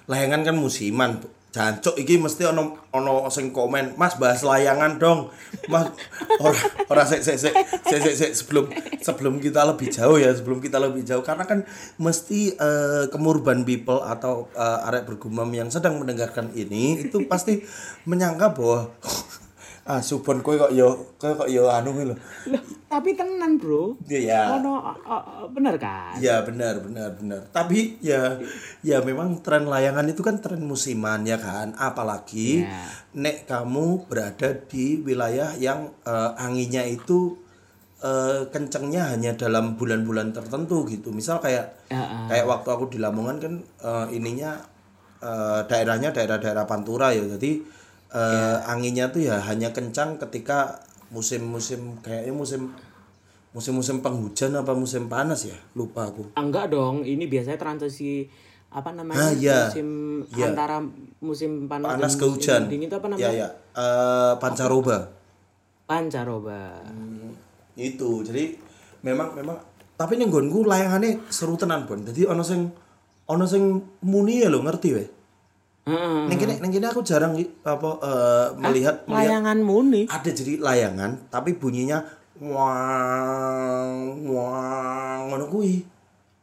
Layangan 0.06 0.42
kan 0.46 0.56
musiman 0.56 1.12
jancuk 1.56 1.96
iki 1.96 2.20
mesti 2.20 2.44
ono 2.52 2.76
ono 2.92 3.32
sing 3.32 3.56
komen 3.56 3.96
mas 3.96 4.20
bahas 4.20 4.44
layangan 4.44 5.00
dong. 5.00 5.32
Mas 5.72 5.88
ora 6.44 6.60
ora 6.92 7.04
sik 7.08 7.24
sik 7.24 7.40
sik 7.40 7.56
sik 7.88 8.00
sik 8.04 8.16
sik 8.20 8.32
sebelum 8.36 8.68
sebelum 9.00 9.40
kita 9.40 9.64
lebih 9.64 9.88
jauh 9.88 10.20
ya 10.20 10.36
sebelum 10.36 10.60
kita 10.60 10.84
lebih 10.84 11.08
jauh. 11.08 11.24
Karena 11.24 11.48
kan 11.48 11.64
mesti 11.96 12.60
eh, 12.60 13.08
kemurban 13.08 13.64
people 13.64 14.04
atau 14.04 14.52
eh, 14.52 14.88
arek 14.92 15.08
bergumam 15.08 15.48
yang 15.56 15.72
sedang 15.72 15.96
mendengarkan 15.96 16.52
ini 16.52 17.08
itu 17.08 17.24
pasti 17.24 17.64
menyangka 18.04 18.52
bahwa 18.52 18.92
ah 19.86 20.02
subon 20.02 20.42
kowe 20.42 20.58
kok 20.58 20.74
yo 20.74 21.14
kowe 21.22 21.38
kok 21.38 21.46
yo 21.46 21.70
anu 21.70 21.94
lho 21.94 22.18
tapi 22.90 23.14
tenan 23.14 23.62
bro 23.62 23.94
ya 24.10 24.58
oh 24.58 24.60
no 24.66 24.82
oh, 24.82 24.98
oh, 25.06 25.46
bener 25.54 25.78
kan 25.78 26.18
Ya 26.18 26.42
benar 26.42 26.80
benar 26.82 27.14
benar. 27.20 27.42
Tapi 27.52 28.00
ya 28.02 28.40
ya 28.82 29.04
memang 29.04 29.44
tren 29.46 29.68
layangan 29.68 30.08
itu 30.10 30.24
kan 30.26 30.40
tren 30.42 30.64
musiman 30.64 31.22
ya 31.28 31.36
kan. 31.38 31.76
Apalagi 31.78 32.64
Ya. 32.66 32.82
nek 33.14 33.46
kamu 33.46 34.08
berada 34.10 34.56
di 34.66 35.04
wilayah 35.04 35.54
yang 35.60 35.92
eh, 36.08 36.32
anginnya 36.40 36.88
itu 36.88 37.36
eh, 38.02 38.48
kencengnya 38.50 39.12
hanya 39.12 39.36
dalam 39.36 39.76
bulan-bulan 39.76 40.32
tertentu 40.32 40.88
gitu. 40.88 41.12
Misal 41.12 41.38
kayak 41.44 41.78
Ya, 41.92 42.02
ah. 42.02 42.26
kayak 42.32 42.48
waktu 42.50 42.70
aku 42.74 42.90
di 42.90 42.98
Lamongan 42.98 43.38
kan 43.44 43.54
eh, 43.62 44.08
ininya 44.18 44.56
eh, 45.22 45.62
daerahnya 45.68 46.10
daerah-daerah 46.16 46.66
Pantura 46.66 47.12
ya. 47.12 47.28
Jadi 47.28 47.60
eh, 48.16 48.58
anginnya 48.66 49.12
tuh 49.12 49.22
ya 49.22 49.38
hanya 49.44 49.70
kencang 49.70 50.16
ketika 50.18 50.80
musim-musim 51.12 52.00
kayaknya 52.00 52.32
musim 52.32 52.72
musim-musim 53.52 54.00
penghujan 54.00 54.52
apa 54.54 54.72
musim 54.72 55.08
panas 55.08 55.44
ya? 55.44 55.56
Lupa 55.74 56.08
aku. 56.08 56.32
Ah, 56.34 56.44
enggak 56.44 56.72
dong. 56.72 57.04
Ini 57.04 57.24
biasanya 57.26 57.56
transisi 57.56 58.28
apa 58.68 58.92
namanya 58.92 59.20
Ah, 59.20 59.32
iya. 59.32 59.60
musim 59.68 59.88
Iya. 60.32 60.52
antara 60.52 60.84
musim 61.20 61.64
panas, 61.66 61.88
panas 61.90 62.12
dan 62.12 62.20
ke 62.20 62.26
hujan. 62.28 62.62
dingin 62.68 62.88
itu 62.88 62.96
apa 62.96 63.08
ya 63.08 63.12
namanya? 63.12 63.32
ya 63.32 63.48
Eh, 63.76 64.34
pancaroba. 64.40 64.98
Pancaroba. 65.86 66.84
Itu. 67.76 68.24
Jadi 68.24 68.56
memang 69.00 69.32
memang 69.32 69.56
tapi 69.96 70.20
nih 70.20 70.28
gonku 70.28 70.68
layangannya 70.68 71.24
seru 71.30 71.56
tenan 71.56 71.88
pun 71.88 72.04
jadi 72.04 72.28
ono 72.28 72.44
sing 72.44 72.68
ono 73.26 73.46
sing 73.48 73.64
muni 74.04 74.44
ya 74.44 74.52
lo 74.52 74.60
ngerti 74.60 74.90
weh 74.92 75.08
Heeh. 75.86 76.26
neng 76.26 76.38
kene 76.42 76.58
neng 76.58 76.74
kene 76.74 76.90
aku 76.90 77.06
jarang 77.06 77.38
apa 77.62 77.90
eh, 78.02 78.48
melihat 78.58 79.06
melihat 79.06 79.38
layangan 79.38 79.58
muni. 79.62 80.10
Ada 80.10 80.34
jadi 80.34 80.58
layangan 80.58 81.30
tapi 81.30 81.54
bunyinya 81.54 82.02
wang 82.42 84.26
wang 84.26 85.20
ngono 85.30 85.46
kuwi. 85.46 85.86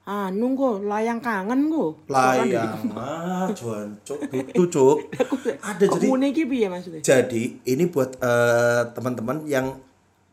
Anu 0.07 0.55
kok 0.55 0.86
layang 0.86 1.18
kangen 1.18 1.66
kok 1.74 2.07
layangan 2.07 3.51
cuan 3.59 3.88
cuk 4.07 4.30
itu 4.30 4.62
cuk. 4.70 5.11
Ada 5.59 5.84
jadi 5.90 6.07
muni 6.07 6.30
iki 6.30 6.47
piye 6.47 6.70
maksudnya? 6.70 7.03
Jadi 7.03 7.66
ini 7.66 7.84
buat 7.90 8.22
eh, 8.22 8.95
teman-teman 8.95 9.43
yang 9.51 9.74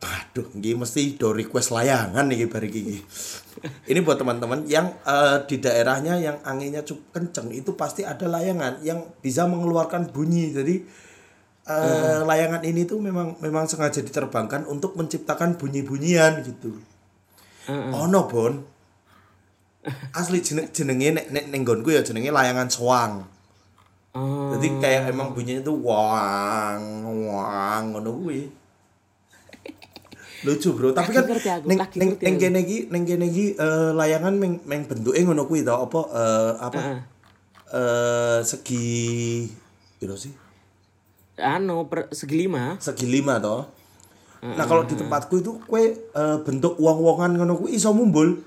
aduh 0.00 0.48
ini 0.56 0.72
mesti 0.80 1.20
do 1.20 1.36
request 1.36 1.76
layangan 1.76 2.24
nih 2.24 2.48
bari 2.48 2.72
iki. 2.72 2.98
Ini 3.84 4.00
buat 4.00 4.16
teman-teman 4.16 4.64
yang 4.64 4.96
eh, 5.04 5.44
di 5.44 5.60
daerahnya 5.60 6.16
yang 6.16 6.40
anginnya 6.40 6.80
cukup 6.80 7.20
kenceng 7.20 7.52
itu 7.52 7.76
pasti 7.76 8.08
ada 8.08 8.24
layangan 8.24 8.80
yang 8.80 9.04
bisa 9.20 9.44
mengeluarkan 9.44 10.08
bunyi. 10.08 10.56
Jadi 10.56 10.80
eh, 11.68 12.20
layangan 12.24 12.64
ini 12.64 12.88
tuh 12.88 12.96
memang 12.96 13.36
memang 13.44 13.68
sengaja 13.68 14.00
diterbangkan 14.00 14.64
untuk 14.64 14.96
menciptakan 14.96 15.60
bunyi-bunyian 15.60 16.40
gitu. 16.48 16.80
Ono 17.68 18.20
Bon. 18.24 18.54
Asli 20.16 20.40
jeneng 20.44 20.68
jenenge 20.72 21.08
nek 21.12 21.26
nek 21.32 21.44
nggonku 21.60 21.92
ya 21.92 22.00
jenenge 22.00 22.32
layangan 22.32 22.68
swang. 22.72 23.12
oh 24.16 24.52
Jadi 24.56 24.80
kayak 24.80 25.12
emang 25.12 25.36
bunyinya 25.36 25.64
tuh 25.64 25.76
wang 25.76 27.04
wang 27.28 27.82
ngono 27.92 28.10
kuwi. 28.16 28.59
Lucu 30.40 30.72
bro, 30.72 30.96
tapi 30.96 31.12
kan 31.12 31.28
neng 31.68 31.78
neng 32.00 32.10
neng 32.16 32.36
kene 32.40 32.58
iki 32.64 32.88
neng 32.88 33.04
kene 33.04 33.28
iki 33.28 33.60
eh, 33.60 33.90
layangan 33.92 34.32
meng 34.40 34.56
meng 34.64 34.88
bentuke 34.88 35.20
ngono 35.20 35.44
kuwi 35.44 35.60
to 35.60 35.76
apa 35.76 36.00
eh, 36.16 36.52
apa 36.56 36.80
eh 37.70 38.38
segi 38.40 39.44
piro 40.00 40.16
sih? 40.16 40.32
anu 41.40 41.88
per, 41.88 42.08
segi 42.12 42.36
lima 42.36 42.76
Segi 42.80 43.04
lima 43.08 43.36
to. 43.40 43.64
Nah 44.40 44.64
kalau 44.64 44.88
di 44.88 44.96
tempatku 44.96 45.44
itu 45.44 45.60
kue 45.68 45.92
eh, 45.92 46.36
bentuk 46.40 46.80
uang-uangan 46.80 47.36
ngono 47.36 47.60
kuwi 47.60 47.76
iso 47.76 47.92
mumbul. 47.92 48.40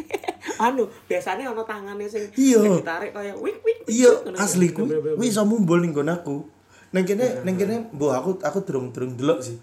anu 0.68 0.84
biasanya 1.08 1.48
ono 1.48 1.64
tangannya 1.64 2.08
sing 2.08 2.28
Iya. 2.36 2.60
ditarik 2.82 3.16
kayak 3.16 3.36
wik 3.40 3.56
wik 3.64 3.78
Iya, 3.88 4.12
asli 4.36 4.68
ku. 4.76 4.84
Kuwi 4.84 5.26
iso 5.32 5.48
mumbul 5.48 5.80
ning 5.80 5.96
nggon 5.96 6.12
aku. 6.12 6.44
Neng 6.92 7.08
kene 7.08 7.40
neng 7.40 7.56
kene 7.56 7.74
mbok 7.92 8.12
aku 8.12 8.30
aku 8.44 8.58
durung-durung 8.68 9.16
delok 9.16 9.40
sih. 9.40 9.56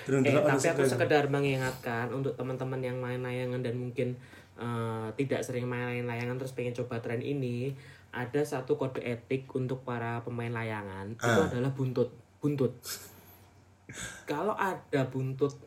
Durung 0.00 0.22
Eh, 0.22 0.32
tapi 0.32 0.66
aku 0.68 0.82
sekedar 0.84 1.26
mengingatkan 1.26 2.08
untuk 2.10 2.34
teman-teman 2.34 2.78
yang 2.78 2.96
main 2.96 3.18
layangan 3.18 3.60
dan 3.60 3.74
mungkin 3.74 4.14
eh, 4.56 5.08
tidak 5.16 5.40
sering 5.40 5.64
main 5.64 6.04
layangan 6.04 6.36
terus 6.36 6.52
pengen 6.52 6.74
coba 6.74 6.98
tren 6.98 7.18
ini, 7.18 7.72
ada 8.10 8.42
satu 8.42 8.74
kode 8.74 9.00
etik 9.00 9.48
untuk 9.50 9.82
para 9.82 10.20
pemain 10.20 10.52
layangan 10.52 11.10
itu 11.10 11.24
Ah. 11.24 11.46
adalah 11.46 11.70
buntut, 11.70 12.10
buntut. 12.38 12.76
Kalau 14.24 14.54
ada 14.54 15.02
buntut 15.04 15.58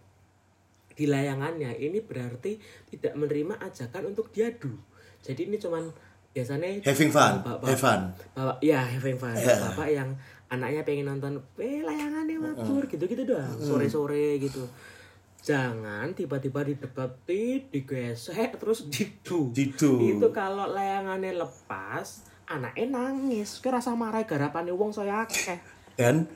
di 0.89 1.05
layangannya, 1.05 1.75
ini 1.75 1.99
berarti 1.99 2.55
tidak 2.87 3.13
menerima 3.13 3.59
ajakan 3.59 4.13
untuk 4.13 4.29
diadu. 4.29 4.71
Jadi 5.19 5.49
ini 5.49 5.57
cuman 5.57 5.89
biasanya 6.29 6.81
Having 6.83 7.11
fun, 7.11 7.33
bapak- 7.41 7.67
have 7.67 7.77
fun. 7.79 8.01
bapak 8.33 8.57
ya 8.59 8.81
having 8.83 9.15
fun 9.15 9.33
Yeah. 9.33 9.59
bapak 9.63 9.87
yang 9.87 10.09
anaknya 10.53 10.85
pengen 10.85 11.09
nonton 11.09 11.41
eh 11.57 11.81
layangannya 11.81 12.37
mabur 12.37 12.85
gitu 12.85 13.09
gitu 13.09 13.25
doang 13.25 13.57
sore 13.57 13.89
sore 13.89 14.37
gitu. 14.37 14.61
Jangan 15.43 16.15
tiba-tiba 16.15 16.63
didekati 16.63 17.67
digesek 17.67 18.61
terus 18.61 18.87
didu. 18.87 19.51
Didu. 19.51 19.99
itu 19.99 20.27
kalau 20.31 20.71
layangannya 20.71 21.35
lepas 21.35 22.23
anaknya 22.47 22.85
nangis. 22.93 23.59
Kira 23.59 23.81
rasa 23.81 23.91
marah 23.97 24.23
garapane 24.23 24.71
wong 24.71 24.95
saya 24.95 25.27
akeh. 25.27 25.59
Dan 25.99 26.29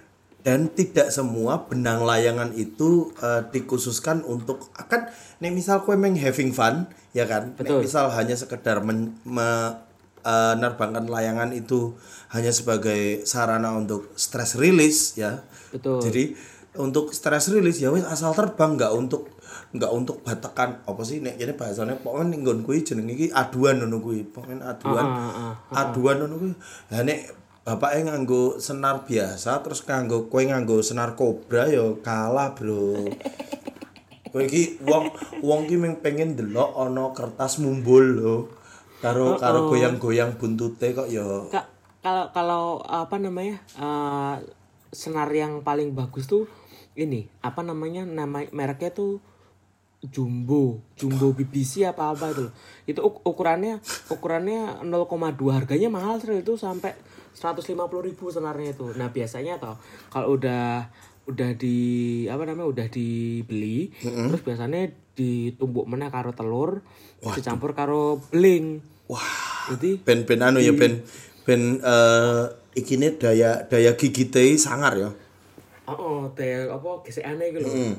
dan 0.44 0.72
tidak 0.72 1.12
semua 1.12 1.68
benang 1.68 2.04
layangan 2.04 2.52
itu 2.56 3.12
eh, 3.24 3.48
dikhususkan 3.48 4.24
untuk 4.28 4.72
akan 4.76 5.08
nih 5.40 5.52
misal 5.56 5.84
kue 5.88 5.96
meng 5.96 6.20
having 6.20 6.52
fun 6.52 6.92
ya 7.16 7.24
kan? 7.24 7.56
Nek 7.56 7.64
Betul. 7.64 7.88
misal 7.88 8.12
hanya 8.12 8.36
sekedar 8.36 8.84
men, 8.84 9.16
me- 9.24 9.87
eh, 10.28 10.54
nerbangkan 10.60 11.08
layangan 11.08 11.56
itu 11.56 11.96
hanya 12.36 12.52
sebagai 12.52 13.24
sarana 13.24 13.72
untuk 13.80 14.12
stress 14.20 14.60
release 14.60 15.16
ya. 15.16 15.48
Betul. 15.72 16.04
Jadi 16.04 16.24
untuk 16.78 17.16
stress 17.16 17.48
release 17.50 17.80
ya 17.80 17.90
wis 17.90 18.04
asal 18.04 18.36
terbang 18.36 18.76
nggak 18.76 18.94
untuk 18.94 19.32
nggak 19.68 19.92
untuk 19.92 20.24
batekan 20.24 20.80
apa 20.88 21.02
sih 21.04 21.20
nek 21.20 21.36
ini 21.36 21.52
bahasanya 21.52 22.00
pokoknya 22.00 22.32
ning 22.32 22.42
nggon 22.48 22.60
kuwi 22.64 22.88
jeneng 22.88 23.12
iki 23.12 23.28
aduan 23.36 23.84
ngono 23.84 24.00
kuwi 24.00 24.24
pokoknya 24.28 24.64
aduan. 24.76 25.06
Ah, 25.06 25.56
ah, 25.72 25.82
aduan 25.88 26.24
ngono 26.24 26.36
kuwi. 26.40 26.54
Lah 26.92 27.02
nek 27.04 27.20
bapaknya 27.68 28.16
nganggo 28.16 28.64
senar 28.64 29.04
biasa 29.04 29.60
terus 29.60 29.84
nganggo 29.84 30.32
kowe 30.32 30.40
nganggo 30.40 30.80
senar 30.80 31.20
kobra 31.20 31.68
yo 31.68 32.00
kalah 32.00 32.56
bro. 32.56 32.96
Kowe 34.32 34.44
iki 34.44 34.84
wong 34.84 35.08
wong 35.40 35.72
ki 35.72 35.80
pengen 36.04 36.36
delok 36.36 36.76
ana 36.76 37.16
kertas 37.16 37.64
mumbul 37.64 38.06
lho 38.20 38.38
karo 38.98 39.38
karo 39.38 39.70
goyang-goyang 39.70 40.36
buntute 40.36 40.92
kok 40.92 41.08
yo 41.08 41.46
Kak, 41.48 41.66
kalau 42.02 42.26
kalau 42.32 42.64
apa 42.82 43.16
namanya 43.18 43.62
eh, 43.76 44.36
senar 44.90 45.30
yang 45.30 45.62
paling 45.62 45.94
bagus 45.94 46.26
tuh 46.26 46.50
ini 46.94 47.30
apa 47.40 47.62
namanya 47.62 48.04
nama 48.04 48.42
mereknya 48.50 48.90
tuh 48.90 49.22
Jumbo, 49.98 50.78
Jumbo 50.94 51.34
BBC 51.34 51.82
apa 51.82 52.14
apa 52.14 52.30
itu 52.30 52.46
loh. 52.46 52.54
Itu 52.86 53.02
uk- 53.02 53.26
ukurannya 53.26 53.82
ukurannya 54.08 54.86
0,2 54.86 54.94
harganya 55.50 55.90
mahal 55.90 56.22
sih 56.22 56.38
itu 56.38 56.54
sampai 56.54 56.94
150.000 57.34 57.74
ribu 58.06 58.30
senarnya 58.30 58.78
itu. 58.78 58.94
Nah 58.94 59.10
biasanya 59.10 59.58
toh 59.58 59.74
kalau 60.14 60.38
udah 60.38 60.86
udah 61.26 61.50
di 61.58 61.78
apa 62.30 62.46
namanya 62.46 62.70
udah 62.70 62.88
dibeli 62.88 63.90
terus 64.32 64.46
biasanya 64.46 64.94
ditumbuk 65.18 65.90
mana 65.90 66.14
karo 66.14 66.32
telur 66.38 66.86
dicampur 67.34 67.74
karo 67.74 68.22
beling. 68.30 68.86
wah 69.10 69.74
Jadi 69.74 70.00
ben 70.06 70.24
ben 70.30 70.40
anu 70.46 70.62
ya 70.62 70.72
ben 70.78 71.02
ben 71.44 71.82
eh 71.82 72.44
ikine 72.78 73.18
daya 73.18 73.66
daya 73.66 73.98
gigite 73.98 74.54
sangar 74.62 74.94
ya 74.94 75.10
Oh, 75.88 75.96
oh 75.96 76.22
teh 76.36 76.68
apa 76.68 77.00
gesekane 77.00 77.56
gitu 77.56 77.64
loh. 77.64 77.96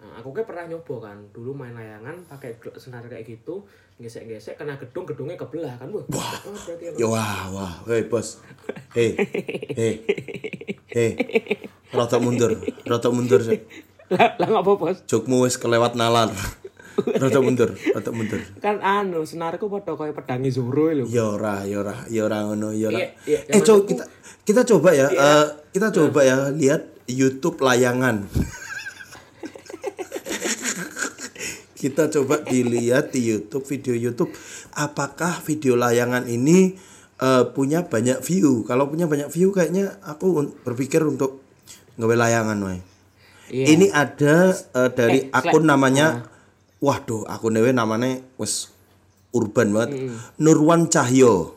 Nah, 0.00 0.24
aku 0.24 0.32
kayak 0.32 0.48
pernah 0.48 0.64
nyoba 0.72 1.12
kan, 1.12 1.18
dulu 1.36 1.52
main 1.52 1.76
layangan 1.76 2.16
pakai 2.24 2.56
senar 2.80 3.04
kayak 3.04 3.28
gitu, 3.28 3.60
gesek-gesek 4.00 4.56
kena 4.56 4.80
gedung, 4.80 5.04
gedungnya 5.04 5.36
kebelah 5.36 5.76
kan, 5.76 5.92
wah. 5.92 6.00
Oh, 6.00 6.56
berarti 6.56 6.84
apa? 6.88 6.96
Ya 6.96 7.06
wah 7.12 7.40
wah, 7.52 7.72
hei 7.92 8.08
bos, 8.08 8.40
hei, 8.96 9.20
hei, 9.76 9.94
hei, 10.96 11.10
rata 11.92 12.16
mundur, 12.16 12.56
rata 12.88 13.12
mundur 13.12 13.44
sih. 13.44 13.60
Lah, 14.12 14.38
nggak 14.38 14.62
apa 14.62 14.72
bos? 14.78 14.98
Jokmu 15.10 15.42
wis 15.42 15.58
kelewat 15.58 15.98
nalar. 15.98 16.30
Rata 16.96 17.44
mundur, 17.44 17.76
rata 17.92 18.08
mundur. 18.08 18.40
Kan 18.56 18.80
anu, 18.80 19.20
senarku 19.28 19.68
pada 19.68 19.92
kayak 19.92 20.16
pedangi 20.16 20.48
Zoro 20.48 20.88
lho. 20.88 21.04
Ya 21.04 21.28
ora, 21.28 21.60
ya 21.68 21.84
ora, 21.84 21.92
ya 22.08 22.24
ora 22.24 22.48
ngono, 22.48 22.72
ya 22.72 22.88
ora. 22.88 22.96
Iya, 22.96 23.08
iya, 23.28 23.38
Eh, 23.52 23.60
coba 23.60 23.84
maksudku- 23.84 23.88
kita 23.92 24.04
kita 24.48 24.62
coba 24.64 24.88
ya, 24.96 25.06
eh, 25.12 25.46
kita 25.76 25.92
coba 25.92 26.24
ya 26.24 26.48
lihat 26.56 26.88
YouTube 27.04 27.60
layangan. 27.60 28.24
kita 31.76 32.08
coba 32.08 32.40
dilihat 32.42 33.12
di 33.12 33.28
YouTube 33.28 33.68
video 33.68 33.92
YouTube 33.92 34.32
apakah 34.72 35.44
video 35.44 35.76
layangan 35.76 36.24
ini 36.24 36.72
eh, 37.20 37.44
punya 37.52 37.84
banyak 37.84 38.24
view 38.24 38.64
kalau 38.64 38.88
punya 38.88 39.04
banyak 39.04 39.28
view 39.28 39.52
kayaknya 39.52 40.00
aku 40.00 40.56
berpikir 40.64 41.04
untuk 41.04 41.44
ngewe 42.00 42.16
layangan 42.16 42.56
wae 42.64 42.80
Iya. 43.46 43.64
ini 43.70 43.86
ada 43.94 44.54
eh, 44.54 44.90
dari 44.90 45.18
Eh, 45.26 45.34
akun 45.34 45.64
namanya 45.66 46.26
waduh 46.82 47.26
akun 47.30 47.54
dewe 47.54 47.70
namanya 47.70 48.18
wes 48.38 48.70
urban 49.36 49.70
banget. 49.74 50.10
Nurwan 50.40 50.88
Cahyo. 50.88 51.52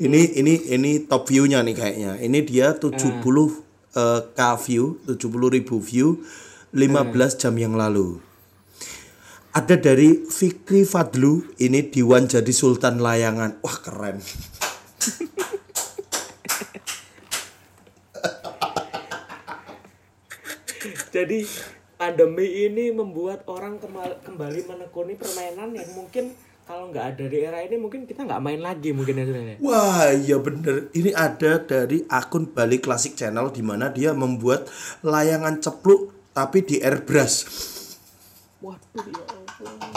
Ini 0.00 0.40
ini 0.40 0.72
ini 0.72 1.04
top 1.04 1.28
view-nya 1.28 1.60
nih 1.60 1.76
kayaknya. 1.76 2.16
Ini 2.24 2.40
dia 2.48 2.72
70 2.72 3.20
eh, 3.20 4.20
k 4.32 4.40
view 4.64 4.96
70 5.04 5.56
ribu 5.60 5.76
view 5.76 6.24
15 6.72 7.36
jam 7.36 7.52
yang 7.60 7.76
lalu. 7.76 8.16
Ada 9.52 9.76
dari 9.76 10.24
Fikri 10.24 10.88
Fadlu 10.88 11.44
ini 11.60 11.84
Diwan 11.84 12.24
jadi 12.32 12.48
Sultan 12.48 13.04
Layangan. 13.04 13.60
Wah 13.60 13.76
keren 13.84 14.24
Jadi 21.20 21.44
pandemi 22.00 22.64
ini 22.64 22.88
membuat 22.96 23.44
orang 23.44 23.76
kembali 23.76 24.64
menekuni 24.64 25.20
permainan 25.20 25.76
yang 25.76 25.92
mungkin 25.92 26.32
kalau 26.64 26.88
nggak 26.88 27.06
ada 27.12 27.24
di 27.28 27.44
era 27.44 27.60
ini 27.60 27.76
mungkin 27.76 28.08
kita 28.08 28.24
nggak 28.24 28.40
main 28.40 28.64
lagi 28.64 28.96
mungkin 28.96 29.20
ya 29.20 29.24
Sudah, 29.28 29.42
ya. 29.44 29.56
Wah, 29.60 30.08
iya 30.16 30.36
bener. 30.40 30.88
Ini 30.96 31.12
ada 31.12 31.60
dari 31.60 32.00
akun 32.08 32.48
Bali 32.56 32.80
Classic 32.80 33.12
Channel 33.12 33.52
di 33.52 33.60
mana 33.60 33.92
dia 33.92 34.16
membuat 34.16 34.72
layangan 35.04 35.60
cepluk 35.60 36.32
tapi 36.32 36.64
di 36.64 36.80
airbrush. 36.80 37.44
Waduh 38.64 39.04
ya 39.04 39.24
Allah. 39.28 39.92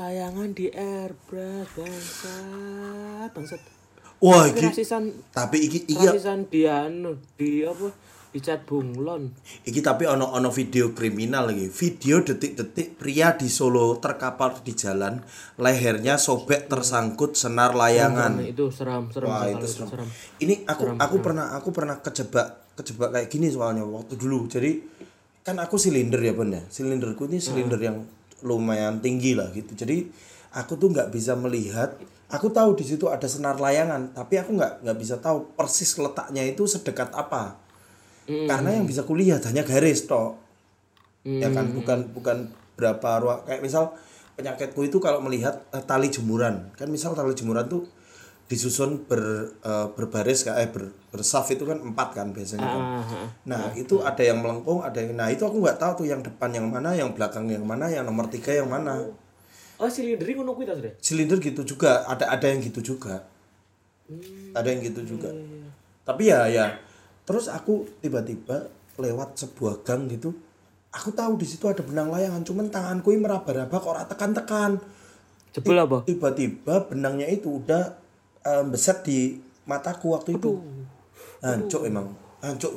Layangan 0.00 0.48
di 0.56 0.72
airbrush 0.72 1.68
bangsat, 1.76 3.30
bangsat. 3.36 3.60
Wah, 4.24 4.48
iki 4.48 4.72
tapi 5.36 5.56
iki 5.68 5.84
iki 5.84 6.06
rasisan 6.08 6.48
di 6.48 6.64
anu 6.64 7.20
di 7.36 7.60
apa 7.60 7.92
di 8.30 8.38
cat 8.38 8.62
bunglon. 8.62 9.34
iki 9.66 9.82
tapi 9.82 10.06
ono 10.06 10.30
ono 10.30 10.54
video 10.54 10.94
kriminal 10.94 11.50
lagi. 11.50 11.66
Video 11.66 12.22
detik-detik 12.22 12.94
pria 12.94 13.34
di 13.34 13.50
Solo 13.50 13.98
terkapar 13.98 14.62
di 14.62 14.70
jalan, 14.70 15.18
lehernya 15.58 16.14
sobek 16.14 16.70
tersangkut 16.70 17.34
senar 17.34 17.74
layangan. 17.74 18.38
Nah, 18.38 18.46
itu 18.46 18.70
seram, 18.70 19.10
seram 19.10 19.34
Wah, 19.34 19.50
itu 19.50 19.66
itu 19.66 19.82
serem. 19.82 20.06
Ini 20.38 20.62
aku 20.62 20.94
aku 20.94 21.16
pernah 21.18 21.58
aku 21.58 21.68
pernah 21.74 21.98
kejebak 21.98 22.78
kejebak 22.78 23.10
kayak 23.18 23.28
gini 23.28 23.50
soalnya 23.50 23.82
waktu 23.82 24.14
dulu. 24.14 24.46
Jadi 24.46 24.78
kan 25.42 25.58
aku 25.58 25.74
silinder 25.74 26.22
ya 26.22 26.30
Bun 26.30 26.54
ya. 26.54 26.62
Silinderku 26.70 27.26
ini 27.26 27.42
silinder 27.42 27.82
yang 27.82 28.06
lumayan 28.46 29.02
tinggi 29.02 29.34
lah 29.34 29.50
gitu. 29.50 29.74
Jadi 29.74 30.06
aku 30.54 30.78
tuh 30.78 30.94
nggak 30.94 31.10
bisa 31.10 31.34
melihat. 31.34 31.98
Aku 32.30 32.54
tahu 32.54 32.78
di 32.78 32.86
situ 32.86 33.10
ada 33.10 33.26
senar 33.26 33.58
layangan, 33.58 34.14
tapi 34.14 34.38
aku 34.38 34.54
nggak 34.54 34.86
nggak 34.86 34.98
bisa 35.02 35.18
tahu 35.18 35.50
persis 35.58 35.98
letaknya 35.98 36.46
itu 36.46 36.62
sedekat 36.62 37.10
apa. 37.10 37.58
Karena 38.30 38.70
yang 38.78 38.86
bisa 38.86 39.02
kulihat 39.02 39.42
hanya 39.50 39.66
garis 39.66 40.06
toh. 40.06 40.38
Ya 41.26 41.52
kan 41.52 41.74
bukan 41.76 42.14
bukan 42.16 42.48
berapa 42.80 43.20
ruang 43.20 43.44
kayak 43.44 43.60
misal 43.60 43.92
penyakitku 44.40 44.80
itu 44.88 44.96
kalau 45.02 45.20
melihat 45.20 45.60
eh, 45.74 45.84
tali 45.84 46.08
jemuran. 46.08 46.72
Kan 46.78 46.88
misal 46.88 47.12
tali 47.12 47.36
jemuran 47.36 47.68
tuh 47.68 47.84
disusun 48.50 49.06
ber 49.06 49.54
eh, 49.62 49.86
berbaris 49.94 50.42
kayak 50.48 50.58
eh, 50.58 50.68
ber, 50.72 50.82
bersaf 51.14 51.46
itu 51.52 51.62
kan 51.68 51.78
empat 51.78 52.08
kan 52.16 52.32
biasanya 52.32 52.66
kan. 52.66 52.82
Ah. 52.82 53.26
Nah 53.46 53.62
itu 53.76 54.00
ada 54.00 54.22
yang 54.24 54.40
melengkung, 54.40 54.80
ada 54.80 54.98
yang 54.98 55.12
nah 55.14 55.28
itu 55.28 55.44
aku 55.44 55.60
nggak 55.60 55.78
tahu 55.78 56.02
tuh 56.02 56.06
yang 56.08 56.24
depan 56.24 56.50
yang 56.50 56.66
mana, 56.66 56.96
yang 56.96 57.12
belakang 57.12 57.46
yang 57.46 57.62
mana, 57.62 57.86
yang 57.92 58.02
nomor 58.02 58.26
tiga 58.32 58.50
yang 58.56 58.66
mana. 58.66 59.12
Oh, 59.80 59.88
silinderi 59.88 60.36
ngono 60.36 60.52
kuwi 60.52 60.68
Sudah? 60.68 60.92
Silinder 61.00 61.40
gitu 61.40 61.64
juga, 61.64 62.04
ada 62.04 62.28
ada 62.28 62.46
yang 62.52 62.60
gitu 62.60 62.84
juga, 62.84 63.24
ada 64.52 64.68
yang 64.68 64.84
gitu 64.84 65.00
juga. 65.16 65.32
Tapi 66.04 66.28
ya 66.28 66.44
ya, 66.52 66.76
terus 67.30 67.46
aku 67.46 67.86
tiba-tiba 68.02 68.66
lewat 68.98 69.38
sebuah 69.38 69.86
gang 69.86 70.10
gitu, 70.10 70.34
aku 70.90 71.14
tahu 71.14 71.38
di 71.38 71.46
situ 71.46 71.70
ada 71.70 71.78
benang 71.86 72.10
layangan, 72.10 72.42
cuman 72.42 72.66
tanganku 72.74 73.14
ini 73.14 73.22
meraba-raba 73.22 73.70
kok 73.70 73.86
ora 73.86 74.02
tekan-tekan. 74.02 74.82
Jebol 75.54 75.78
apa? 75.78 76.02
Tiba-tiba 76.10 76.90
benangnya 76.90 77.30
itu 77.30 77.62
udah 77.62 77.94
eh, 78.42 78.64
beset 78.66 79.06
di 79.06 79.38
mataku 79.70 80.10
waktu 80.18 80.42
itu. 80.42 80.58
Hancur 81.38 81.86
emang, 81.86 82.10
hancur. 82.42 82.74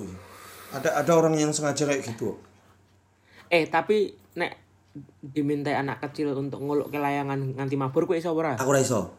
Ada 0.69 1.01
ada 1.01 1.11
orang 1.17 1.33
yang 1.33 1.49
sengaja 1.49 1.89
kayak 1.89 2.05
gitu. 2.05 2.37
Eh, 3.49 3.65
tapi 3.65 4.13
nek 4.37 4.53
dimintai 5.25 5.73
anak 5.73 5.97
kecil 6.05 6.37
untuk 6.37 6.61
ngolok 6.61 6.93
ke 6.93 7.01
layangan 7.01 7.57
nganti 7.57 7.73
mabur 7.73 8.05
kuwi 8.05 8.21
iso 8.21 8.29
ora? 8.29 8.53
Aku 8.61 8.69
ra 8.69 8.81
iso. 8.81 9.09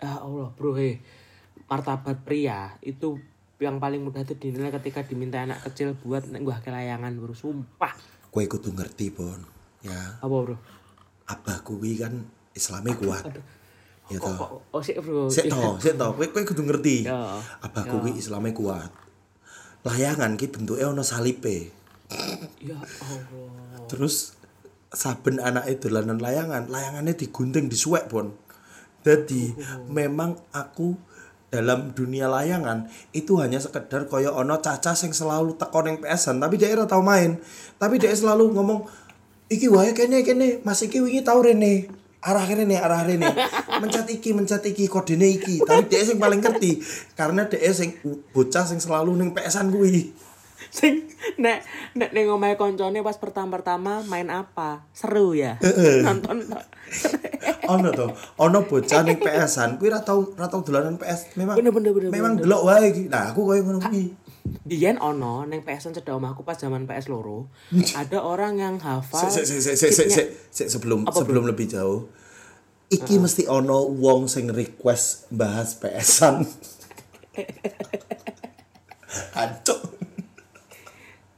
Ya 0.00 0.24
Allah, 0.24 0.48
Bro, 0.56 0.80
hei. 0.80 1.04
Martabat 1.68 2.24
pria 2.24 2.76
itu 2.80 3.20
yang 3.64 3.80
paling 3.80 4.04
mudah 4.04 4.20
itu 4.22 4.36
dinilai 4.36 4.68
ketika 4.68 5.00
diminta 5.02 5.40
anak 5.40 5.64
kecil 5.64 5.96
buat 6.04 6.28
gua 6.44 6.60
ke 6.60 6.68
layangan, 6.68 7.16
Bro. 7.16 7.32
Sumpah. 7.32 7.96
Kowe 8.28 8.44
kudu 8.44 8.76
ngerti, 8.76 9.08
Bon. 9.10 9.40
Ya, 9.80 10.20
Apa, 10.20 10.36
Bro? 10.44 10.56
abah 11.24 11.64
kuwi 11.64 11.96
kan 11.96 12.28
Islame 12.52 12.92
kuat. 13.00 13.24
Ya 14.12 14.20
Kok, 14.20 14.36
toh. 14.36 14.60
oh, 14.68 14.82
sik, 14.84 15.00
Bro. 15.00 15.32
Sik 15.32 15.48
toh, 15.48 15.80
sik 15.80 15.96
toh. 15.96 16.12
Kowe 16.12 16.28
kowe 16.28 16.44
kudu 16.44 16.62
ngerti. 16.68 17.08
Ya. 17.08 17.40
Abah 17.64 17.84
kuwi 17.88 18.20
Islame 18.20 18.52
kuat. 18.52 18.92
Layangan 19.84 20.36
ki 20.36 20.52
bentuke 20.52 20.84
ana 20.84 21.00
salipe. 21.00 21.72
Ya 22.60 22.76
Allah. 22.76 23.84
Terus 23.88 24.36
saben 24.92 25.40
anake 25.40 25.80
dolanan 25.80 26.20
layangan, 26.20 26.68
layangannya 26.68 27.16
digunting 27.16 27.72
disuwek, 27.72 28.08
Bon. 28.12 28.32
Jadi 29.04 29.52
memang 29.92 30.40
aku 30.48 30.96
dalam 31.54 31.94
dunia 31.94 32.26
layangan 32.26 32.90
itu 33.14 33.38
hanya 33.38 33.62
sekedar 33.62 34.10
koyo 34.10 34.34
ono 34.34 34.58
caca 34.58 34.98
sing 34.98 35.14
selalu 35.14 35.54
teko 35.54 35.86
ning 35.86 36.02
PS-an 36.02 36.42
tapi 36.42 36.58
dia 36.58 36.74
ora 36.74 36.90
tau 36.90 36.98
main. 37.06 37.38
Tapi 37.78 38.02
dia 38.02 38.10
selalu 38.10 38.50
ngomong 38.50 38.82
iki 39.46 39.70
wae 39.70 39.94
kene 39.94 40.26
kene 40.26 40.58
Mas 40.66 40.82
iki 40.82 40.98
wingi 40.98 41.22
tau 41.22 41.38
rene. 41.38 41.86
Arah 42.26 42.42
rene 42.42 42.74
arah 42.74 43.06
rene. 43.06 43.30
Mencet 43.80 44.10
iki 44.10 44.34
mencet 44.34 44.66
iki 44.66 44.90
kodene 44.90 45.30
iki. 45.30 45.62
Tapi 45.62 45.86
dia 45.86 46.02
sing 46.02 46.18
paling 46.18 46.42
ngerti 46.42 46.82
karena 47.14 47.46
dia 47.46 47.70
sing 47.70 47.94
bocah 48.34 48.66
sing 48.66 48.82
selalu 48.82 49.14
ning 49.14 49.30
PS-an 49.30 49.70
kuwi. 49.70 50.10
Sing 50.74 51.06
nek 51.38 51.62
nek 51.94 52.10
ning 52.10 52.26
omahe 52.26 52.58
koncone 52.58 52.98
pas 53.06 53.14
pertama-pertama 53.14 54.02
main 54.10 54.26
apa? 54.26 54.82
Seru 54.90 55.38
ya. 55.38 55.54
Nonton 56.06 56.50
ono 57.72 57.88
to. 57.94 58.06
Ono 58.42 58.58
bocah 58.66 59.06
ning 59.06 59.22
PS-an 59.22 59.78
kuwi 59.78 59.94
ra 59.94 60.02
tau 60.02 60.34
ra 60.34 60.50
tau 60.50 60.66
dolanan 60.66 60.98
PS 60.98 61.38
memang 61.38 61.54
Bener, 61.54 61.70
bener, 61.70 61.90
bener, 61.94 62.10
memang 62.10 62.34
delok 62.42 62.66
wae 62.66 62.90
iki. 62.90 63.06
Nah 63.06 63.30
aku 63.30 63.46
koyo 63.46 63.62
ngono 63.62 63.78
kuwi. 63.86 64.10
Biyen 64.66 64.98
ono 64.98 65.46
ning 65.46 65.62
PS-an 65.62 65.94
cedhak 65.94 66.18
omahku 66.18 66.42
pas 66.42 66.58
zaman 66.58 66.90
PS 66.90 67.06
loro, 67.06 67.46
ada 68.00 68.18
orang 68.18 68.58
yang 68.58 68.74
hafal 68.82 69.30
Sik, 69.30 69.46
sik, 69.46 69.62
sik, 69.62 69.76
sik, 69.78 69.92
sik, 69.94 70.08
sik, 70.10 70.28
sik, 70.50 70.68
sebelum 70.74 71.06
sebelum 71.06 71.46
lebih 71.46 71.70
jauh. 71.70 72.10
Iki 72.90 73.22
mesti 73.22 73.42
ono 73.46 73.86
wong 73.88 74.26
sing 74.26 74.50
request 74.50 75.30
bahas 75.32 75.78
PS-an 75.78 76.44
Hancur. 79.34 80.03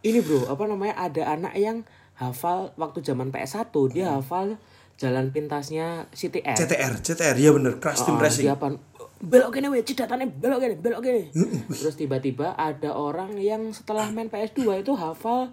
Ini 0.07 0.19
bro 0.21 0.47
apa 0.47 0.63
namanya 0.65 0.95
ada 0.97 1.23
anak 1.29 1.55
yang 1.55 1.83
hafal 2.15 2.71
waktu 2.75 3.03
zaman 3.03 3.29
PS1 3.29 3.67
dia 3.91 4.15
hafal 4.15 4.55
jalan 4.97 5.29
pintasnya 5.29 6.07
CTR 6.11 6.55
CTR 6.55 6.93
CTR 6.99 7.37
ya 7.37 7.51
bener 7.51 7.77
Crash 7.77 8.01
Team 8.03 8.15
Oh, 8.15 8.23
Racing 8.23 8.45
dia 8.45 8.55
apa 8.55 8.73
belok 9.19 9.51
gini 9.51 9.67
weh 9.67 9.81
cidatannya 9.81 10.29
belok 10.31 10.59
gini 10.59 10.75
belok 10.75 11.01
gini 11.03 11.23
terus 11.69 11.95
tiba-tiba 11.95 12.55
ada 12.55 12.93
orang 12.93 13.37
yang 13.37 13.69
setelah 13.71 14.09
main 14.09 14.27
PS2 14.27 14.61
itu 14.79 14.93
hafal 14.95 15.53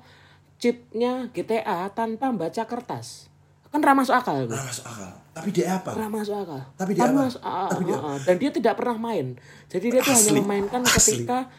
cheatnya 0.56 1.28
GTA 1.30 1.92
tanpa 1.92 2.32
baca 2.32 2.64
kertas 2.64 3.28
kan 3.68 3.82
ramah 3.82 4.06
masuk 4.06 4.14
akal 4.14 4.46
bro. 4.46 4.54
Nah, 4.54 4.64
masuk 4.64 4.86
akal 4.86 5.12
tapi 5.34 5.50
dia 5.50 5.66
apa 5.74 5.90
Pernah 5.92 6.10
masuk 6.14 6.36
akal. 6.38 6.62
Tapi 6.78 6.92
dia 6.94 7.04
apa? 7.04 7.14
mas- 7.18 7.42
Tapi 7.42 7.84
dia- 7.84 7.98
ah, 7.98 8.06
ah. 8.06 8.18
dan 8.22 8.36
dia 8.38 8.52
tidak 8.54 8.74
pernah 8.78 8.98
main. 9.02 9.34
Jadi 9.66 9.86
dia 9.90 10.00
tuh 10.00 10.14
hanya 10.14 10.32
memainkan 10.38 10.82
Asli. 10.86 11.26
ketika 11.26 11.50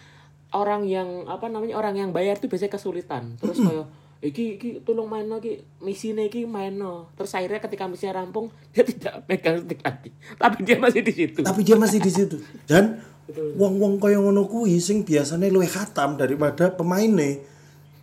orang 0.55 0.87
yang 0.87 1.27
apa 1.27 1.51
namanya 1.51 1.75
orang 1.75 1.99
yang 1.99 2.11
bayar 2.15 2.39
tuh 2.39 2.47
biasanya 2.47 2.79
kesulitan. 2.79 3.35
Terus 3.43 3.59
kayak 3.59 3.87
iki 4.25 4.45
iki 4.57 4.71
tolong 4.87 5.11
main 5.11 5.27
lagi 5.27 5.61
misi 5.83 6.15
iki 6.15 6.47
main 6.47 6.79
no. 6.79 7.11
Terus 7.19 7.35
akhirnya 7.35 7.61
ketika 7.61 7.91
misinya 7.91 8.23
rampung 8.23 8.49
dia 8.73 8.87
tidak 8.87 9.27
megang 9.27 9.67
stick 9.67 9.81
lagi. 9.83 10.11
Tapi 10.39 10.59
dia 10.63 10.77
masih 10.79 11.03
di 11.03 11.13
situ. 11.13 11.41
tapi 11.43 11.61
dia 11.67 11.77
masih 11.77 11.99
di 11.99 12.13
situ 12.15 12.37
dan 12.71 13.03
wong-wong 13.33 13.97
kaya 13.97 14.21
ngono 14.21 14.45
kuwi 14.45 14.77
sing 14.77 15.01
biasanya 15.01 15.49
luwih 15.49 15.69
khatam 15.69 16.21
daripada 16.21 16.69
pemainnya 16.69 17.41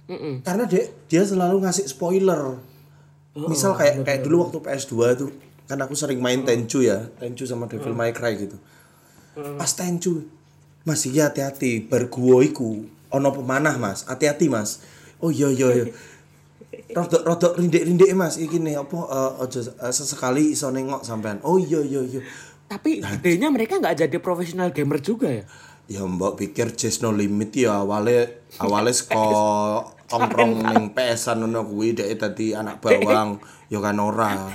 Mm-mm. 0.10 0.41
karena 0.41 0.66
dia 0.66 0.89
dia 1.06 1.22
selalu 1.22 1.62
ngasih 1.62 1.86
spoiler 1.86 2.58
misal 3.38 3.78
kayak 3.78 4.02
kayak 4.02 4.22
dulu 4.26 4.49
waktu 4.49 4.58
PS2 4.60 4.93
tuh 5.16 5.30
kan 5.70 5.78
aku 5.80 5.93
sering 5.93 6.20
main 6.20 6.41
Tenchu 6.43 6.84
ya 6.84 7.08
Tenchu 7.22 7.45
sama 7.45 7.70
Devil 7.70 7.93
May 7.93 8.12
Cry 8.12 8.34
gitu 8.36 8.58
pas 9.56 9.70
Tenchu 9.72 10.26
mas 10.88 11.05
iya 11.05 11.29
hati-hati. 11.29 11.86
Berguo 11.86 12.41
iku 12.41 12.86
ono 13.11 13.29
pemanah 13.34 13.75
mas. 13.77 14.07
Hati-hati 14.07 14.47
mas. 14.47 14.82
Oh 15.21 15.29
iya 15.29 15.51
iya 15.53 15.69
iya. 15.73 15.86
Rodok 16.91 17.23
rodok 17.23 17.53
rindik-rindik 17.59 18.11
mas. 18.17 18.39
Iki 18.41 18.57
nih 18.63 18.79
apa 18.79 18.97
eh, 18.97 19.32
ojo 19.45 19.59
eh, 19.61 19.93
sesekali 19.93 20.55
iso 20.55 20.73
nengok 20.73 21.05
sampean. 21.05 21.39
Oh 21.45 21.61
iya 21.61 21.79
iya 21.84 22.01
iya. 22.01 22.21
Tapi 22.71 23.03
gedenya 23.03 23.51
mereka 23.51 23.77
nggak 23.77 24.07
jadi 24.07 24.17
profesional 24.23 24.71
gamer 24.71 25.03
juga 25.03 25.27
ya. 25.27 25.43
ya 25.91 26.07
mbak 26.07 26.39
pikir 26.39 26.71
Just 26.71 27.03
No 27.03 27.11
Limit 27.11 27.51
ya. 27.51 27.84
Awalnya 27.84 28.32
awalnya 28.63 28.95
seko 28.95 29.27
tongkrong 30.11 30.63
ning 30.63 30.91
PS-an 30.95 31.43
ngono 31.43 31.67
kuwi 31.67 31.95
dhek 31.95 32.19
dadi 32.19 32.55
anak 32.55 32.79
bawang. 32.84 33.43
Ya 33.71 33.79
kan 33.79 33.99
ora 33.99 34.51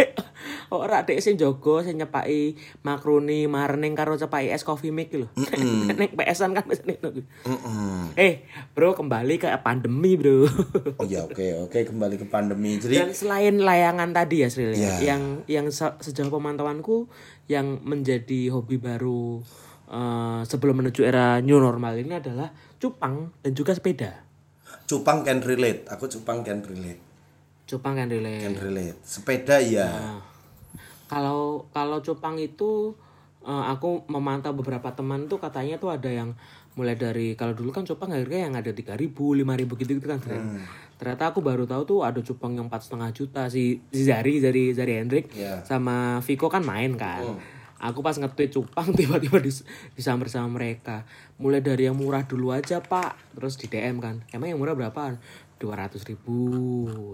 Ora 0.68 1.02
dek 1.02 1.18
sing 1.18 1.34
jaga 1.34 1.80
sing 1.80 1.96
nyepaki 1.96 2.54
makroni 2.80 3.46
marning 3.46 3.92
karo 3.92 4.14
cepaki 4.14 4.48
es 4.48 4.60
coffee 4.60 4.90
make 4.90 5.12
lho. 5.12 5.30
Ning 5.92 6.10
PS-an 6.10 6.52
kan 6.52 6.64
biasanya 6.64 6.98
ngono. 6.98 7.22
Eh, 8.12 8.42
Bro, 8.72 8.94
kembali 8.94 9.36
ke 9.36 9.46
pandemi, 9.58 10.14
Bro. 10.14 10.50
oh 10.94 11.04
ya 11.04 11.22
oke 11.22 11.38
oke 11.62 11.78
kembali 11.84 12.16
ke 12.16 12.26
pandemi 12.26 12.76
jadi 12.76 13.02
Dan 13.02 13.12
selain 13.12 13.56
layangan 13.56 14.10
tadi 14.10 14.36
ya, 14.38 14.48
Sril, 14.48 14.72
ya, 14.72 14.76
Iya. 14.76 14.94
yang 15.06 15.22
yang 15.46 15.66
se- 15.68 15.98
sejauh 16.00 16.28
pemantauanku 16.28 17.06
yang 17.46 17.78
menjadi 17.80 18.48
hobi 18.48 18.76
baru 18.76 19.38
eh, 19.86 20.40
sebelum 20.42 20.80
menuju 20.80 21.00
era 21.00 21.38
new 21.38 21.56
normal 21.56 21.94
ini 21.94 22.16
adalah 22.16 22.50
cupang 22.76 23.30
dan 23.38 23.52
juga 23.52 23.70
sepeda. 23.70 24.26
cupang 24.84 25.22
can 25.22 25.38
relate 25.40 25.82
aku 25.84 26.06
cupang 26.08 26.40
can 26.40 26.62
relate 26.62 27.02
Cupang 27.64 27.94
kan 27.94 28.06
relate. 28.06 28.38
can 28.40 28.54
relate 28.56 28.94
sepeda 29.00 29.58
ya 29.58 29.90
Nah, 29.90 30.22
kalau 31.06 31.66
kalau 31.70 31.98
cupang 32.00 32.36
itu 32.36 32.94
eh, 33.42 33.64
aku 33.66 34.04
memantau 34.06 34.52
beberapa 34.52 34.90
teman 34.90 35.26
tuh 35.26 35.38
katanya 35.38 35.76
tuh 35.76 35.90
ada 35.90 36.08
yang 36.08 36.34
mulai 36.74 36.92
dari 36.92 37.32
kalau 37.32 37.56
dulu 37.56 37.72
kan 37.72 37.82
cupang 37.82 38.12
harganya 38.12 38.52
yang 38.52 38.56
ada 38.56 38.68
tiga 38.68 38.92
ribu 38.92 39.32
lima 39.32 39.56
ribu 39.56 39.74
gitu 39.74 39.96
gitu 39.96 40.04
kan 40.04 40.20
Fren. 40.20 40.60
ternyata 40.96 41.32
aku 41.32 41.40
baru 41.40 41.64
tahu 41.64 41.82
tuh 41.86 41.98
ada 42.04 42.20
cupang 42.20 42.52
yang 42.52 42.68
empat 42.68 42.84
setengah 42.84 43.12
juta 43.12 43.48
si, 43.48 43.80
si 43.88 44.04
Zari 44.04 44.40
Zari 44.40 44.72
Zari 44.72 44.92
Hendrik 44.96 45.32
Iya. 45.32 45.64
sama 45.64 46.20
Viko 46.20 46.48
kan 46.48 46.60
main 46.60 46.96
kan. 46.96 47.24
Aku 47.76 48.00
pas 48.00 48.16
nge-tweet 48.16 48.48
cupang 48.50 48.88
tiba-tiba 48.96 49.36
dis, 49.36 49.60
disamber 49.92 50.32
sama 50.32 50.48
mereka. 50.50 51.04
Mulai 51.36 51.60
dari 51.60 51.84
yang 51.84 51.92
murah 51.92 52.24
dulu 52.24 52.48
aja 52.48 52.80
pak. 52.80 53.36
Terus 53.36 53.60
di 53.60 53.68
DM 53.68 54.00
kan 54.00 54.24
emang 54.32 54.48
yang 54.48 54.56
murah 54.56 54.72
berapaan? 54.72 55.20
Dua 55.56 55.76
ratus 55.76 56.04
ribu. 56.04 56.56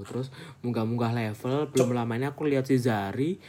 Terus 0.07 0.30
munggah-munggah 0.62 1.11
level 1.12 1.66
belum 1.70 1.90
lama 1.93 2.14
ini 2.14 2.26
aku 2.26 2.47
lihat 2.47 2.66
si 2.66 2.78
Zari 2.78 3.43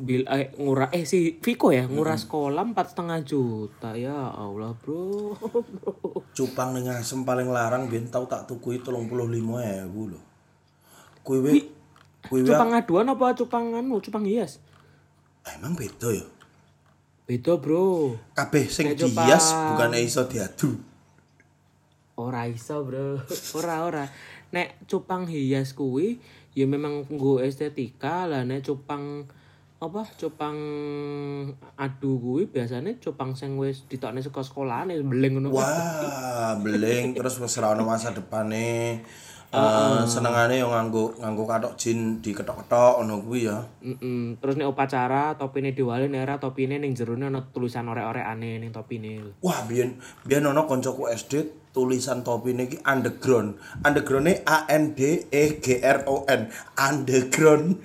bil 0.00 0.24
eh, 0.24 0.54
ngurah 0.56 0.88
eh 0.94 1.04
si 1.04 1.36
Viko 1.36 1.68
ya 1.68 1.84
ngurah 1.84 2.16
sekolah 2.16 2.64
empat 2.72 2.96
setengah 2.96 3.18
juta. 3.24 3.92
Ya 3.98 4.32
Allah 4.32 4.72
bro. 4.80 5.36
Bro 5.36 6.24
cupang 6.36 6.72
ning 6.72 6.88
asem 6.88 7.28
paling 7.28 7.52
larang 7.52 7.86
ben 7.92 8.08
tau 8.08 8.24
tak 8.24 8.48
tukui 8.48 8.80
35.000 8.80 9.28
lho. 9.92 10.20
Kuwi 11.22 11.38
we 11.38 11.54
kuwi 12.26 12.40
we 12.42 12.48
cupang 12.48 12.72
aduan 12.72 13.12
apa 13.12 13.36
cupang 13.36 13.76
anu 13.76 14.00
cupang 14.00 14.24
hias? 14.24 14.58
Emang 15.44 15.76
beda 15.76 16.08
ya? 16.08 16.24
Beda 17.28 17.60
bro. 17.60 18.16
Kabeh 18.32 18.66
sing 18.72 18.96
dihias 18.96 19.52
bukan 19.52 19.92
iso 20.00 20.24
diadu. 20.24 20.80
Ora 22.16 22.48
iso 22.48 22.80
bro. 22.80 23.20
Ora 23.60 23.84
ora. 23.84 24.04
Nek 24.52 24.88
cupang 24.88 25.28
hias 25.28 25.76
kuwi 25.76 26.16
ya 26.56 26.64
memang 26.64 27.04
nggo 27.12 27.44
estetika 27.44 28.24
lah. 28.24 28.48
Nek 28.48 28.64
cupang 28.64 29.28
apa 29.82 30.06
cupang 30.14 30.54
adu 31.74 32.14
kuwi 32.22 32.46
biasanya 32.46 32.94
cupang 33.02 33.34
sing 33.34 33.58
wis 33.58 33.82
ditokne 33.90 34.22
saka 34.22 34.46
sekolahane 34.46 34.94
beleng 35.02 35.42
ngono 35.42 35.50
Wah, 35.50 36.54
beling 36.62 37.18
terus 37.18 37.42
wis 37.42 37.58
ora 37.58 37.74
ono 37.74 37.82
masa 37.82 38.14
depane. 38.14 39.02
Eh 39.52 40.02
senengane 40.08 40.64
yo 40.64 40.72
nganggo 40.72 41.12
nganggo 41.20 41.44
katok 41.44 41.76
jin 41.76 42.24
diketok-ketok 42.24 43.02
ngono 43.02 43.20
kuwi 43.20 43.50
ya. 43.50 43.60
Mm-mm. 43.84 44.40
Terus 44.40 44.54
nih 44.56 44.70
upacara 44.70 45.36
topine 45.36 45.76
diwali 45.76 46.08
nih 46.08 46.24
era 46.24 46.40
topine 46.40 46.80
ning 46.80 46.96
jerone 46.96 47.28
ana 47.28 47.44
tulisan 47.52 47.90
orek-orekane 47.90 48.62
ning 48.62 48.70
topine. 48.72 49.36
Wah, 49.44 49.66
biyen 49.68 50.00
biyen 50.24 50.48
ono 50.48 50.64
koncoku 50.64 51.10
SD 51.10 51.68
tulisan 51.74 52.24
topine 52.24 52.64
iki 52.70 52.80
underground. 52.86 53.60
Underground 53.84 54.40
A 54.46 54.64
N 54.72 54.96
D 54.96 55.26
E 55.28 55.44
G 55.60 55.84
R 55.84 56.08
O 56.08 56.24
N. 56.24 56.48
Underground. 56.78 57.82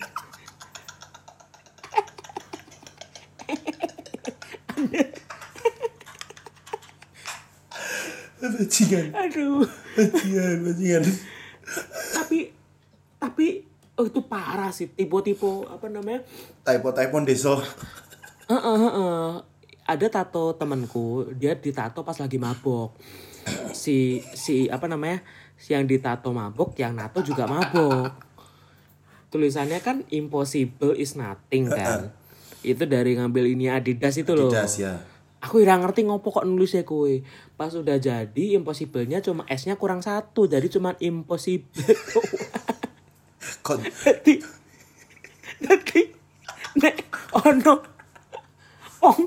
Bajingan, 8.56 9.06
Aduh. 9.12 9.66
bajingan, 9.98 10.58
bajingan. 10.64 11.04
tapi 12.16 12.56
tapi 13.18 13.68
oh 13.98 14.06
itu 14.06 14.22
parah 14.30 14.70
sih 14.70 14.88
tipe-tipe 14.93 15.68
apa 15.68 15.89
namanya? 15.89 16.22
Typo-typo 16.64 17.18
deso. 17.26 17.60
Heeh, 18.48 18.78
heeh. 18.88 19.28
Ada 19.88 20.08
tato 20.12 20.56
temanku, 20.56 21.32
dia 21.36 21.56
ditato 21.56 22.04
pas 22.04 22.16
lagi 22.20 22.38
mabok. 22.39 22.95
Si 23.72 24.20
si 24.36 24.68
apa 24.68 24.86
namanya? 24.88 25.24
Si 25.58 25.74
yang 25.74 25.88
ditato 25.88 26.30
mabok, 26.36 26.76
yang 26.78 26.95
nato 26.95 27.24
juga 27.24 27.48
mabok. 27.48 28.12
Tulisannya 29.32 29.80
kan 29.84 30.08
impossible 30.12 30.95
is 30.95 31.20
nothing 31.20 31.68
kan. 31.68 32.12
Itu 32.64 32.88
dari 32.88 33.16
ngambil 33.16 33.56
ini 33.56 33.72
Adidas 33.72 34.16
itu 34.20 34.32
loh. 34.36 34.52
Didas 34.52 34.80
ya. 34.80 34.93
Aku 35.38 35.62
ira 35.62 35.78
ngerti 35.78 36.06
ngopo 36.06 36.34
kok 36.34 36.46
nulisnya 36.50 36.82
kue. 36.82 37.22
Pas 37.54 37.70
udah 37.70 38.02
jadi 38.02 38.58
impossible-nya 38.58 39.22
cuma 39.22 39.46
S-nya 39.46 39.78
kurang 39.78 40.02
satu. 40.02 40.50
Jadi 40.50 40.68
cuma 40.70 40.98
impossible. 40.98 41.78
Kon 43.66 43.80
Jadi 43.80 44.44
Jadi 45.64 46.02
Nek 46.84 46.96
ono 47.32 47.74
Wong 49.00 49.20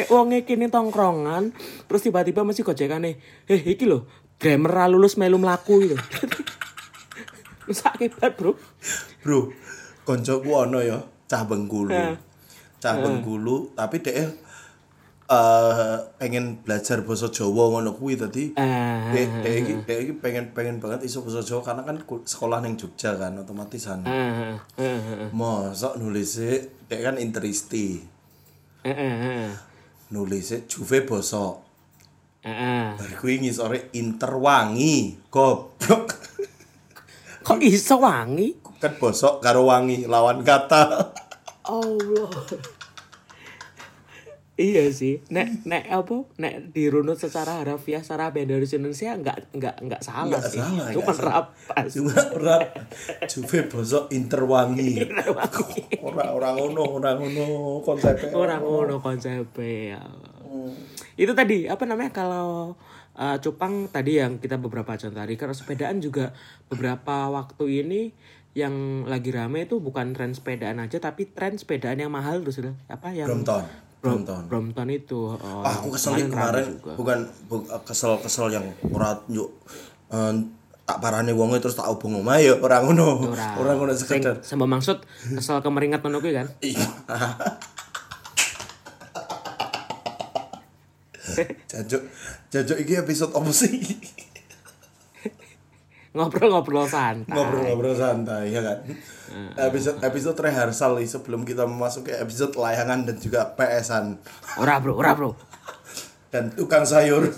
Nek 0.00 0.08
wonge 0.08 0.48
kini 0.48 0.72
tongkrongan 0.72 1.52
Terus 1.84 2.00
tiba-tiba 2.08 2.40
mesti 2.40 2.64
gojekane 2.64 3.20
Eh 3.44 3.60
iki 3.60 3.84
lho 3.84 4.08
Grammar 4.40 4.72
ra 4.72 4.84
lulus 4.88 5.20
melu 5.20 5.36
mlaku 5.36 5.84
gitu 5.84 5.96
Terus 7.68 7.80
akibat 7.84 8.32
bro 8.40 8.56
Bro, 9.24 9.56
koncoku 10.04 10.52
ono 10.52 10.84
ya, 10.84 11.00
cah 11.24 11.48
Bengkulu. 11.48 11.88
Heeh. 11.88 12.20
Cah 12.76 13.00
Bengkulu, 13.00 13.72
tapi 13.72 14.04
dhek 14.04 14.43
eh 15.24 15.96
pengen 16.20 16.60
belajar 16.60 17.00
bahasa 17.00 17.32
Jawa 17.32 17.72
ngono 17.72 17.96
kuwi 17.96 18.20
tadi. 18.20 18.52
Ah, 18.60 19.08
dek 19.08 19.40
dek 19.40 19.54
iki 19.64 19.72
dek 19.88 19.98
iki 20.04 20.12
pengen 20.20 20.52
pengen 20.52 20.76
banget 20.84 21.08
iso 21.08 21.24
bahasa 21.24 21.40
Jawa 21.40 21.64
karena 21.64 21.82
kan 21.88 21.96
sekolah 22.04 22.60
ning 22.60 22.76
Jogja 22.76 23.16
kan 23.16 23.40
otomatis 23.40 23.88
kan. 23.88 24.04
Ah, 24.04 24.60
ah, 24.76 24.84
ah, 24.84 25.28
mosok 25.32 25.96
nulis 25.96 26.36
dek 26.88 27.00
kan 27.00 27.16
interisti. 27.16 28.04
Ah, 28.84 28.92
ah, 28.92 29.14
ah, 29.24 29.48
nulis 30.12 30.52
Juve 30.68 31.08
basa 31.08 31.56
ah, 32.44 32.48
ah. 32.48 32.86
bar 33.00 33.12
kuwi 33.16 33.40
ngisore 33.40 33.88
interwangi 33.96 35.24
goblok. 35.32 36.20
Kok 37.44 37.60
iso 37.60 38.00
wangi? 38.00 38.64
kan 38.84 39.00
bosok 39.00 39.40
karo 39.40 39.64
wangi 39.64 40.04
lawan 40.04 40.44
kata. 40.44 41.12
Allah. 41.64 42.28
Iya 44.54 44.86
sih, 44.94 45.18
nek 45.34 45.66
nek 45.66 45.90
apa, 45.90 46.30
nek 46.38 46.70
dirunut 46.70 47.18
secara 47.18 47.58
harafiah 47.58 47.98
secara 48.06 48.30
bahasa 48.30 48.78
Indonesia 48.78 49.10
nggak 49.18 49.38
nggak 49.50 49.76
nggak 49.82 50.02
salah 50.02 50.30
Nggak 50.38 50.44
sih, 50.46 50.62
salah, 50.62 50.88
cuma 50.94 51.12
rapas. 51.18 51.86
cuma 51.90 52.14
berat 52.38 52.62
Juve 53.26 53.58
bosok 53.66 54.14
interwangi. 54.14 55.02
Ora 55.98 56.30
ora 56.30 56.48
ngono 56.54 57.02
ora 57.02 57.18
ngono 57.18 57.80
konsepnya 57.82 58.30
Orang 58.30 58.62
ngono 58.62 59.02
konsepnya. 59.02 59.98
ya. 59.98 60.00
Allah. 60.00 60.70
Itu 61.18 61.34
tadi 61.34 61.66
apa 61.66 61.82
namanya 61.86 62.14
kalau 62.14 62.78
uh, 63.18 63.36
cupang 63.42 63.90
tadi 63.90 64.22
yang 64.22 64.38
kita 64.38 64.58
beberapa 64.58 64.94
contoh 64.94 65.18
tadi 65.18 65.34
kalau 65.34 65.54
sepedaan 65.54 65.98
juga 65.98 66.30
beberapa 66.70 67.30
waktu 67.30 67.82
ini 67.86 68.02
yang 68.54 69.02
lagi 69.10 69.34
rame 69.34 69.66
itu 69.66 69.82
bukan 69.82 70.14
tren 70.14 70.30
sepedaan 70.30 70.78
aja 70.78 71.02
tapi 71.02 71.26
tren 71.26 71.58
sepedaan 71.58 71.98
yang 71.98 72.14
mahal 72.14 72.38
terus 72.38 72.62
apa 72.86 73.10
yang 73.10 73.26
Brompton 73.26 73.66
Brompton 74.04 74.42
Brompton 74.46 74.88
itu. 74.90 75.32
oh, 75.32 75.64
Ah, 75.64 75.72
aku 75.74 75.88
kesel 75.90 76.20
kemarin 76.22 76.76
juga. 76.76 76.92
bukan 76.94 77.18
bu- 77.46 77.64
kesel 77.82 78.20
kesel 78.20 78.46
yang 78.48 78.62
ora 78.86 79.16
yuk 79.26 79.48
eh, 80.08 80.32
tak 80.84 81.00
parane 81.00 81.32
wonge 81.32 81.56
terus 81.58 81.72
tak 81.72 81.88
obong 81.88 82.20
omahe 82.20 82.44
ya 82.44 82.54
ora 82.54 82.78
ngono 82.78 83.24
Ora. 83.26 83.56
ora 83.56 83.72
ngono 83.72 83.90
sekedar 83.90 84.44
sama 84.44 84.68
maksud 84.68 85.00
kesel 85.32 85.58
kemeringat 85.58 85.98
ngono 85.98 86.20
kuwi 86.20 86.34
kan. 86.34 86.46
Iya. 86.60 86.84
Jajuk, 91.66 92.02
jajuk 92.48 92.78
iki 92.78 92.94
episode 92.96 93.32
apa 93.32 93.50
sih? 93.50 93.80
Ngobrol-ngobrol 96.14 96.86
santai. 96.86 97.26
Ngobrol-ngobrol 97.34 97.94
santai 97.98 98.54
ya 98.54 98.62
kan. 98.62 98.78
Episode 99.58 99.98
episode 99.98 100.38
rehearsal 100.38 100.94
nih 100.94 101.10
sebelum 101.10 101.42
kita 101.42 101.66
memasuki 101.66 102.14
episode 102.14 102.54
layangan 102.54 103.02
dan 103.02 103.18
juga 103.18 103.50
PS-an 103.58 104.22
Ora, 104.62 104.78
Bro, 104.78 104.94
ora, 104.94 105.10
Bro. 105.18 105.34
dan 106.30 106.54
tukang 106.54 106.86
sayur. 106.86 107.34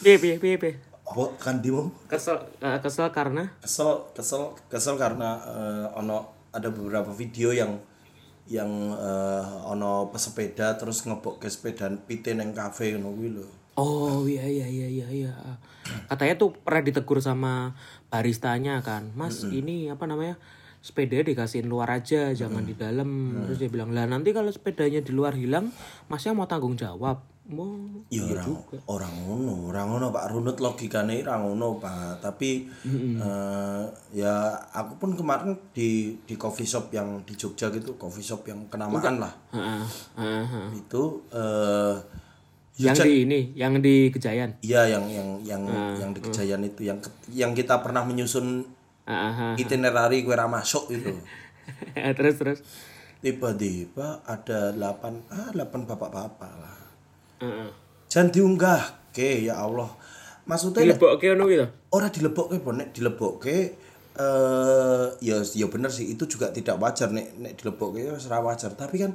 Piye 0.00 0.16
piye 0.16 0.40
piye 0.40 0.56
piye. 0.56 0.72
Apa 1.04 1.24
kan 1.36 1.60
Dimo? 1.60 1.92
Kesel 2.08 2.40
eh, 2.60 2.78
kesel 2.80 3.08
karena 3.12 3.44
Kesel, 3.60 4.08
kesel, 4.16 4.56
kesel 4.72 4.96
karena 4.96 5.40
eh, 5.44 5.86
ono 5.92 6.48
ada 6.52 6.72
beberapa 6.72 7.12
video 7.12 7.52
yang 7.52 7.76
yang 8.48 8.68
eh, 8.96 9.44
ono 9.68 10.08
pesepeda 10.08 10.76
terus 10.80 11.04
ngebok 11.04 11.36
ke 11.44 11.52
sepeda 11.52 11.92
pite 12.08 12.32
neng 12.32 12.56
kafe 12.56 12.96
ngono 12.96 13.12
kuwi 13.12 13.28
lho. 13.36 13.57
Oh 13.78 14.26
iya 14.26 14.42
iya 14.42 14.66
iya 14.66 14.88
iya 14.90 15.06
iya. 15.06 15.32
Katanya 16.10 16.34
tuh 16.34 16.50
pernah 16.50 16.82
ditegur 16.82 17.22
sama 17.22 17.78
baristanya 18.10 18.82
kan, 18.82 19.14
Mas 19.14 19.46
ini 19.46 19.86
apa 19.86 20.04
namanya 20.10 20.34
sepeda 20.82 21.22
dikasihin 21.22 21.70
luar 21.70 22.02
aja, 22.02 22.34
jangan 22.34 22.66
di 22.66 22.74
dalam. 22.74 23.38
Terus 23.46 23.62
dia 23.62 23.70
bilang 23.70 23.94
lah 23.94 24.10
nanti 24.10 24.34
kalau 24.34 24.50
sepedanya 24.50 24.98
di 24.98 25.14
luar 25.14 25.38
hilang, 25.38 25.70
Masnya 26.10 26.34
mau 26.34 26.50
tanggung 26.50 26.74
jawab. 26.74 27.22
Mau 27.48 27.80
Ya 28.12 28.28
iya 28.28 28.44
orang 28.44 28.60
orang 28.84 29.14
ngono, 29.24 29.54
orang 29.72 29.86
ngono 29.88 30.06
Pak 30.12 30.26
Runut 30.32 30.56
logikane 30.60 31.24
ora 31.24 31.40
ngono 31.40 31.80
Pak. 31.80 32.20
Tapi 32.20 32.68
eh, 33.16 33.84
ya 34.12 34.52
aku 34.74 35.00
pun 35.00 35.10
kemarin 35.14 35.56
di 35.72 36.18
di 36.28 36.34
coffee 36.36 36.68
shop 36.68 36.92
yang 36.92 37.24
di 37.24 37.32
Jogja 37.38 37.72
gitu, 37.72 37.96
coffee 37.96 38.26
shop 38.26 38.44
yang 38.48 38.66
kenamaan 38.68 39.22
lah. 39.22 39.32
Heeh, 39.54 39.84
heeh, 40.20 40.44
heeh. 40.44 40.68
Itu 40.76 41.24
eh 41.32 41.96
ya 42.78 42.94
Yang 42.94 42.96
di 43.02 43.12
ini, 43.20 43.40
yang 43.52 43.72
di 43.76 43.94
Kejayan. 44.08 44.50
iya 44.62 44.86
yang 44.86 45.04
yang 45.10 45.28
yang 45.42 45.62
yang 45.98 46.10
di 46.14 46.20
Kejayan 46.22 46.62
itu 46.62 46.86
yang 46.86 46.98
yang 47.28 47.50
kita 47.52 47.82
pernah 47.82 48.02
menyusun 48.02 48.62
Heeh, 49.02 49.32
heeh. 49.34 49.54
itinerary 49.58 50.22
kue 50.22 50.32
ra 50.32 50.46
masuk 50.46 50.86
itu. 50.88 51.10
terus 52.16 52.34
terus. 52.38 52.58
Tiba-tiba 53.18 54.22
ada 54.22 54.70
8 54.70 54.78
ah 55.28 55.50
8 55.50 55.58
bapak-bapak 55.84 56.52
lah. 56.54 56.78
Heeh. 57.42 57.70
Jangan 58.06 58.30
diunggah. 58.30 58.82
Oke, 59.10 59.42
ya 59.42 59.58
Allah. 59.58 59.90
Maksudnya 60.46 60.86
Dilebokke 60.86 61.28
ngono 61.34 61.44
gitu. 61.44 61.66
ora 61.90 62.08
dilebokke 62.08 62.56
po 62.62 62.72
nek 62.72 62.94
dilebokke 62.94 63.58
eh 64.16 65.06
ya 65.20 65.36
ya 65.44 65.66
bener 65.68 65.92
sih 65.92 66.08
itu 66.08 66.24
juga 66.24 66.48
tidak 66.48 66.80
wajar 66.80 67.12
nek 67.12 67.36
nek 67.36 67.52
dilebokke 67.54 68.00
ya 68.00 68.16
wis 68.16 68.24
wajar 68.26 68.72
tapi 68.72 68.96
kan 68.98 69.12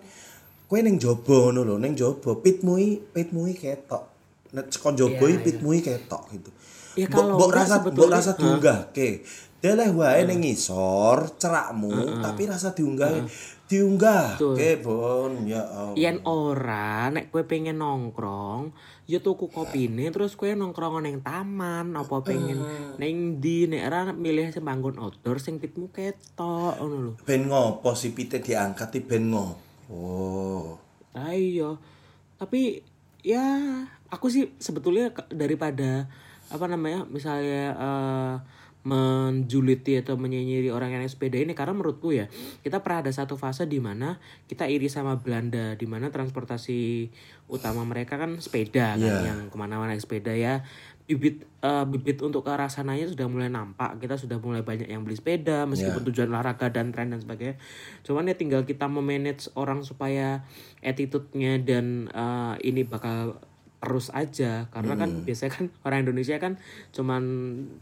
kowe 0.74 0.82
ning 0.82 0.98
jaba 0.98 1.54
ngono 1.54 1.62
lho 1.70 1.76
ning 1.78 1.94
jaba 1.94 2.34
pitmu 2.42 2.82
i 2.82 2.98
pitmu 2.98 3.46
i 3.46 3.54
ketok. 3.54 4.10
Nek 4.58 4.74
saka 4.74 4.98
jaba 4.98 5.26
i 5.30 5.38
pitmu 5.38 5.70
i 5.78 5.86
ketok 5.86 6.34
gitu. 6.34 6.50
Ya 6.98 7.06
kalau 7.06 7.38
mbok 7.38 7.54
enggak 7.54 7.62
rasa 7.62 7.76
mbok 7.86 8.10
rasa 8.10 8.32
diunggahke. 8.34 9.10
Deleh 9.62 9.94
wae 9.94 10.26
ning 10.26 10.42
ngisor 10.42 11.38
cerakmu 11.38 12.26
tapi 12.26 12.50
rasa 12.50 12.74
diunggah 12.74 13.22
diunggah 13.70 14.42
ke 14.58 14.82
bon. 14.82 15.46
Ya 15.46 15.62
Allah. 15.62 15.94
Yen 15.94 16.26
ora 16.26 17.14
nek 17.14 17.30
kue 17.30 17.46
pengen 17.46 17.78
nongkrong, 17.78 18.74
ya 19.06 19.22
tuku 19.22 19.54
kopine 19.54 20.10
terus 20.10 20.34
kue 20.34 20.58
nongkrong 20.58 21.06
neng 21.06 21.22
taman 21.22 21.94
apa 21.94 22.18
pengen 22.26 22.66
neng 22.98 23.38
di 23.38 23.70
nek 23.70 23.84
ora 23.94 24.02
milih 24.10 24.50
sing 24.50 24.66
outdoor 24.66 25.38
sing 25.38 25.62
pitmu 25.62 25.94
ketok 25.94 26.82
ngono 26.82 26.98
lho. 26.98 27.14
ben 27.22 27.46
ngopo 27.46 27.94
si 27.94 28.10
pite 28.10 28.42
diangkat 28.42 28.98
ben 29.06 29.30
ngopo 29.30 29.63
Ah 31.14 31.34
iya. 31.34 31.76
Tapi 32.40 32.82
ya 33.24 33.44
aku 34.10 34.28
sih 34.30 34.52
sebetulnya 34.60 35.16
daripada 35.32 36.08
apa 36.52 36.66
namanya 36.70 37.08
misalnya 37.08 37.64
eh, 37.74 38.36
menjuliti 38.84 39.96
atau 39.96 40.20
menyinyiri 40.20 40.68
orang 40.68 40.92
yang 40.92 41.08
sepeda 41.08 41.40
ini 41.40 41.56
karena 41.56 41.72
menurutku 41.72 42.12
ya 42.12 42.28
kita 42.68 42.84
pernah 42.84 43.00
ada 43.00 43.16
satu 43.16 43.40
fase 43.40 43.64
di 43.64 43.80
mana 43.80 44.20
kita 44.52 44.68
iri 44.68 44.92
sama 44.92 45.24
Belanda 45.24 45.80
di 45.80 45.88
mana 45.88 46.12
transportasi 46.12 47.08
utama 47.48 47.88
mereka 47.88 48.20
kan 48.20 48.44
sepeda 48.44 49.00
kan 49.00 49.00
Iya. 49.00 49.24
yang 49.24 49.40
ke 49.48 49.56
mana-mana 49.56 49.96
sepeda 49.96 50.36
ya 50.36 50.68
bibit 51.04 51.44
eh, 51.60 51.86
bibit 51.88 52.24
untuk 52.24 52.48
ke 52.48 52.52
arah 52.56 52.72
sananya 52.72 53.04
sudah 53.12 53.28
mulai 53.28 53.52
nampak. 53.52 54.00
Kita 54.00 54.16
sudah 54.16 54.40
mulai 54.40 54.64
banyak 54.64 54.88
yang 54.88 55.04
beli 55.04 55.20
sepeda 55.20 55.68
meskipun 55.68 56.04
tujuan 56.08 56.32
olahraga 56.32 56.72
dan 56.72 56.96
tren 56.96 57.12
dan 57.12 57.20
sebagainya. 57.20 57.60
Cuman 58.08 58.32
ya 58.32 58.36
tinggal 58.40 58.64
kita 58.64 58.88
memanage 58.88 59.52
orang 59.60 59.84
supaya 59.84 60.48
attitude-nya 60.80 61.60
dan 61.60 62.08
eh, 62.08 62.56
ini 62.64 62.88
bakal 62.88 63.40
terus 63.84 64.08
aja. 64.16 64.72
Karena 64.72 64.96
kan 64.96 65.28
biasanya 65.28 65.52
kan 65.52 65.66
orang 65.84 66.08
Indonesia 66.08 66.40
kan 66.40 66.56
cuman 66.96 67.24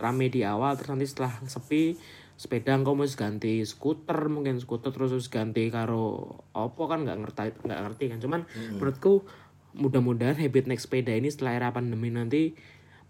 rame 0.01 0.34
di 0.34 0.41
awal 0.41 0.74
terus 0.74 0.89
nanti 0.89 1.05
setelah 1.05 1.34
sepi 1.45 1.93
sepeda 2.41 2.74
engkau 2.74 2.97
mau 2.97 3.05
ganti 3.05 3.61
skuter 3.61 4.17
mungkin 4.34 4.57
skuter 4.57 4.89
terus 4.89 5.13
terus 5.13 5.30
ganti 5.30 5.69
karo 5.69 6.26
opo 6.57 6.89
kan 6.89 7.05
nggak 7.05 7.22
ngerti 7.22 7.53
nggak 7.69 7.82
ngerti 7.86 8.05
kan. 8.09 8.17
Cuman 8.17 8.41
menurutku 8.82 9.30
mudah-mudahan 9.78 10.36
habit 10.36 10.65
naik 10.67 10.82
sepeda 10.82 11.13
ini 11.13 11.30
setelah 11.30 11.53
era 11.55 11.69
pandemi 11.69 12.09
nanti 12.09 12.57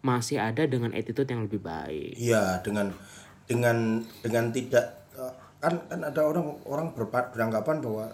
masih 0.01 0.41
ada 0.41 0.65
dengan 0.65 0.93
attitude 0.97 1.29
yang 1.29 1.45
lebih 1.45 1.61
baik. 1.61 2.17
Iya 2.17 2.61
dengan 2.65 2.89
dengan 3.45 4.01
dengan 4.21 4.49
tidak 4.49 4.85
eh, 5.17 5.33
kan 5.61 5.81
kan 5.85 6.01
ada 6.01 6.21
orang 6.25 6.57
orang 6.65 6.87
beranggapan 6.97 7.77
bahwa 7.81 8.05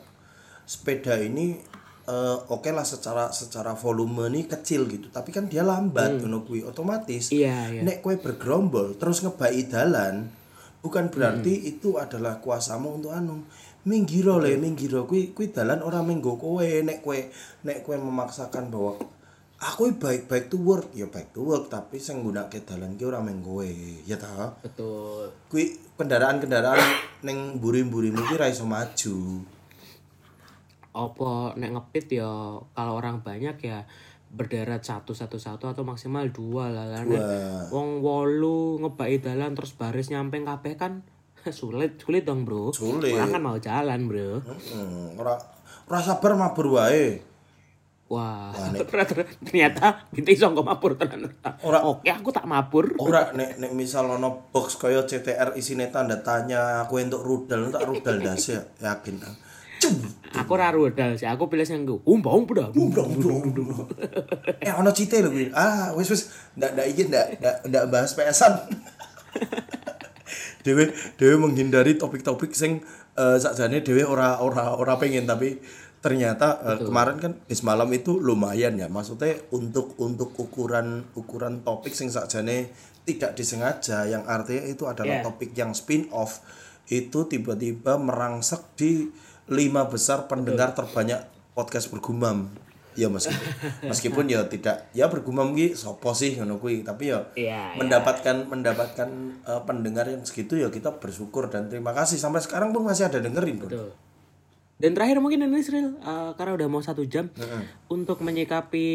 sepeda 0.67 1.15
ini 1.19 1.59
eh, 2.07 2.37
oke 2.51 2.69
lah 2.75 2.83
secara 2.83 3.31
secara 3.31 3.71
volume 3.75 4.27
ini 4.27 4.47
kecil 4.47 4.87
gitu 4.91 5.07
tapi 5.07 5.31
kan 5.31 5.47
dia 5.47 5.63
lambat 5.63 6.19
ngono 6.19 6.43
kuwi 6.43 6.67
otomatis 6.67 7.31
Iya, 7.31 7.71
iya. 7.71 7.81
nek 7.83 8.03
kue 8.03 8.19
bergerombol 8.19 8.99
terus 8.99 9.23
ngebai 9.23 9.67
dalan 9.71 10.27
bukan 10.83 11.07
berarti 11.11 11.67
itu 11.67 11.99
adalah 11.99 12.39
kuasamu 12.43 12.99
untuk 12.99 13.11
anu 13.15 13.43
minggiro 13.87 14.43
le 14.43 14.59
minggiro 14.59 15.07
kuwi 15.07 15.31
kuwi 15.31 15.55
dalan 15.55 15.79
orang 15.79 16.03
minggu 16.03 16.35
kowe. 16.35 16.67
Nek 16.83 16.99
kue 16.99 17.31
nek 17.63 17.87
kue 17.87 17.95
memaksakan 17.95 18.67
bahwa 18.67 18.99
aku 19.57 19.97
baik 19.97 20.29
baik 20.29 20.45
to 20.53 20.57
work. 20.61 20.93
Ya 20.93 21.09
baik 21.09 21.33
to 21.33 21.41
work 21.41 21.69
tapi 21.69 21.97
sing 21.97 22.21
nggunakake 22.21 22.65
dalan 22.65 22.93
ki 22.97 23.03
ora 23.09 23.21
mung 23.21 23.41
kowe 23.41 23.65
ya 24.05 24.17
ta? 24.17 24.53
Betul. 24.61 25.33
Kuwi 25.49 25.77
kendaraan-kendaraan 25.97 26.79
ning 27.25 27.57
mburi-mburimu 27.57 28.21
ki 28.29 28.35
ra 28.37 28.49
iso 28.49 28.69
maju. 28.69 29.41
Opo 30.97 31.53
nek 31.57 31.73
ngepit 31.73 32.21
ya 32.21 32.61
kalau 32.73 32.93
orang 32.97 33.21
banyak 33.21 33.57
ya 33.61 33.85
berderet 34.27 34.83
satu 34.83 35.15
satu 35.15 35.39
satu 35.39 35.71
atau 35.71 35.81
maksimal 35.87 36.29
dua 36.29 36.69
lah 36.69 36.85
lah. 36.85 37.01
Wong 37.73 38.05
wolu 38.05 38.77
ngebai 38.83 39.17
dalan 39.23 39.57
terus 39.57 39.73
baris 39.73 40.13
nyampe 40.13 40.37
kabeh 40.41 40.77
kan 40.77 41.01
sulit 41.57 41.97
sulit 41.97 42.27
dong 42.27 42.45
bro. 42.45 42.69
Sulit. 42.69 43.15
orang 43.15 43.33
kan 43.33 43.41
mau 43.41 43.57
jalan 43.57 44.05
bro. 44.05 44.41
Hmm, 44.45 45.17
ora 45.17 45.33
ora 45.89 45.99
sabar 46.03 46.37
mabur 46.37 46.77
wae. 46.77 47.36
Wah 48.07 48.55
ternyata 49.47 50.07
kita 50.09 50.29
iso 50.31 50.47
nggak 50.47 50.63
mabur 50.63 50.95
tenan 50.95 51.27
Ora- 51.61 51.83
oke 51.83 52.07
aku 52.07 52.29
tak 52.31 52.47
mabur 52.47 52.95
Ora 52.97 53.31
nek 53.31 53.59
nek 53.59 53.71
misal 53.71 54.07
ono 54.07 54.47
box 54.49 54.75
kaya 54.75 55.03
CTR 55.03 55.53
isine 55.53 55.91
tanda 55.91 56.15
tanya 56.19 56.83
aku 56.83 56.97
entuk 56.97 57.19
rudal 57.21 57.67
tak 57.67 57.83
rudal 57.83 58.15
das 58.17 58.47
ya 58.47 58.63
yakin. 58.87 59.19
Cum. 59.77 59.93
aku 60.33 60.49
ora 60.57 60.73
rudal 60.73 61.13
sih 61.13 61.29
aku 61.29 61.45
pilih 61.45 61.61
yang 61.61 61.85
gue 61.85 62.01
umbang 62.01 62.49
udah 62.49 62.73
Umbrong, 62.73 63.13
umbrong, 63.13 63.39
umbrong. 63.45 63.85
Eh 64.65 64.73
ono 64.73 64.89
cite 64.89 65.21
lho 65.21 65.29
kuwi. 65.29 65.53
Ah, 65.53 65.93
wis 65.93 66.09
wis 66.09 66.33
ndak 66.57 66.73
ndak 66.73 66.87
iki 66.89 67.05
ndak 67.05 67.25
ndak 67.61 67.83
bahas 67.85 68.17
PS-an. 68.17 68.57
Dewe 70.65 70.91
dewe 71.15 71.35
menghindari 71.37 71.95
topik-topik 71.95 72.51
sing 72.51 72.81
eh 73.13 73.37
sakjane 73.37 73.79
dewe 73.79 74.01
ora 74.01 74.41
ora 74.41 74.75
ora 74.75 74.97
pengen 74.97 75.23
tapi 75.23 75.61
ternyata 75.97 76.61
eh, 76.61 76.79
kemarin 76.81 77.17
kan 77.17 77.33
bis 77.43 77.61
malam 77.61 77.89
itu 77.89 78.17
lumayan 78.17 78.77
ya 78.77 78.85
maksudnya 78.87 79.33
untuk 79.49 79.97
untuk 79.97 80.31
ukuran 80.37 81.03
ukuran 81.13 81.65
topik 81.65 81.91
sing 81.91 82.07
sakjane 82.07 82.69
tidak 83.03 83.33
disengaja 83.33 84.03
yang 84.05 84.27
artinya 84.27 84.67
itu 84.67 84.83
adalah 84.83 85.19
Yeah. 85.19 85.25
topik 85.25 85.51
yang 85.53 85.71
spin 85.71 86.05
off 86.11 86.43
itu 86.87 87.25
tiba-tiba 87.25 87.97
merangsek 87.97 88.61
di 88.75 89.09
lima 89.47 89.87
besar 89.87 90.27
pendengar 90.27 90.71
terbanyak 90.71 91.23
podcast 91.51 91.87
bergumam 91.87 92.51
ya 92.93 93.07
meskipun 93.07 93.47
meskipun 93.91 94.25
ya 94.25 94.45
tidak 94.45 94.89
ya 94.91 95.07
bergumam 95.07 95.53
ki 95.53 95.73
sopo 95.73 96.11
sih 96.11 96.35
ngono 96.35 96.57
kuwi 96.57 96.81
tapi 96.81 97.09
ya 97.09 97.23
Iya, 97.33 97.73
iya. 97.73 97.77
mendapatkan 97.77 98.45
mendapatkan 98.45 99.09
eh, 99.43 99.61
pendengar 99.63 100.05
yang 100.07 100.21
segitu 100.21 100.57
ya 100.57 100.67
kita 100.67 100.97
bersyukur 100.97 101.47
dan 101.47 101.69
terima 101.69 101.93
kasih 101.93 102.17
sampai 102.17 102.41
sekarang 102.41 102.69
pun 102.69 102.83
masih 102.83 103.07
ada 103.07 103.17
dengerin. 103.17 103.61
Betul. 103.63 103.91
Dan 104.77 104.93
terakhir 104.93 105.17
mungkin 105.17 105.41
ini 105.41 105.65
Sril, 105.65 105.97
eh, 105.97 106.31
karena 106.37 106.53
udah 106.53 106.67
mau 106.69 106.85
satu 106.85 107.01
jam 107.09 107.33
untuk 107.89 108.21
menyikapi 108.21 108.85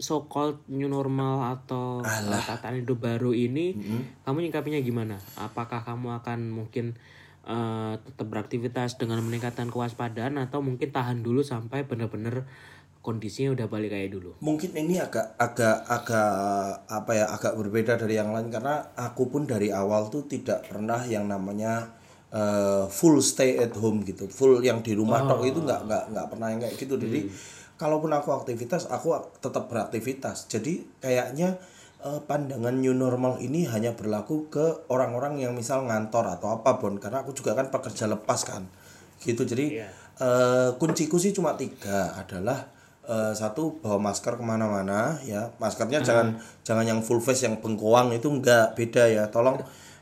so 0.00 0.24
called 0.24 0.64
new 0.72 0.88
normal 0.88 1.52
atau 1.52 2.00
eh, 2.00 2.40
tatanan 2.48 2.80
hidup 2.80 3.04
baru 3.04 3.36
ini, 3.36 3.76
kamu 4.24 4.48
nyikapinya 4.48 4.80
gimana? 4.80 5.20
Apakah 5.36 5.84
kamu 5.84 6.16
akan 6.24 6.48
mungkin 6.48 6.96
eh, 7.44 7.94
tetap 8.00 8.24
beraktivitas 8.24 8.96
dengan 8.96 9.20
meningkatkan 9.20 9.68
kewaspadaan 9.68 10.40
atau 10.40 10.64
mungkin 10.64 10.88
tahan 10.88 11.20
dulu 11.20 11.44
sampai 11.44 11.84
benar-benar 11.84 12.48
kondisinya 13.04 13.54
udah 13.54 13.70
balik 13.70 13.94
kayak 13.94 14.18
dulu? 14.18 14.34
mungkin 14.42 14.74
ini 14.74 14.98
agak 14.98 15.38
agak 15.38 15.86
agak 15.86 16.32
apa 16.90 17.10
ya 17.14 17.30
agak 17.30 17.54
berbeda 17.54 17.94
dari 17.94 18.18
yang 18.18 18.34
lain 18.34 18.50
karena 18.50 18.82
aku 18.98 19.30
pun 19.30 19.46
dari 19.46 19.70
awal 19.70 20.10
tuh 20.10 20.26
tidak 20.26 20.66
pernah 20.66 21.06
yang 21.06 21.30
namanya 21.30 21.95
eh, 22.32 22.84
full 22.88 23.18
stay 23.20 23.58
at 23.58 23.72
home 23.76 24.02
gitu. 24.02 24.26
Full 24.26 24.62
yang 24.62 24.82
di 24.82 24.94
rumah 24.94 25.22
tok 25.28 25.46
itu 25.46 25.60
nggak 25.62 25.80
nggak 25.86 26.04
nggak 26.12 26.26
pernah 26.30 26.48
yang 26.50 26.60
kayak 26.62 26.74
gitu. 26.74 26.94
Jadi 26.96 27.20
kalaupun 27.76 28.10
aku 28.10 28.32
aktivitas 28.32 28.88
aku 28.88 29.14
ak- 29.14 29.38
tetap 29.40 29.68
beraktivitas. 29.68 30.48
Jadi 30.48 30.82
kayaknya 30.98 31.56
eh, 32.02 32.20
pandangan 32.24 32.74
new 32.76 32.92
normal 32.92 33.38
ini 33.38 33.64
hanya 33.68 33.94
berlaku 33.94 34.48
ke 34.48 34.88
orang-orang 34.88 35.38
yang 35.40 35.52
misal 35.54 35.84
ngantor 35.84 36.26
atau 36.28 36.56
apa 36.56 36.76
bon 36.76 36.96
karena 36.98 37.22
aku 37.22 37.32
juga 37.32 37.54
kan 37.54 37.70
pekerja 37.70 38.08
lepas 38.08 38.42
kan. 38.42 38.66
Gitu. 39.22 39.42
Jadi 39.44 39.66
eh, 40.20 40.68
kunciku 40.76 41.16
sih 41.16 41.32
cuma 41.32 41.54
tiga. 41.54 42.16
Adalah 42.16 42.68
eh, 43.06 43.32
satu 43.32 43.78
bawa 43.80 44.00
masker 44.12 44.36
ke 44.36 44.44
mana-mana 44.44 45.16
ya. 45.24 45.52
Maskernya 45.56 46.00
jangan 46.02 46.26
jangan 46.64 46.84
yang 46.84 47.00
full 47.00 47.22
face 47.22 47.46
yang 47.46 47.60
bengkoang 47.62 48.12
itu 48.12 48.28
enggak 48.28 48.74
beda 48.74 49.04
ya. 49.08 49.24
Tolong 49.30 49.56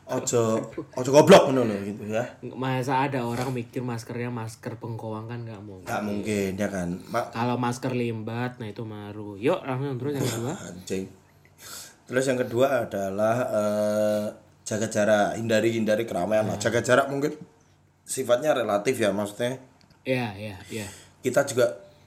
ojo 0.06 0.60
ojo 0.92 1.10
goblok 1.10 1.48
ngono 1.48 1.64
loh 1.64 1.78
gitu 1.80 2.04
ya 2.06 2.20
Masa 2.52 3.02
ada 3.02 3.24
orang 3.24 3.48
mikir 3.50 3.80
maskernya 3.80 4.28
masker 4.28 4.76
pengkoang 4.76 5.24
kan 5.24 5.40
nggak 5.40 5.60
mungkin. 5.60 5.84
nggak 5.84 6.02
mungkin 6.02 6.50
ya 6.54 6.68
kan 6.68 6.88
Ma- 7.08 7.30
Kalau 7.30 7.56
masker 7.56 7.90
limbat, 7.90 8.56
nah 8.56 8.66
itu 8.66 8.82
maru. 8.82 9.34
Yuk 9.34 9.60
langsung 9.60 9.96
terus 9.96 10.12
yang 10.14 10.26
kedua. 10.26 10.52
anjing 10.54 11.04
terus 12.04 12.24
yang 12.26 12.36
kedua 12.36 12.66
adalah 12.82 13.36
eh, 13.48 14.24
jaga 14.62 14.86
jarak 14.86 15.28
hindari 15.34 15.72
hindari 15.72 16.04
keramaian 16.04 16.44
lah 16.44 16.56
jaga 16.58 16.80
jarak 16.80 17.08
mungkin 17.08 17.32
sifatnya 18.02 18.52
relatif 18.52 18.96
ya 18.96 19.08
maksudnya 19.08 19.56
Iya, 20.04 20.36
iya, 20.36 20.56
iya. 20.68 20.84
kita 21.20 21.44
juga 21.44 21.64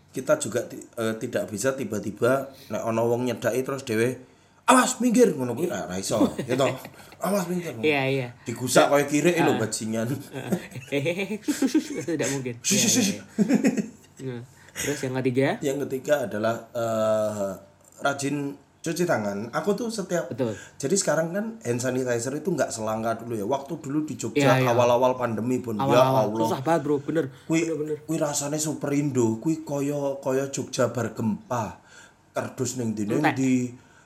kita 0.08 0.38
juga 0.38 0.62
eh, 0.70 1.18
tidak 1.18 1.50
bisa 1.50 1.74
tiba-tiba 1.74 2.46
nek 2.70 2.84
ono 2.84 3.06
wong 3.06 3.26
nyedaki 3.26 3.62
terus 3.62 3.82
dhewe 3.82 4.22
awas 4.68 5.00
minggir. 5.00 5.32
Ngono 5.34 5.56
kuwi 5.56 5.72
ra 5.72 5.88
iso 5.96 6.28
gitu 6.38 6.68
awas 7.24 7.46
minggir. 7.50 7.74
Iya, 7.88 8.02
iya. 8.08 8.28
digusak 8.46 8.92
koyo 8.92 9.06
kire 9.08 9.32
lho 9.34 9.58
bajingan. 9.58 10.08
Hehehe, 10.92 11.40
tidak 12.08 12.30
mungkin. 12.36 12.56
Iya, 12.62 12.88
iya. 12.88 13.22
Nah, 14.28 14.42
Terus 14.78 15.00
yang 15.10 15.16
ketiga, 15.18 15.48
yang 15.66 15.78
ketiga 15.90 16.30
adalah 16.30 16.70
eh, 16.78 17.50
rajin 18.06 18.54
cuci 18.78 19.04
tangan. 19.04 19.50
Aku 19.52 19.74
tuh 19.74 19.90
setiap 19.90 20.30
betul. 20.32 20.54
jadi 20.78 20.96
sekarang 20.96 21.34
kan 21.34 21.46
hand 21.66 21.82
sanitizer 21.82 22.32
itu 22.38 22.54
nggak 22.54 22.70
selangka 22.70 23.26
dulu 23.26 23.34
ya. 23.36 23.46
Waktu 23.50 23.74
dulu 23.82 24.06
di 24.06 24.14
Jogja 24.16 24.38
Iya, 24.38 24.54
iya. 24.64 24.70
awal-awal 24.72 25.18
pandemi 25.18 25.58
pun. 25.60 25.82
Ya 25.82 25.84
Awal-awal. 25.84 26.24
Allah. 26.30 26.40
Susah 26.46 26.62
banget 26.62 26.82
bro, 26.86 26.96
bener. 27.02 27.26
Kui, 27.50 27.66
kui 28.06 28.18
rasane 28.22 28.62
super 28.62 28.94
indo, 28.94 29.42
kui 29.42 29.66
koyo 29.66 30.22
koyo 30.22 30.48
Jogja 30.54 30.94
bar 30.94 31.12
gempa. 31.18 31.82
Kardus 32.38 32.78
ning 32.78 32.94
ndi 32.94 33.10
ning 33.10 33.26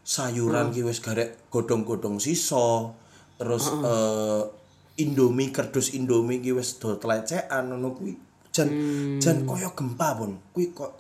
sayuran 0.04 0.70
ki 0.70 0.82
wis 0.82 1.00
garek 1.00 1.50
godhong-godhong 1.50 2.18
sisa. 2.18 2.90
Terus 3.36 3.66
eh 3.82 4.44
Indomie 4.98 5.50
kardus 5.50 5.92
Indomie 5.92 6.40
ki 6.40 6.52
wis 6.52 6.78
do 6.78 6.94
telecekan 6.96 7.70
ngono 7.70 7.92
kuwi. 7.92 8.14
Jan 8.52 8.68
jan 9.18 9.44
koyo 9.44 9.72
gempa 9.72 10.14
pun. 10.14 10.36
Kui 10.52 10.70
kok 10.72 11.00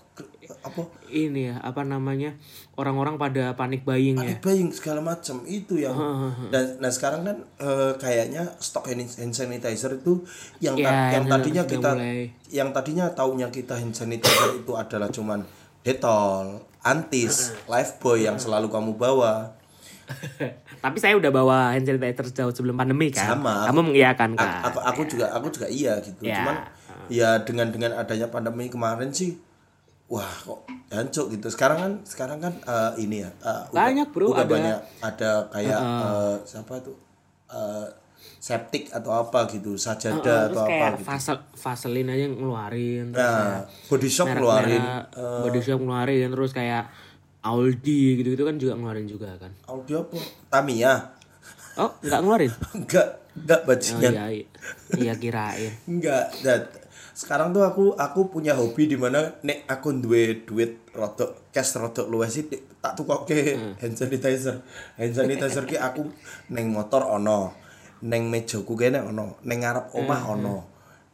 apa 0.61 0.83
Ini 1.07 1.41
ya, 1.41 1.55
apa 1.59 1.81
namanya, 1.81 2.35
orang-orang 2.75 3.15
pada 3.15 3.55
panik 3.55 3.81
buying 3.81 4.13
ya. 4.13 4.21
panik 4.21 4.39
buying 4.39 4.69
segala 4.69 4.99
macam 4.99 5.41
itu 5.43 5.75
yang 5.75 5.95
dan 6.51 6.75
nah 6.77 6.87
sekarang 6.87 7.23
kan 7.23 7.37
eh, 7.57 7.93
kayaknya 7.95 8.43
stok 8.57 8.87
hand 8.87 9.01
hand 9.01 9.31
sanitizer 9.31 9.91
itu 9.93 10.21
yang 10.59 10.75
ta- 10.75 10.83
Ya, 10.83 10.91
yang 10.91 11.03
yang 11.13 11.25
tadinya 11.25 11.63
kita 11.63 11.89
mulai. 11.93 12.19
yang 12.47 12.69
tadinya 12.69 13.05
taunya 13.09 13.47
kita 13.47 13.75
hand 13.75 13.91
sanitizer 13.91 14.55
itu 14.57 14.71
adalah 14.73 15.07
cuman 15.07 15.39
Dettol, 15.81 16.61
Antis, 16.82 17.53
Lifebuoy 17.65 18.25
yang 18.25 18.36
selalu 18.36 18.67
kamu 18.67 18.91
bawa. 18.95 19.53
Tapi 20.84 20.97
saya 20.97 21.13
udah 21.13 21.29
bawa 21.29 21.71
hand 21.71 21.86
sanitizer 21.86 22.27
jauh 22.34 22.51
sebelum 22.51 22.73
pandemi 22.73 23.09
kan. 23.09 23.38
Sama, 23.38 23.69
Kamu 23.69 23.82
mengiyakan 23.88 24.34
kan. 24.34 24.65
Aku, 24.65 24.79
aku 24.82 25.01
juga 25.05 25.29
aku 25.29 25.47
juga 25.49 25.69
iya 25.69 26.01
gitu. 26.01 26.25
Ya. 26.25 26.41
Cuman 26.41 26.55
ya 27.07 27.29
dengan 27.39 27.69
dengan 27.69 27.91
adanya 27.95 28.27
pandemi 28.27 28.67
kemarin 28.67 29.09
sih 29.09 29.38
wah 30.07 30.25
kok 30.41 30.65
jancuk 30.89 31.32
gitu. 31.32 31.47
Sekarang 31.47 31.77
kan 31.77 31.91
sekarang 32.03 32.39
kan 32.39 32.53
eh, 32.57 32.91
ini 32.99 33.21
ya 33.21 33.29
udah- 33.39 33.69
Banyak, 33.71 34.07
bro, 34.09 34.25
udah 34.27 34.41
ada- 34.41 34.51
banyak 34.51 34.77
ada 34.99 35.32
kayak 35.47 35.79
eh, 35.79 36.36
siapa 36.43 36.73
tuh 36.82 36.97
septic 38.41 38.89
atau 38.89 39.13
apa 39.15 39.45
gitu, 39.47 39.77
sajadah 39.77 40.17
Terus 40.49 40.49
atau 40.51 40.65
apa 40.65 40.85
gitu. 40.91 41.05
vasel, 41.05 41.37
vaselin 41.53 42.09
aja 42.09 42.25
ngeluarin. 42.25 43.13
Terus 43.13 43.21
Nah, 43.21 43.61
body 43.85 44.09
shop 44.09 44.25
merek- 44.25 44.35
keluarin 44.35 44.81
merek 44.81 45.03
body 45.39 45.59
shop 45.61 45.79
ngeluarin 45.79 46.27
terus 46.27 46.51
kayak 46.51 46.83
Aldi 47.39 48.01
gitu-gitu 48.17 48.43
kan 48.43 48.55
juga 48.55 48.73
ngeluarin 48.75 49.05
juga 49.05 49.29
kan. 49.35 49.49
audio 49.67 50.01
apa? 50.03 50.17
Tamiya. 50.51 50.93
Oh, 51.75 51.89
nggak 51.99 52.19
ngeluarin? 52.19 52.53
Enggak 52.77 53.07
Oh 53.31 53.63
bajingan. 53.63 54.11
iya, 54.11 54.25
iya. 54.31 54.45
iya 54.99 55.13
kirain. 55.15 55.71
Enggak, 55.91 56.33
dan 56.41 56.65
sekarang 57.13 57.49
tuh 57.49 57.61
aku 57.61 57.93
aku 57.93 58.27
punya 58.27 58.51
hobi 58.51 58.85
di 58.85 58.95
mana 58.95 59.23
nek 59.39 59.63
aku 59.65 59.93
duwe 59.95 60.41
duit 60.41 60.81
rodok 60.91 61.49
cash 61.49 61.75
rodok 61.75 62.07
luwes 62.07 62.33
sih 62.33 62.45
tak 62.77 62.93
tukoke 62.93 63.55
hand 63.77 63.95
sanitizer. 63.95 64.59
Hand 64.95 65.13
sanitizer 65.13 65.63
ki 65.63 65.77
aku 65.77 66.09
neng 66.49 66.69
motor 66.69 67.05
ono, 67.05 67.53
neng 68.01 68.29
mejaku 68.33 68.73
kene 68.73 69.01
ono, 69.01 69.37
neng 69.45 69.59
ngarep 69.61 69.93
omah 69.93 70.21
ono, 70.33 70.65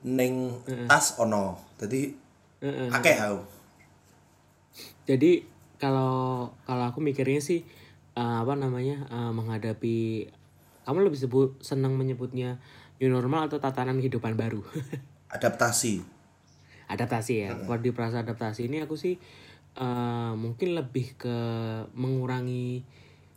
neng 0.07 0.63
tas 0.88 1.19
ono. 1.19 1.59
Jadi 1.77 2.11
akeh 2.91 3.17
aku. 3.21 3.39
Jadi 5.07 5.45
kalau 5.79 6.49
kalau 6.67 6.83
aku 6.89 6.99
mikirnya 6.99 7.39
sih 7.39 7.63
eh, 8.17 8.38
apa 8.41 8.53
namanya 8.57 9.07
eh, 9.07 9.31
menghadapi 9.31 10.27
kamu 10.83 11.11
lebih 11.11 11.19
sebut 11.19 11.49
senang 11.59 11.95
menyebutnya 11.99 12.59
new 12.97 13.11
normal 13.11 13.47
atau 13.51 13.61
tatanan 13.61 13.99
kehidupan 14.01 14.33
baru. 14.35 14.63
Adaptasi. 15.35 16.15
adaptasi 16.88 17.33
ya. 17.43 17.51
Kalau 17.51 17.83
di 17.83 17.91
perasa 17.91 18.23
adaptasi 18.23 18.71
ini 18.71 18.79
aku 18.79 18.95
sih 18.95 19.19
eh, 19.75 20.31
mungkin 20.33 20.75
lebih 20.75 21.19
ke 21.19 21.38
mengurangi 21.93 22.81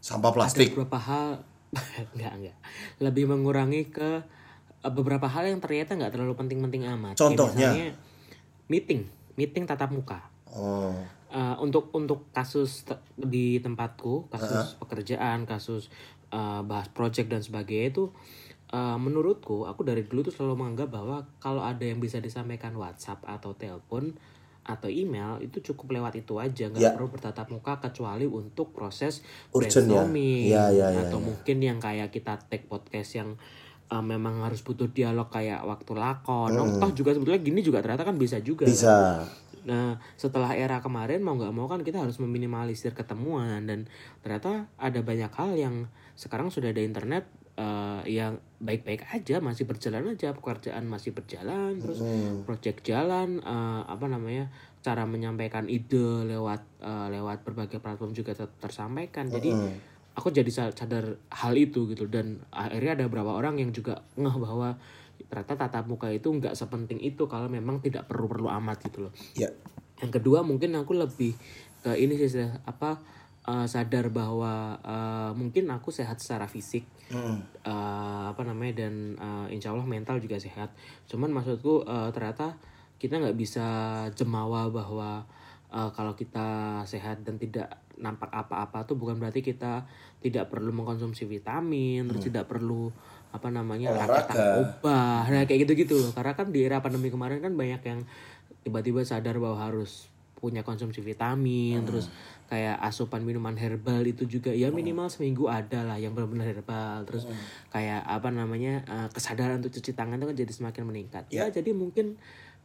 Sampah 0.01 0.31
ada 0.33 0.37
plastik. 0.39 0.73
beberapa 0.73 0.97
hal 0.97 1.45
enggak 2.15 2.33
enggak 2.35 2.57
lebih 2.99 3.31
mengurangi 3.31 3.89
ke 3.89 4.23
eh, 4.83 4.93
beberapa 4.93 5.27
hal 5.31 5.47
yang 5.47 5.63
ternyata 5.63 5.95
nggak 5.95 6.13
terlalu 6.15 6.35
penting-penting 6.35 6.87
amat 6.99 7.15
Kayak 7.15 7.23
Contohnya? 7.37 7.71
misalnya 7.71 7.89
meeting 8.67 9.01
meeting 9.35 9.65
tatap 9.67 9.91
muka 9.91 10.31
Oh. 10.51 10.91
Eh, 11.31 11.57
untuk 11.63 11.95
untuk 11.95 12.27
kasus 12.35 12.83
te- 12.83 12.99
di 13.15 13.63
tempatku 13.63 14.27
kasus 14.35 14.75
pekerjaan 14.83 15.47
kasus 15.47 15.87
eh, 16.35 16.61
bahas 16.67 16.91
project 16.91 17.31
dan 17.31 17.39
sebagainya 17.39 17.95
itu 17.95 18.05
eh, 18.75 18.97
menurutku 18.99 19.63
aku 19.63 19.87
dari 19.87 20.03
dulu 20.03 20.27
tuh 20.27 20.35
selalu 20.35 20.59
menganggap 20.59 20.91
bahwa 20.91 21.23
kalau 21.39 21.63
ada 21.63 21.87
yang 21.87 22.03
bisa 22.03 22.19
disampaikan 22.19 22.75
WhatsApp 22.75 23.23
atau 23.31 23.55
telepon 23.55 24.19
atau 24.61 24.87
email 24.87 25.41
itu 25.41 25.59
cukup 25.61 25.97
lewat 25.97 26.21
itu 26.21 26.37
aja 26.37 26.69
nggak 26.69 26.81
Ya. 26.81 26.93
perlu 26.93 27.09
bertatap 27.09 27.49
muka 27.49 27.81
kecuali 27.81 28.29
untuk 28.29 28.71
proses 28.71 29.25
Urgent 29.51 29.89
ya? 29.89 30.05
brainstorming 30.05 30.45
Ya, 30.47 30.65
ya, 30.69 30.87
ya, 30.93 31.01
atau 31.09 31.19
mungkin 31.19 31.57
yang 31.59 31.79
kayak 31.81 32.13
kita 32.13 32.37
take 32.47 32.69
podcast 32.69 33.17
yang 33.17 33.35
uh, 33.89 34.05
memang 34.05 34.45
harus 34.45 34.61
butuh 34.61 34.87
dialog 34.87 35.27
kayak 35.29 35.65
waktu 35.65 35.93
lakon 35.97 36.53
Oh, 36.55 36.77
toh 36.79 36.93
juga 36.93 37.17
sebetulnya 37.17 37.41
gini 37.41 37.61
juga 37.61 37.81
ternyata 37.81 38.05
kan 38.05 38.15
bisa 38.15 38.39
juga 38.39 38.65
kan? 38.65 38.71
Hmm. 38.71 38.77
Bisa. 38.77 38.97
Nah, 39.61 40.01
setelah 40.17 40.57
era 40.57 40.81
kemarin 40.81 41.21
mau 41.21 41.37
nggak 41.37 41.53
mau 41.53 41.69
kan 41.69 41.81
kita 41.81 42.01
harus 42.01 42.17
meminimalisir 42.17 42.97
ketemuan 42.97 43.65
dan 43.65 43.85
ternyata 44.21 44.69
ada 44.77 45.01
banyak 45.01 45.29
hal 45.31 45.53
yang 45.53 45.75
sekarang 46.17 46.49
sudah 46.49 46.73
ada 46.73 46.81
internet 46.81 47.29
eh, 47.61 48.01
yang 48.09 48.41
baik-baik 48.57 49.05
aja 49.13 49.37
masih 49.41 49.69
berjalan 49.69 50.17
aja 50.17 50.33
pekerjaan 50.33 50.89
masih 50.89 51.13
berjalan 51.13 51.77
terus 51.77 52.01
project 52.49 52.81
jalan 52.83 53.45
eh, 53.45 53.83
apa 53.85 54.09
namanya 54.09 54.49
cara 54.81 55.05
menyampaikan 55.05 55.69
ide 55.69 56.25
lewat 56.25 56.65
eh, 56.81 57.07
lewat 57.13 57.45
berbagai 57.45 57.85
platform 57.85 58.17
juga 58.17 58.33
ter- 58.33 58.57
tersampaikan. 58.57 59.29
Jadi 59.29 59.53
aku 60.11 60.33
jadi 60.33 60.49
sa- 60.49 60.73
sadar 60.73 61.21
hal 61.31 61.55
itu 61.55 61.85
gitu 61.93 62.09
dan 62.09 62.41
akhirnya 62.51 62.97
ada 62.97 63.05
beberapa 63.07 63.37
orang 63.37 63.61
yang 63.61 63.71
juga 63.71 64.01
ngeh 64.17 64.37
bahwa 64.41 64.75
ternyata 65.31 65.55
tatap 65.55 65.85
muka 65.87 66.09
itu 66.11 66.27
nggak 66.27 66.57
sepenting 66.57 66.99
itu 66.99 67.29
kalau 67.29 67.47
memang 67.47 67.79
tidak 67.79 68.09
perlu-perlu 68.09 68.49
amat 68.51 68.83
gitu 68.89 69.07
loh. 69.07 69.13
Ya. 69.37 69.53
yang 70.01 70.09
kedua 70.11 70.41
mungkin 70.41 70.73
aku 70.81 70.97
lebih 70.97 71.37
ke 71.85 71.93
ini 71.93 72.17
sih 72.17 72.49
apa 72.65 72.97
eh, 73.51 73.67
sadar 73.67 74.15
bahwa 74.15 74.79
eh, 74.79 75.31
mungkin 75.35 75.67
aku 75.75 75.91
sehat 75.91 76.23
secara 76.23 76.47
fisik. 76.47 76.87
Hmm. 77.11 77.43
eh, 77.67 78.25
apa 78.31 78.47
namanya 78.47 78.87
dan 78.87 79.19
eh, 79.19 79.47
insya 79.59 79.75
Allah 79.75 79.87
mental 79.87 80.23
juga 80.23 80.39
sehat. 80.39 80.71
Cuman 81.11 81.35
maksudku 81.35 81.83
eh, 81.83 82.09
ternyata 82.15 82.55
kita 83.03 83.19
nggak 83.19 83.35
bisa 83.35 83.67
jemawa 84.15 84.71
bahwa 84.71 85.27
eh, 85.75 85.91
kalau 85.91 86.15
kita 86.15 86.81
sehat 86.87 87.27
dan 87.27 87.37
tidak 87.43 87.83
nampak 88.01 88.33
apa-apa 88.33 88.89
tuh 88.89 88.97
bukan 88.97 89.21
berarti 89.21 89.45
kita 89.45 89.85
tidak 90.25 90.49
perlu 90.49 90.73
mengkonsumsi 90.73 91.29
vitamin 91.29 92.09
terus 92.09 92.33
tidak 92.33 92.49
perlu 92.49 92.89
apa 93.31 93.53
namanya 93.53 93.93
Olahraga. 93.93 94.47
obat. 94.65 95.29
Nah 95.29 95.43
kayak 95.45 95.69
gitu-gitu 95.69 96.01
loh. 96.01 96.11
Karena 96.15 96.33
kan 96.33 96.49
di 96.51 96.65
era 96.65 96.81
pandemi 96.81 97.13
kemarin 97.13 97.45
kan 97.45 97.53
banyak 97.55 97.83
yang 97.85 98.01
tiba-tiba 98.65 99.05
sadar 99.05 99.37
bahwa 99.37 99.61
harus 99.61 100.09
punya 100.41 100.65
konsumsi 100.65 101.05
vitamin 101.05 101.85
terus 101.85 102.09
kayak 102.51 102.83
asupan 102.83 103.23
minuman 103.23 103.55
herbal 103.55 104.03
itu 104.03 104.27
juga. 104.27 104.51
Ya 104.51 104.75
minimal 104.75 105.07
seminggu 105.07 105.47
ada 105.47 105.87
lah 105.87 106.03
yang 106.03 106.19
benar-benar 106.19 106.51
herbal. 106.51 107.07
Terus 107.07 107.31
kayak 107.71 108.03
apa 108.03 108.29
namanya 108.35 108.83
eh, 108.91 109.09
kesadaran 109.15 109.63
untuk 109.63 109.79
cuci 109.79 109.95
tangan 109.95 110.19
itu 110.19 110.27
kan 110.27 110.37
jadi 110.37 110.53
semakin 110.53 110.83
meningkat. 110.91 111.31
Ya, 111.31 111.47
jadi 111.47 111.71
mungkin 111.71 112.19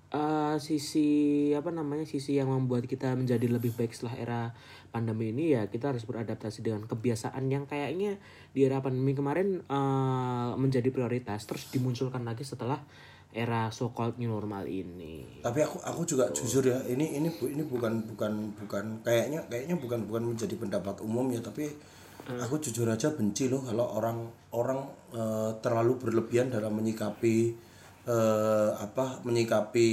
eh, 0.10 0.58
sisi 0.58 1.08
apa 1.54 1.70
namanya 1.70 2.10
sisi 2.10 2.34
yang 2.34 2.50
membuat 2.50 2.90
kita 2.90 3.14
menjadi 3.14 3.46
lebih 3.46 3.78
baik 3.78 3.94
setelah 3.94 4.18
era 4.18 4.42
pandemi 4.90 5.30
ini 5.30 5.54
ya 5.54 5.70
kita 5.70 5.94
harus 5.94 6.08
beradaptasi 6.08 6.64
dengan 6.64 6.88
kebiasaan 6.88 7.46
yang 7.52 7.68
kayaknya 7.70 8.18
di 8.56 8.66
era 8.66 8.82
pandemi 8.82 9.14
kemarin 9.14 9.62
eh, 9.62 10.50
menjadi 10.58 10.90
prioritas. 10.90 11.46
Terus 11.46 11.70
dimunculkan 11.70 12.26
lagi 12.26 12.42
setelah 12.42 12.82
era 13.36 13.68
so 13.68 13.92
called 13.92 14.16
new 14.16 14.32
normal 14.32 14.64
ini. 14.64 15.44
Tapi 15.44 15.60
aku 15.60 15.84
aku 15.84 16.02
juga 16.08 16.32
jujur 16.32 16.64
ya, 16.64 16.80
ini 16.88 17.20
ini 17.20 17.28
bu- 17.28 17.52
ini 17.52 17.68
bukan 17.68 18.08
bukan 18.16 18.56
bukan 18.56 18.86
kayaknya 19.04 19.44
kayaknya 19.52 19.76
bukan 19.76 20.08
bukan 20.08 20.24
menjadi 20.32 20.56
pendapat 20.56 21.04
umum 21.04 21.28
ya, 21.36 21.44
tapi 21.44 21.68
aku 22.26 22.58
jujur 22.58 22.88
aja 22.88 23.12
benci 23.12 23.52
loh 23.52 23.62
kalau 23.62 23.86
orang 24.00 24.24
orang 24.56 24.80
eh, 25.12 25.52
terlalu 25.60 26.00
berlebihan 26.00 26.48
dalam 26.48 26.72
menyikapi 26.80 27.52
eh, 28.08 28.70
apa 28.80 29.20
menyikapi 29.28 29.88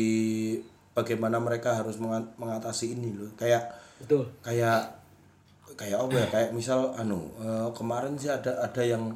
bagaimana 0.94 1.42
mereka 1.42 1.82
harus 1.82 1.98
menga- 1.98 2.32
mengatasi 2.38 2.94
ini 2.94 3.10
loh. 3.18 3.34
Kayak 3.34 3.74
betul. 3.98 4.30
kayak 4.40 5.02
kayak 5.74 5.98
apa 5.98 6.14
ya 6.14 6.26
kayak 6.30 6.50
misal 6.54 6.94
anu 6.94 7.26
eh, 7.42 7.68
kemarin 7.74 8.14
sih 8.14 8.30
ada 8.30 8.62
ada 8.62 8.82
yang 8.86 9.10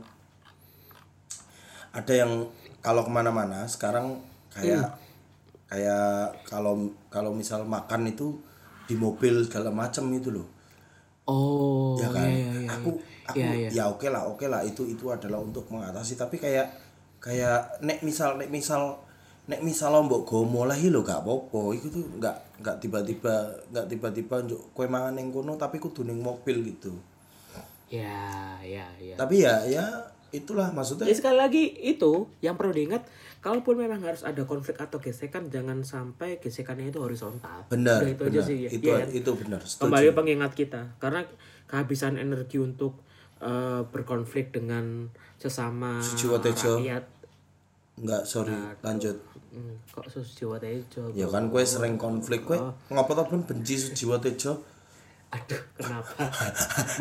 ada 1.96 2.12
yang 2.12 2.44
kalau 2.86 3.02
ke 3.02 3.10
mana-mana 3.10 3.66
sekarang 3.66 4.22
kayak 4.46 4.94
kayak 5.66 6.30
kalau 6.46 6.94
kalau 7.10 7.34
misal 7.34 7.66
makan 7.66 8.06
itu 8.06 8.38
di 8.86 8.94
mobil 8.94 9.42
segala 9.42 9.74
macam 9.74 10.06
itu 10.14 10.30
loh. 10.30 10.46
Oh 11.26 11.98
ya 11.98 12.06
kan? 12.14 12.30
iya, 12.30 12.38
iya, 12.38 12.50
iya. 12.62 12.68
aku 12.70 12.90
aku 13.26 13.42
iya. 13.42 13.68
ya 13.74 13.84
oke 13.90 14.06
lah 14.06 14.30
oke 14.30 14.46
lah. 14.46 14.62
Itu 14.62 14.86
itu 14.86 15.10
adalah 15.10 15.42
untuk 15.42 15.66
mengatasi. 15.74 16.14
Tapi 16.14 16.38
kayak 16.38 16.70
kayak 17.18 17.82
nek 17.82 18.06
misal 18.06 18.38
nek 18.38 18.54
misal 18.54 19.02
nek 19.50 19.66
misal 19.66 19.90
lo 19.90 20.06
mbok 20.06 20.22
gomo 20.22 20.62
lah 20.62 20.78
lo 20.78 21.02
gak 21.02 21.26
apa-apa. 21.26 21.74
Itu 21.74 21.90
tuh 21.90 22.06
nggak 22.22 22.62
nggak 22.62 22.76
tiba-tiba 22.78 23.34
nggak 23.74 23.86
tiba-tiba 23.90 24.46
njuk 24.46 24.70
kue 24.70 24.86
mangan 24.86 25.18
yang 25.18 25.34
kono 25.34 25.58
tapi 25.58 25.82
kudu 25.82 26.06
ning 26.06 26.22
mobil 26.22 26.62
gitu. 26.62 26.94
Ya 27.90 28.54
ya 28.62 28.86
ya. 29.02 29.18
Tapi 29.18 29.42
ya 29.42 29.66
ya 29.66 29.82
itulah 30.36 30.68
maksudnya 30.70 31.04
Ya 31.04 31.14
sekali 31.14 31.36
lagi 31.36 31.64
itu 31.78 32.12
yang 32.38 32.54
perlu 32.54 32.70
diingat 32.70 33.08
kalaupun 33.38 33.76
memang 33.76 34.00
harus 34.00 34.20
ada 34.20 34.42
konflik 34.42 34.76
atau 34.76 34.98
gesekan 34.98 35.48
jangan 35.48 35.80
sampai 35.80 36.36
gesekannya 36.36 36.90
itu 36.90 36.98
horizontal. 36.98 37.64
benar 37.66 37.98
Udah 37.98 38.10
itu 38.10 38.22
benar 38.22 38.34
aja 38.34 38.40
sih 38.42 38.56
ya. 38.58 38.70
itu 38.70 38.86
kan? 38.86 39.06
itu 39.08 39.30
benar 39.36 39.60
setuju 39.62 39.82
Kembali 39.82 40.06
pengingat 40.12 40.52
kita 40.52 40.82
karena 40.96 41.24
kehabisan 41.64 42.16
energi 42.16 42.58
untuk 42.58 42.98
eh, 43.38 43.82
berkonflik 43.84 44.50
dengan 44.50 45.08
sesama 45.36 45.98
Sujiwo 45.98 46.36
Tejo. 46.38 46.78
rakyat. 46.78 47.04
nggak 47.96 48.22
sorry 48.24 48.52
lanjut 48.80 49.16
Hmm, 49.48 49.72
kok 49.88 50.04
Sujiwo 50.06 50.56
Tejo? 50.56 51.08
ya 51.10 51.24
kan 51.26 51.48
kue 51.48 51.62
sering 51.62 51.96
konflik 51.96 52.44
kue 52.44 52.56
Oh. 52.56 52.76
ngapa 52.90 53.12
tau 53.14 53.24
pun 53.26 53.40
benci 53.42 53.74
Sujiwo 53.74 54.18
Tejo 54.18 54.60
Aduh, 55.26 55.62
kenapa 55.74 56.22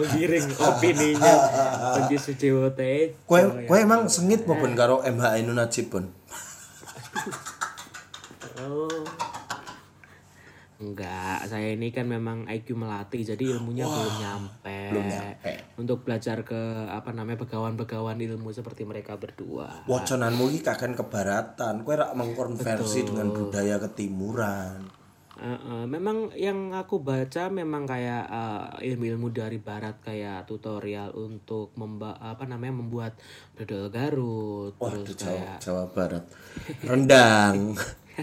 menggiring 0.02 0.50
opininya 0.58 1.34
benci 1.94 2.18
Sujiwo 2.18 2.74
Tejo? 2.74 3.14
kue 3.30 3.42
ya. 3.42 3.70
kue 3.70 3.78
emang 3.78 4.10
sengit 4.10 4.50
maupun 4.50 4.74
karo 4.74 5.06
MH 5.06 5.26
Ainun 5.38 5.58
Najib 5.62 5.94
pun 5.94 6.10
Oh. 8.56 8.88
Enggak, 10.76 11.48
saya 11.48 11.72
ini 11.72 11.88
kan 11.96 12.04
memang 12.04 12.44
IQ 12.52 12.76
melatih 12.76 13.24
jadi 13.24 13.56
ilmunya 13.56 13.88
belum 13.88 14.16
nyampe. 14.20 14.80
belum 14.92 15.08
nyampe. 15.08 15.52
Untuk 15.80 16.04
belajar 16.04 16.44
ke 16.44 16.88
apa 16.92 17.16
namanya 17.16 17.48
begawan-begawan 17.48 18.20
ilmu 18.20 18.52
seperti 18.52 18.84
mereka 18.84 19.16
berdua. 19.16 19.88
wacananmu 19.88 20.52
iki 20.52 20.68
kakan 20.68 20.92
kebaratan 20.96 21.88
kue 21.88 21.96
rak 21.96 22.12
mengkonversi 22.16 23.08
dengan 23.08 23.32
budaya 23.32 23.80
ketimuran 23.88 24.84
Eh, 25.36 25.52
eh, 25.52 25.84
memang 25.84 26.32
yang 26.32 26.72
aku 26.72 27.04
baca 27.04 27.52
memang 27.52 27.84
kayak 27.84 28.24
eh, 28.24 28.88
ilmu-ilmu 28.88 29.36
dari 29.36 29.60
barat 29.60 30.00
kayak 30.00 30.48
tutorial 30.48 31.12
untuk 31.12 31.76
memba 31.76 32.16
apa 32.16 32.48
namanya 32.48 32.80
membuat 32.80 33.20
dodol 33.52 33.92
Garut 33.92 34.80
Waduh 34.80 35.04
terus 35.04 35.20
Jawa, 35.20 35.36
kayak 35.36 35.58
Jawa 35.60 35.84
Barat 35.92 36.24
rendang 36.88 37.76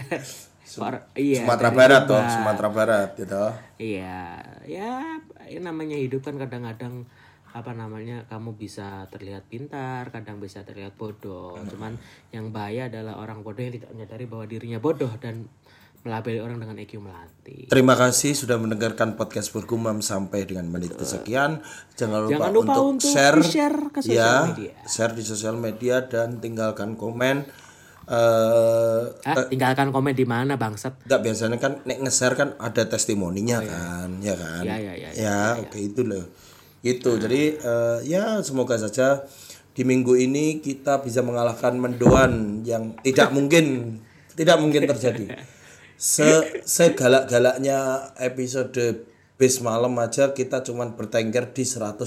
Suara- 0.65 1.05
iya 1.13 1.45
Sumatera 1.45 1.69
Barat 1.69 2.01
toh 2.09 2.17
Sumba. 2.17 2.33
Sumatera 2.33 2.69
Barat 2.73 3.09
gitu 3.13 3.45
Iya, 3.77 4.41
ya 4.65 5.21
ini 5.45 5.61
namanya 5.61 5.93
hidup 5.93 6.25
kan 6.25 6.41
kadang-kadang 6.41 7.05
apa 7.53 7.69
namanya 7.77 8.25
kamu 8.25 8.57
bisa 8.57 9.05
terlihat 9.13 9.45
pintar, 9.45 10.09
kadang 10.09 10.41
bisa 10.41 10.65
terlihat 10.65 10.97
bodoh. 10.97 11.53
Cuman 11.69 11.93
yang 12.33 12.49
bahaya 12.49 12.89
adalah 12.89 13.21
orang 13.21 13.45
bodoh 13.45 13.61
yang 13.61 13.77
tidak 13.77 13.93
menyadari 13.93 14.25
bahwa 14.25 14.45
dirinya 14.49 14.81
bodoh 14.81 15.13
dan 15.21 15.45
melabeli 16.03 16.43
orang 16.43 16.59
dengan 16.59 16.75
IQ 16.75 16.99
melatih. 16.99 17.71
Terima 17.71 17.95
kasih 17.95 18.35
sudah 18.35 18.59
mendengarkan 18.59 19.15
podcast 19.15 19.55
bergumam 19.55 20.03
sampai 20.03 20.43
dengan 20.43 20.67
menit 20.67 20.99
kesekian. 20.99 21.63
Jangan 21.95 22.27
lupa, 22.27 22.31
Jangan 22.35 22.51
lupa 22.51 22.73
untuk, 22.75 22.85
untuk 22.99 23.11
share, 23.15 23.39
di-share 23.39 23.79
ke 23.87 23.99
sosial 24.03 24.19
ya, 24.19 24.35
media. 24.51 24.73
share 24.83 25.13
di 25.15 25.23
sosial 25.23 25.55
media 25.55 25.95
dan 26.03 26.43
tinggalkan 26.43 26.99
komen. 26.99 27.47
Eh, 28.03 29.03
Hah, 29.15 29.47
tinggalkan 29.47 29.95
komen 29.95 30.11
di 30.11 30.27
mana 30.27 30.59
bangsat? 30.59 31.07
nggak 31.07 31.21
biasanya 31.23 31.55
kan 31.55 31.79
nek 31.87 32.03
nge-share 32.03 32.35
kan 32.35 32.49
ada 32.59 32.83
testimoninya 32.83 33.63
kan, 33.63 34.19
ya 34.19 34.35
kan? 34.35 34.59
Ya, 34.67 34.75
ya, 34.75 34.93
ya, 34.99 35.09
Ya, 35.15 35.41
oke 35.63 35.79
itu 35.79 36.03
loh. 36.03 36.27
Itu. 36.83 37.15
Jadi 37.15 37.55
eh, 37.63 37.97
ya 38.03 38.43
semoga 38.43 38.75
saja 38.75 39.23
di 39.71 39.87
minggu 39.87 40.19
ini 40.19 40.59
kita 40.59 40.99
bisa 40.99 41.23
mengalahkan 41.23 41.79
mendoan 41.79 42.59
yang 42.67 42.91
tidak 42.99 43.31
mungkin 43.31 43.97
tidak 44.35 44.59
mungkin 44.59 44.83
terjadi. 44.83 45.25
Se 46.03 46.27
segalak-galaknya 46.67 48.11
episode 48.19 49.07
bis 49.39 49.63
malam 49.63 49.95
aja 50.03 50.35
kita 50.35 50.59
cuman 50.59 50.99
bertengger 50.99 51.55
di 51.55 51.63
120. 51.63 52.03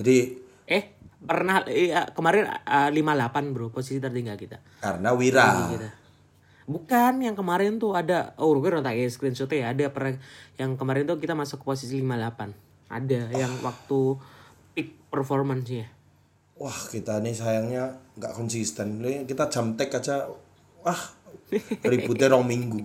Jadi 0.00 0.16
Eh, 0.64 0.96
pernah 1.20 1.60
iya, 1.68 2.08
kemarin 2.08 2.48
eh, 2.48 2.88
58 2.88 3.52
bro 3.52 3.68
posisi 3.68 4.00
tertinggal 4.00 4.40
kita. 4.40 4.64
karena 4.80 5.12
Wira 5.12 5.68
Kita. 5.68 5.90
Bukan 6.64 7.20
yang 7.20 7.36
kemarin 7.36 7.76
tuh 7.76 7.92
ada 7.92 8.32
oh 8.40 8.54
gue 8.56 8.70
udah 8.70 8.80
tanya 8.80 9.04
screenshotnya 9.10 9.58
ya 9.60 9.66
ada 9.76 9.84
pernah 9.92 10.16
yang 10.56 10.78
kemarin 10.80 11.04
tuh 11.04 11.18
kita 11.20 11.36
masuk 11.36 11.60
ke 11.60 11.66
posisi 11.66 12.00
58 12.00 12.54
ada 12.88 13.20
yang 13.34 13.52
waktu 13.60 14.00
peak 14.72 15.10
performance 15.10 15.66
ya 15.66 15.90
wah 16.54 16.78
kita 16.88 17.18
nih 17.20 17.34
sayangnya 17.34 17.98
nggak 18.16 18.32
konsisten 18.32 19.02
Ini 19.02 19.26
kita 19.26 19.50
jam 19.50 19.74
tek 19.74 19.90
aja 19.98 20.30
wah 20.80 21.02
ributnya 21.82 22.30
rong 22.30 22.46
minggu. 22.46 22.82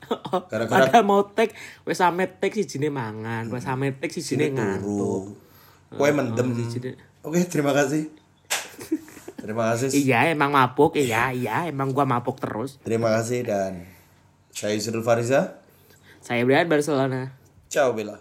Gara-gara- 0.50 0.90
Padahal 0.90 1.02
mau 1.02 1.22
tek 1.26 1.54
wes 1.82 2.00
ame 2.00 2.26
tek 2.26 2.52
si 2.52 2.64
jine 2.66 2.88
mangan, 2.88 3.46
wes 3.48 3.64
ame 3.64 3.92
tek 3.92 4.10
si 4.10 4.20
jine 4.20 4.50
ngantuk. 4.50 4.86
turu 4.86 5.18
kue 5.90 6.10
mendem. 6.10 6.54
oke 7.20 7.40
terima 7.46 7.70
kasih. 7.70 8.08
Terima 9.40 9.72
kasih. 9.72 9.88
Iya 9.90 10.30
emang 10.30 10.52
mabuk, 10.52 10.94
iya 10.94 11.32
iya 11.32 11.64
emang 11.64 11.90
gua 11.90 12.04
mabuk 12.04 12.36
terus. 12.36 12.76
terima 12.80 13.08
kasih 13.16 13.42
dan 13.42 13.88
saya 14.52 14.76
Yusril 14.76 15.00
Fariza. 15.00 15.58
Saya 16.20 16.44
Brian 16.44 16.68
Barcelona. 16.68 17.32
ciao 17.70 17.94
Bella 17.94 18.20